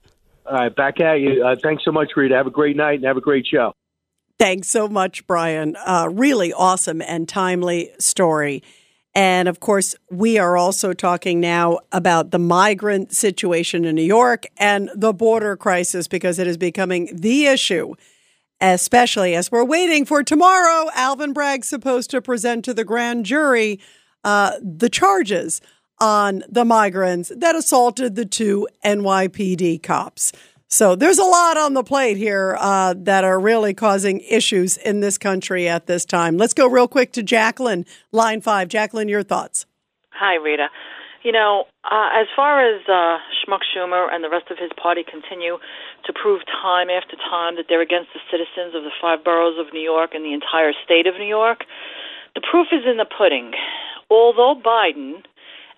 All 0.45 0.53
right, 0.53 0.75
back 0.75 0.99
at 0.99 1.19
you. 1.19 1.43
Uh, 1.43 1.55
thanks 1.61 1.83
so 1.83 1.91
much, 1.91 2.11
Rita. 2.15 2.35
Have 2.35 2.47
a 2.47 2.51
great 2.51 2.75
night 2.75 2.95
and 2.95 3.05
have 3.05 3.17
a 3.17 3.21
great 3.21 3.45
show. 3.47 3.73
Thanks 4.39 4.69
so 4.69 4.87
much, 4.87 5.25
Brian. 5.25 5.75
Uh, 5.77 6.09
really 6.11 6.53
awesome 6.53 7.01
and 7.01 7.27
timely 7.27 7.91
story. 7.97 8.61
And 9.15 9.47
of 9.47 9.59
course, 9.59 9.95
we 10.11 10.37
are 10.37 10.55
also 10.55 10.93
talking 10.93 11.39
now 11.39 11.79
about 11.91 12.29
the 12.29 12.37
migrant 12.37 13.13
situation 13.13 13.83
in 13.83 13.95
New 13.95 14.03
York 14.03 14.45
and 14.57 14.91
the 14.93 15.11
border 15.11 15.57
crisis 15.57 16.07
because 16.07 16.37
it 16.37 16.45
is 16.45 16.55
becoming 16.55 17.09
the 17.11 17.47
issue 17.47 17.95
especially 18.61 19.35
as 19.35 19.51
we're 19.51 19.63
waiting 19.63 20.05
for 20.05 20.23
tomorrow. 20.23 20.89
Alvin 20.93 21.33
Bragg's 21.33 21.67
supposed 21.67 22.09
to 22.11 22.21
present 22.21 22.65
to 22.65 22.73
the 22.73 22.83
grand 22.83 23.25
jury 23.25 23.79
uh, 24.23 24.53
the 24.61 24.89
charges 24.89 25.61
on 25.99 26.43
the 26.49 26.65
migrants 26.65 27.31
that 27.35 27.55
assaulted 27.55 28.15
the 28.15 28.25
two 28.25 28.67
NYPD 28.83 29.81
cops. 29.81 30.31
So 30.69 30.95
there's 30.95 31.17
a 31.17 31.23
lot 31.23 31.57
on 31.57 31.73
the 31.73 31.83
plate 31.83 32.17
here 32.17 32.57
uh, 32.59 32.93
that 32.97 33.23
are 33.23 33.39
really 33.39 33.73
causing 33.73 34.19
issues 34.19 34.75
in 34.75 34.99
this 34.99 35.17
country 35.17 35.67
at 35.67 35.87
this 35.87 36.03
time. 36.03 36.37
Let's 36.37 36.53
go 36.53 36.67
real 36.67 36.89
quick 36.89 37.13
to 37.13 37.23
Jacqueline, 37.23 37.85
line 38.11 38.41
five. 38.41 38.67
Jacqueline, 38.67 39.07
your 39.07 39.23
thoughts. 39.23 39.65
Hi, 40.09 40.35
Rita. 40.35 40.67
You 41.23 41.31
know, 41.31 41.65
uh, 41.83 42.09
as 42.13 42.27
far 42.35 42.61
as 42.61 42.81
uh, 42.87 43.17
Schmuck 43.41 43.65
Schumer 43.65 44.07
and 44.11 44.23
the 44.23 44.29
rest 44.29 44.51
of 44.51 44.57
his 44.57 44.71
party 44.81 45.03
continue 45.03 45.57
to 46.05 46.13
prove 46.13 46.41
time 46.45 46.89
after 46.89 47.17
time 47.17 47.55
that 47.57 47.65
they're 47.67 47.81
against 47.81 48.13
the 48.13 48.21
citizens 48.29 48.75
of 48.75 48.83
the 48.83 48.93
five 49.01 49.23
boroughs 49.23 49.57
of 49.59 49.73
New 49.73 49.81
York 49.81 50.11
and 50.13 50.23
the 50.23 50.33
entire 50.33 50.73
state 50.85 51.07
of 51.07 51.15
New 51.17 51.27
York, 51.27 51.65
the 52.35 52.41
proof 52.41 52.67
is 52.71 52.85
in 52.85 52.97
the 52.97 53.09
pudding. 53.09 53.51
Although 54.09 54.61
Biden 54.61 55.25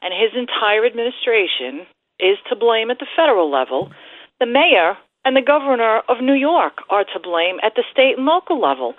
and 0.02 0.12
his 0.14 0.36
entire 0.36 0.86
administration 0.86 1.88
is 2.20 2.38
to 2.50 2.56
blame 2.56 2.92
at 2.92 3.00
the 3.00 3.08
federal 3.16 3.50
level, 3.50 3.92
the 4.40 4.46
mayor 4.46 5.00
and 5.24 5.36
the 5.36 5.42
governor 5.42 6.02
of 6.08 6.22
New 6.22 6.36
York 6.36 6.84
are 6.90 7.04
to 7.04 7.20
blame 7.20 7.58
at 7.64 7.74
the 7.76 7.84
state 7.92 8.18
and 8.18 8.26
local 8.26 8.60
level. 8.60 8.94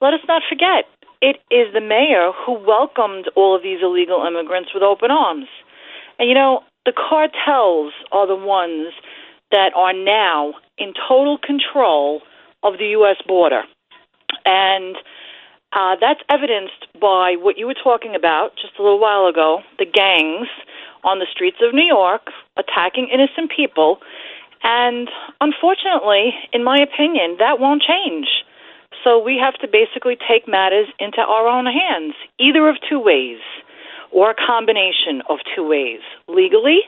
Let 0.00 0.14
us 0.14 0.26
not 0.26 0.42
forget, 0.48 0.84
it 1.22 1.38
is 1.50 1.72
the 1.72 1.80
mayor 1.80 2.32
who 2.34 2.58
welcomed 2.66 3.30
all 3.36 3.56
of 3.56 3.62
these 3.62 3.78
illegal 3.82 4.26
immigrants 4.26 4.74
with 4.74 4.82
open 4.82 5.10
arms. 5.10 5.46
And 6.18 6.28
you 6.28 6.34
know, 6.34 6.62
the 6.84 6.92
cartels 6.92 7.92
are 8.12 8.26
the 8.26 8.36
ones 8.36 8.92
that 9.50 9.72
are 9.74 9.92
now 9.92 10.54
in 10.78 10.92
total 11.08 11.38
control 11.38 12.22
of 12.62 12.78
the 12.78 12.86
U.S. 12.98 13.16
border. 13.26 13.62
And 14.44 14.96
uh, 15.72 15.96
that's 16.00 16.20
evidenced 16.30 16.86
by 17.00 17.36
what 17.38 17.58
you 17.58 17.66
were 17.66 17.74
talking 17.74 18.14
about 18.14 18.56
just 18.60 18.74
a 18.78 18.82
little 18.82 19.00
while 19.00 19.26
ago 19.26 19.60
the 19.78 19.86
gangs 19.86 20.48
on 21.02 21.18
the 21.18 21.26
streets 21.30 21.58
of 21.60 21.74
New 21.74 21.84
York 21.84 22.30
attacking 22.56 23.08
innocent 23.12 23.50
people. 23.54 23.98
And 24.62 25.08
unfortunately, 25.40 26.32
in 26.52 26.64
my 26.64 26.78
opinion, 26.78 27.36
that 27.38 27.60
won't 27.60 27.82
change. 27.82 28.26
So 29.02 29.18
we 29.18 29.36
have 29.36 29.54
to 29.60 29.68
basically 29.68 30.16
take 30.16 30.48
matters 30.48 30.86
into 30.98 31.20
our 31.20 31.46
own 31.46 31.66
hands, 31.66 32.14
either 32.38 32.68
of 32.68 32.76
two 32.88 32.98
ways 32.98 33.38
or 34.14 34.30
a 34.30 34.34
combination 34.34 35.20
of 35.28 35.38
two 35.54 35.68
ways. 35.68 36.00
Legally 36.28 36.80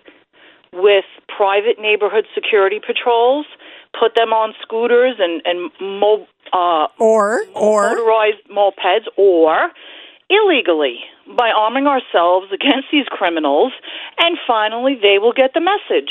with 0.73 1.05
private 1.37 1.79
neighborhood 1.81 2.25
security 2.35 2.81
patrols 2.85 3.47
put 3.99 4.15
them 4.15 4.33
on 4.33 4.55
scooters 4.63 5.17
and 5.19 5.43
and 5.45 5.71
mo- 5.81 6.27
uh, 6.53 6.87
or 6.99 7.43
or 7.55 7.89
motorized 7.89 8.43
mopeds 8.51 9.07
or 9.17 9.71
illegally 10.29 10.99
by 11.37 11.51
arming 11.51 11.87
ourselves 11.87 12.47
against 12.53 12.89
these 12.93 13.07
criminals 13.09 13.73
and 14.19 14.37
finally 14.47 14.97
they 15.01 15.19
will 15.19 15.33
get 15.33 15.53
the 15.55 15.61
message. 15.61 16.11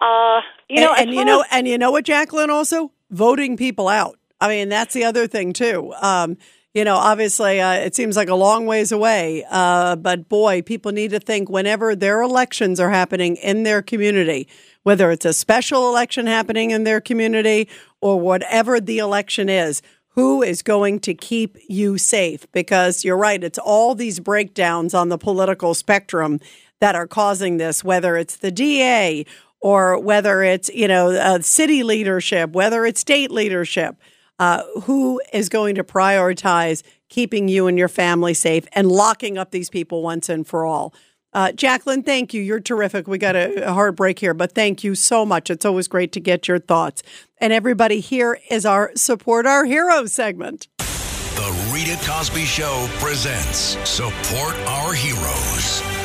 Uh, 0.00 0.40
you 0.68 0.80
know 0.80 0.94
and, 0.94 1.08
and 1.08 1.14
you 1.14 1.24
know 1.24 1.44
and 1.50 1.68
you 1.68 1.78
know 1.78 1.90
what 1.90 2.04
Jacqueline 2.04 2.50
also? 2.50 2.92
Voting 3.10 3.56
people 3.56 3.88
out. 3.88 4.18
I 4.40 4.48
mean 4.48 4.68
that's 4.68 4.94
the 4.94 5.04
other 5.04 5.26
thing 5.26 5.52
too. 5.52 5.92
Um, 6.00 6.36
you 6.78 6.84
know, 6.84 6.94
obviously 6.94 7.60
uh, 7.60 7.72
it 7.72 7.96
seems 7.96 8.14
like 8.14 8.28
a 8.28 8.36
long 8.36 8.64
ways 8.64 8.92
away. 8.92 9.44
Uh, 9.50 9.96
but 9.96 10.28
boy, 10.28 10.62
people 10.62 10.92
need 10.92 11.10
to 11.10 11.18
think 11.18 11.50
whenever 11.50 11.96
their 11.96 12.22
elections 12.22 12.78
are 12.78 12.90
happening 12.90 13.34
in 13.34 13.64
their 13.64 13.82
community, 13.82 14.46
whether 14.84 15.10
it's 15.10 15.24
a 15.24 15.32
special 15.32 15.88
election 15.88 16.28
happening 16.28 16.70
in 16.70 16.84
their 16.84 17.00
community 17.00 17.68
or 18.00 18.20
whatever 18.20 18.80
the 18.80 18.98
election 18.98 19.48
is, 19.48 19.82
who 20.10 20.40
is 20.40 20.62
going 20.62 21.00
to 21.00 21.14
keep 21.14 21.58
you 21.68 21.98
safe? 21.98 22.46
Because 22.52 23.04
you're 23.04 23.16
right, 23.16 23.42
it's 23.42 23.58
all 23.58 23.96
these 23.96 24.20
breakdowns 24.20 24.94
on 24.94 25.08
the 25.08 25.18
political 25.18 25.74
spectrum 25.74 26.38
that 26.78 26.94
are 26.94 27.08
causing 27.08 27.56
this, 27.56 27.82
whether 27.82 28.16
it's 28.16 28.36
the 28.36 28.52
DA 28.52 29.26
or 29.60 29.98
whether 29.98 30.44
it's, 30.44 30.68
you 30.68 30.86
know, 30.86 31.10
uh, 31.10 31.40
city 31.40 31.82
leadership, 31.82 32.50
whether 32.52 32.86
it's 32.86 33.00
state 33.00 33.32
leadership 33.32 33.96
uh, 34.38 34.62
who 34.82 35.20
is 35.32 35.48
going 35.48 35.74
to 35.74 35.84
prioritize 35.84 36.82
keeping 37.08 37.48
you 37.48 37.66
and 37.66 37.78
your 37.78 37.88
family 37.88 38.34
safe 38.34 38.66
and 38.72 38.90
locking 38.90 39.38
up 39.38 39.50
these 39.50 39.70
people 39.70 40.02
once 40.02 40.28
and 40.28 40.46
for 40.46 40.64
all. 40.64 40.94
Uh, 41.32 41.52
Jacqueline, 41.52 42.02
thank 42.02 42.32
you. 42.32 42.40
You're 42.40 42.60
terrific. 42.60 43.06
We 43.06 43.18
got 43.18 43.36
a, 43.36 43.68
a 43.68 43.72
hard 43.72 43.96
break 43.96 44.18
here, 44.18 44.34
but 44.34 44.52
thank 44.52 44.82
you 44.82 44.94
so 44.94 45.26
much. 45.26 45.50
It's 45.50 45.64
always 45.64 45.86
great 45.86 46.12
to 46.12 46.20
get 46.20 46.48
your 46.48 46.58
thoughts. 46.58 47.02
And 47.38 47.52
everybody, 47.52 48.00
here 48.00 48.38
is 48.50 48.64
our 48.64 48.92
Support 48.96 49.46
Our 49.46 49.64
Heroes 49.64 50.12
segment. 50.12 50.68
The 50.78 51.70
Rita 51.72 51.98
Cosby 52.04 52.44
Show 52.44 52.88
presents 52.98 53.76
Support 53.88 54.54
Our 54.66 54.94
Heroes. 54.94 55.97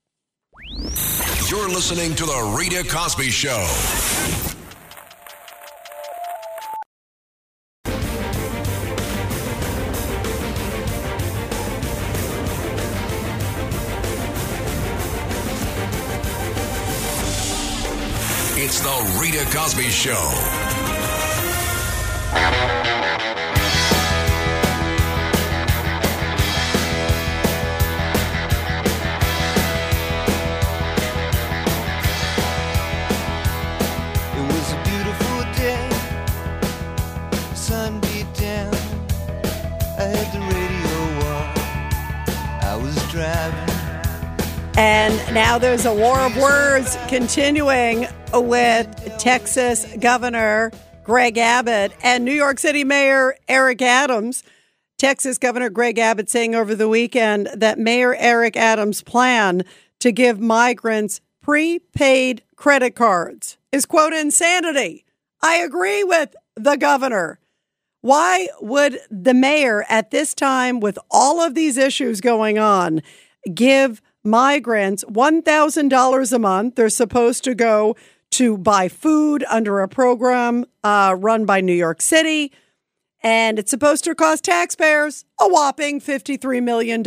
You're 1.49 1.69
listening 1.69 2.15
to 2.15 2.25
The 2.25 2.55
Rita 2.57 2.87
Cosby 2.89 3.29
Show. 3.29 3.67
It's 18.55 18.79
The 18.79 19.19
Rita 19.21 19.43
Cosby 19.53 19.89
Show. 19.89 20.62
Now 45.33 45.57
there's 45.57 45.85
a 45.85 45.93
war 45.93 46.19
of 46.19 46.37
words 46.37 46.95
continuing 47.07 48.07
with 48.33 49.17
Texas 49.17 49.83
Governor 49.99 50.71
Greg 51.03 51.39
Abbott 51.39 51.91
and 52.03 52.23
New 52.23 52.33
York 52.33 52.59
City 52.59 52.83
Mayor 52.83 53.35
Eric 53.47 53.81
Adams. 53.81 54.43
Texas 54.99 55.39
Governor 55.39 55.71
Greg 55.71 55.97
Abbott 55.97 56.29
saying 56.29 56.53
over 56.53 56.75
the 56.75 56.87
weekend 56.87 57.49
that 57.55 57.79
Mayor 57.79 58.15
Eric 58.15 58.55
Adams' 58.55 59.01
plan 59.01 59.63
to 59.99 60.11
give 60.11 60.39
migrants 60.39 61.19
prepaid 61.41 62.43
credit 62.55 62.91
cards 62.91 63.57
is, 63.71 63.87
quote, 63.87 64.13
insanity. 64.13 65.03
I 65.41 65.55
agree 65.55 66.03
with 66.03 66.35
the 66.55 66.75
governor. 66.75 67.39
Why 68.01 68.49
would 68.61 68.99
the 69.09 69.33
mayor 69.33 69.83
at 69.89 70.11
this 70.11 70.35
time, 70.35 70.79
with 70.79 70.99
all 71.09 71.41
of 71.41 71.55
these 71.55 71.77
issues 71.77 72.21
going 72.21 72.59
on, 72.59 73.01
give 73.53 73.99
migrants 74.23 75.03
$1,000 75.05 76.33
a 76.33 76.39
month? 76.39 76.75
They're 76.75 76.89
supposed 76.89 77.43
to 77.43 77.55
go 77.55 77.95
to 78.31 78.57
buy 78.57 78.87
food 78.87 79.43
under 79.49 79.81
a 79.81 79.87
program 79.87 80.65
uh, 80.83 81.15
run 81.17 81.45
by 81.45 81.61
New 81.61 81.73
York 81.73 82.01
City. 82.01 82.51
And 83.21 83.59
it's 83.59 83.71
supposed 83.71 84.03
to 84.05 84.15
cost 84.15 84.43
taxpayers 84.43 85.23
a 85.39 85.47
whopping 85.47 86.01
$53 86.01 86.61
million. 86.63 87.03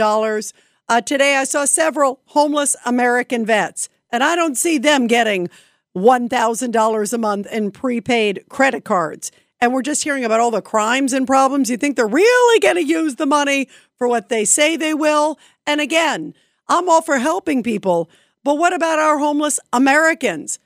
Uh, 0.89 1.01
today, 1.01 1.37
I 1.37 1.45
saw 1.45 1.65
several 1.65 2.21
homeless 2.27 2.77
American 2.87 3.45
vets, 3.45 3.89
and 4.11 4.23
I 4.23 4.37
don't 4.37 4.57
see 4.57 4.79
them 4.79 5.09
getting 5.09 5.49
$1,000 5.97 7.13
a 7.13 7.19
month 7.19 7.47
in 7.53 7.71
prepaid 7.71 8.45
credit 8.49 8.85
cards. 8.85 9.33
And 9.61 9.73
we're 9.73 9.83
just 9.83 10.05
hearing 10.05 10.25
about 10.25 10.41
all 10.41 10.51
the 10.51 10.63
crimes 10.63 11.13
and 11.13 11.27
problems. 11.27 11.71
You 11.71 11.77
think 11.77 11.97
they're 11.97 12.07
really 12.07 12.61
going 12.61 12.77
to 12.77 12.85
use 12.85 13.17
the 13.17 13.27
money 13.27 13.69
for 13.97 14.07
what 14.07 14.29
they 14.29 14.45
say 14.45 14.77
they 14.77 14.95
will? 14.95 15.39
And 15.67 15.81
again, 15.81 16.35
I'm 16.69 16.89
all 16.89 17.03
for 17.03 17.19
helping 17.19 17.63
people, 17.63 18.11
but 18.45 18.59
what 18.59 18.73
about 18.73 18.99
our 18.99 19.19
homeless 19.19 19.61
Americans? 19.73 20.59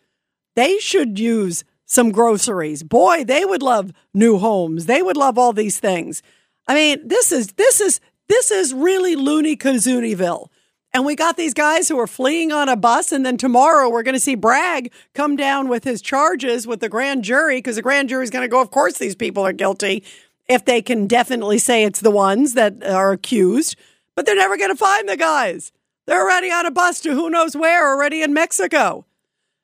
They 0.56 0.78
should 0.78 1.18
use 1.18 1.64
some 1.86 2.12
groceries. 2.12 2.82
Boy, 2.82 3.24
they 3.24 3.44
would 3.44 3.62
love 3.62 3.92
new 4.14 4.38
homes. 4.38 4.86
They 4.86 5.02
would 5.02 5.16
love 5.16 5.38
all 5.38 5.52
these 5.52 5.80
things. 5.80 6.22
I 6.66 6.74
mean, 6.74 7.08
this 7.08 7.32
is 7.32 7.48
this 7.54 7.80
is 7.80 8.00
this 8.28 8.50
is 8.50 8.72
really 8.72 9.16
loony 9.16 9.56
Kazoonieville. 9.56 10.48
And 10.92 11.04
we 11.04 11.14
got 11.14 11.36
these 11.36 11.54
guys 11.54 11.88
who 11.88 11.98
are 12.00 12.06
fleeing 12.06 12.50
on 12.50 12.68
a 12.68 12.76
bus, 12.76 13.12
and 13.12 13.24
then 13.24 13.36
tomorrow 13.36 13.88
we're 13.88 14.02
going 14.02 14.14
to 14.14 14.20
see 14.20 14.34
Bragg 14.34 14.92
come 15.14 15.36
down 15.36 15.68
with 15.68 15.84
his 15.84 16.02
charges 16.02 16.66
with 16.66 16.80
the 16.80 16.88
grand 16.88 17.22
jury 17.22 17.58
because 17.58 17.76
the 17.76 17.82
grand 17.82 18.08
jury 18.08 18.24
is 18.24 18.30
going 18.30 18.42
to 18.42 18.48
go. 18.48 18.60
Of 18.60 18.72
course, 18.72 18.98
these 18.98 19.14
people 19.14 19.44
are 19.44 19.52
guilty 19.52 20.02
if 20.48 20.64
they 20.64 20.82
can 20.82 21.06
definitely 21.06 21.58
say 21.58 21.84
it's 21.84 22.00
the 22.00 22.10
ones 22.10 22.54
that 22.54 22.84
are 22.84 23.12
accused, 23.12 23.76
but 24.16 24.26
they're 24.26 24.34
never 24.34 24.56
going 24.56 24.70
to 24.70 24.76
find 24.76 25.08
the 25.08 25.16
guys. 25.16 25.70
They're 26.06 26.22
already 26.22 26.50
on 26.50 26.66
a 26.66 26.70
bus 26.70 27.00
to 27.00 27.12
who 27.12 27.30
knows 27.30 27.56
where, 27.56 27.88
already 27.88 28.22
in 28.22 28.32
Mexico. 28.32 29.04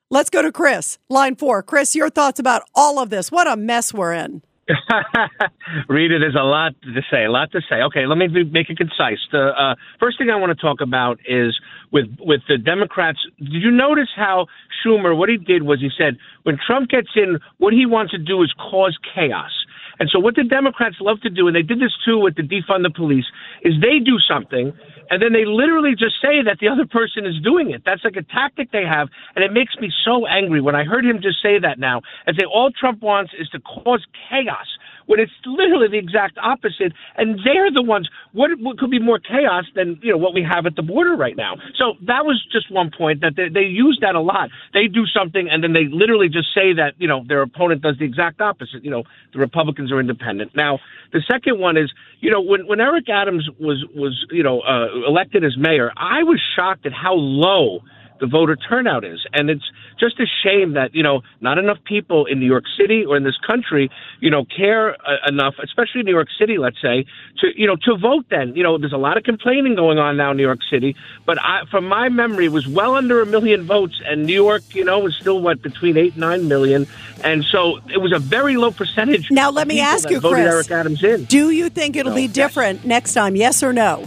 Let's 0.09 0.29
go 0.29 0.41
to 0.41 0.51
Chris, 0.51 0.97
line 1.09 1.35
four. 1.35 1.61
Chris, 1.61 1.95
your 1.95 2.09
thoughts 2.09 2.39
about 2.39 2.63
all 2.73 2.99
of 2.99 3.09
this? 3.09 3.31
What 3.31 3.47
a 3.47 3.57
mess 3.57 3.93
we're 3.93 4.13
in. 4.13 4.41
Rita, 5.89 6.19
there's 6.19 6.35
a 6.35 6.43
lot 6.43 6.73
to 6.83 7.01
say, 7.09 7.25
a 7.25 7.31
lot 7.31 7.51
to 7.51 7.61
say. 7.69 7.81
Okay, 7.83 8.05
let 8.05 8.17
me 8.17 8.27
make 8.51 8.69
it 8.69 8.77
concise. 8.77 9.19
The 9.31 9.51
uh, 9.57 9.75
first 9.99 10.17
thing 10.17 10.29
I 10.29 10.35
want 10.35 10.57
to 10.57 10.61
talk 10.61 10.81
about 10.81 11.19
is 11.27 11.57
with 11.91 12.07
with 12.19 12.41
the 12.47 12.57
Democrats. 12.57 13.19
Did 13.39 13.63
you 13.63 13.71
notice 13.71 14.09
how 14.15 14.47
Schumer? 14.83 15.15
What 15.17 15.29
he 15.29 15.37
did 15.37 15.63
was 15.63 15.79
he 15.79 15.89
said 15.97 16.17
when 16.43 16.57
Trump 16.65 16.89
gets 16.89 17.09
in, 17.15 17.39
what 17.57 17.73
he 17.73 17.85
wants 17.85 18.11
to 18.11 18.17
do 18.17 18.43
is 18.43 18.53
cause 18.57 18.97
chaos. 19.15 19.51
And 19.99 20.09
so, 20.11 20.19
what 20.19 20.35
the 20.35 20.43
Democrats 20.43 20.97
love 20.99 21.21
to 21.21 21.29
do, 21.29 21.47
and 21.47 21.55
they 21.55 21.63
did 21.63 21.79
this 21.79 21.95
too 22.05 22.19
with 22.19 22.35
the 22.35 22.43
defund 22.43 22.83
the 22.83 22.91
police, 22.93 23.25
is 23.63 23.73
they 23.81 23.99
do 23.99 24.19
something, 24.19 24.73
and 25.09 25.21
then 25.21 25.33
they 25.33 25.45
literally 25.45 25.91
just 25.91 26.15
say 26.21 26.41
that 26.43 26.57
the 26.59 26.67
other 26.67 26.85
person 26.85 27.25
is 27.25 27.35
doing 27.43 27.71
it. 27.71 27.83
That's 27.85 28.03
like 28.03 28.15
a 28.15 28.23
tactic 28.23 28.71
they 28.71 28.83
have, 28.83 29.09
and 29.35 29.43
it 29.43 29.51
makes 29.53 29.75
me 29.79 29.91
so 30.05 30.27
angry 30.27 30.61
when 30.61 30.75
I 30.75 30.83
heard 30.83 31.05
him 31.05 31.19
just 31.21 31.41
say 31.41 31.59
that 31.59 31.79
now 31.79 32.01
and 32.25 32.35
say 32.37 32.45
all 32.45 32.71
Trump 32.71 33.01
wants 33.01 33.31
is 33.39 33.49
to 33.49 33.59
cause 33.59 34.05
chaos 34.29 34.67
when 35.07 35.19
it's 35.19 35.31
literally 35.45 35.87
the 35.87 35.97
exact 35.97 36.37
opposite, 36.37 36.93
and 37.17 37.39
they're 37.43 37.71
the 37.71 37.81
ones. 37.83 38.07
What, 38.33 38.51
what 38.59 38.77
could 38.77 38.91
be 38.91 38.99
more 38.99 39.19
chaos 39.19 39.65
than 39.75 39.99
you 40.03 40.11
know 40.11 40.17
what 40.17 40.33
we 40.33 40.43
have 40.43 40.65
at 40.65 40.75
the 40.75 40.83
border 40.83 41.15
right 41.15 41.35
now? 41.35 41.55
So 41.75 41.95
that 42.05 42.23
was 42.23 42.45
just 42.51 42.71
one 42.71 42.91
point 42.95 43.21
that 43.21 43.33
they, 43.35 43.49
they 43.49 43.65
use 43.65 43.97
that 44.01 44.15
a 44.15 44.21
lot. 44.21 44.49
They 44.73 44.87
do 44.87 45.05
something, 45.07 45.49
and 45.49 45.63
then 45.63 45.73
they 45.73 45.85
literally 45.89 46.29
just 46.29 46.53
say 46.53 46.73
that 46.73 46.93
you 46.97 47.07
know 47.07 47.23
their 47.27 47.41
opponent 47.41 47.81
does 47.81 47.97
the 47.97 48.05
exact 48.05 48.39
opposite. 48.41 48.83
You 48.83 48.91
know, 48.91 49.03
the 49.33 49.39
Republicans 49.39 49.91
are 49.91 49.99
independent. 49.99 50.55
Now, 50.55 50.79
the 51.11 51.23
second 51.29 51.59
one 51.59 51.77
is 51.77 51.91
you 52.19 52.29
know 52.29 52.41
when 52.41 52.67
when 52.67 52.79
Eric 52.79 53.09
Adams 53.09 53.49
was 53.59 53.83
was 53.95 54.25
you 54.31 54.43
know 54.43 54.61
uh, 54.61 55.07
elected 55.07 55.43
as 55.43 55.57
mayor, 55.57 55.91
I 55.97 56.23
was 56.23 56.39
shocked 56.55 56.85
at 56.85 56.93
how 56.93 57.13
low 57.13 57.79
the 58.19 58.27
voter 58.27 58.55
turnout 58.55 59.03
is. 59.03 59.25
And 59.33 59.49
it's 59.49 59.69
just 59.99 60.19
a 60.19 60.25
shame 60.43 60.73
that, 60.73 60.93
you 60.93 61.03
know, 61.03 61.21
not 61.41 61.57
enough 61.57 61.77
people 61.83 62.25
in 62.25 62.39
New 62.39 62.45
York 62.45 62.65
City 62.77 63.05
or 63.05 63.17
in 63.17 63.23
this 63.23 63.37
country, 63.45 63.89
you 64.19 64.29
know, 64.29 64.45
care 64.45 64.95
uh, 65.07 65.17
enough, 65.27 65.55
especially 65.63 66.03
New 66.03 66.13
York 66.13 66.27
City, 66.39 66.57
let's 66.57 66.81
say, 66.81 67.05
to, 67.39 67.47
you 67.59 67.65
know, 67.67 67.75
to 67.83 67.97
vote 67.97 68.25
then. 68.29 68.55
You 68.55 68.63
know, 68.63 68.77
there's 68.77 68.93
a 68.93 68.97
lot 68.97 69.17
of 69.17 69.23
complaining 69.23 69.75
going 69.75 69.97
on 69.97 70.17
now 70.17 70.31
in 70.31 70.37
New 70.37 70.43
York 70.43 70.59
City, 70.69 70.95
but 71.25 71.37
I, 71.41 71.65
from 71.69 71.87
my 71.87 72.09
memory, 72.09 72.45
it 72.45 72.51
was 72.51 72.67
well 72.67 72.95
under 72.95 73.21
a 73.21 73.25
million 73.25 73.63
votes, 73.63 74.01
and 74.05 74.25
New 74.25 74.33
York, 74.33 74.63
you 74.73 74.83
know, 74.83 74.99
was 74.99 75.15
still, 75.15 75.41
what, 75.41 75.61
between 75.61 75.97
eight 75.97 76.13
and 76.13 76.21
nine 76.21 76.47
million. 76.47 76.87
And 77.23 77.43
so 77.43 77.79
it 77.89 77.99
was 77.99 78.11
a 78.13 78.19
very 78.19 78.57
low 78.57 78.71
percentage. 78.71 79.31
Now, 79.31 79.49
let 79.49 79.63
of 79.63 79.67
me 79.69 79.79
ask 79.79 80.09
you, 80.09 80.19
Chris. 80.19 80.33
Eric 80.33 80.71
Adams 80.71 81.03
in. 81.03 81.25
Do 81.25 81.49
you 81.49 81.69
think 81.69 81.95
it'll 81.95 82.11
No, 82.11 82.15
be 82.15 82.23
yes. 82.23 82.33
different 82.33 82.85
next 82.85 83.13
time? 83.13 83.35
Yes 83.35 83.63
or 83.63 83.73
no? 83.73 84.05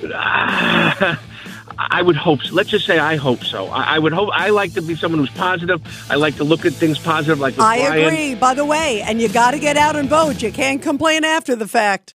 I 1.78 2.02
would 2.02 2.16
hope. 2.16 2.42
So. 2.42 2.54
Let's 2.54 2.68
just 2.68 2.86
say 2.86 2.98
I 2.98 3.16
hope 3.16 3.44
so. 3.44 3.68
I, 3.68 3.96
I 3.96 3.98
would 3.98 4.12
hope. 4.12 4.30
I 4.32 4.50
like 4.50 4.74
to 4.74 4.82
be 4.82 4.96
someone 4.96 5.20
who's 5.20 5.30
positive. 5.30 5.80
I 6.10 6.16
like 6.16 6.36
to 6.36 6.44
look 6.44 6.66
at 6.66 6.72
things 6.72 6.98
positive. 6.98 7.38
Like 7.38 7.54
I 7.58 7.86
Brian. 7.86 8.04
agree, 8.04 8.34
by 8.34 8.54
the 8.54 8.64
way. 8.64 9.02
And 9.02 9.20
you 9.20 9.28
got 9.28 9.52
to 9.52 9.58
get 9.58 9.76
out 9.76 9.96
and 9.96 10.08
vote. 10.08 10.42
You 10.42 10.52
can't 10.52 10.82
complain 10.82 11.24
after 11.24 11.54
the 11.54 11.68
fact. 11.68 12.04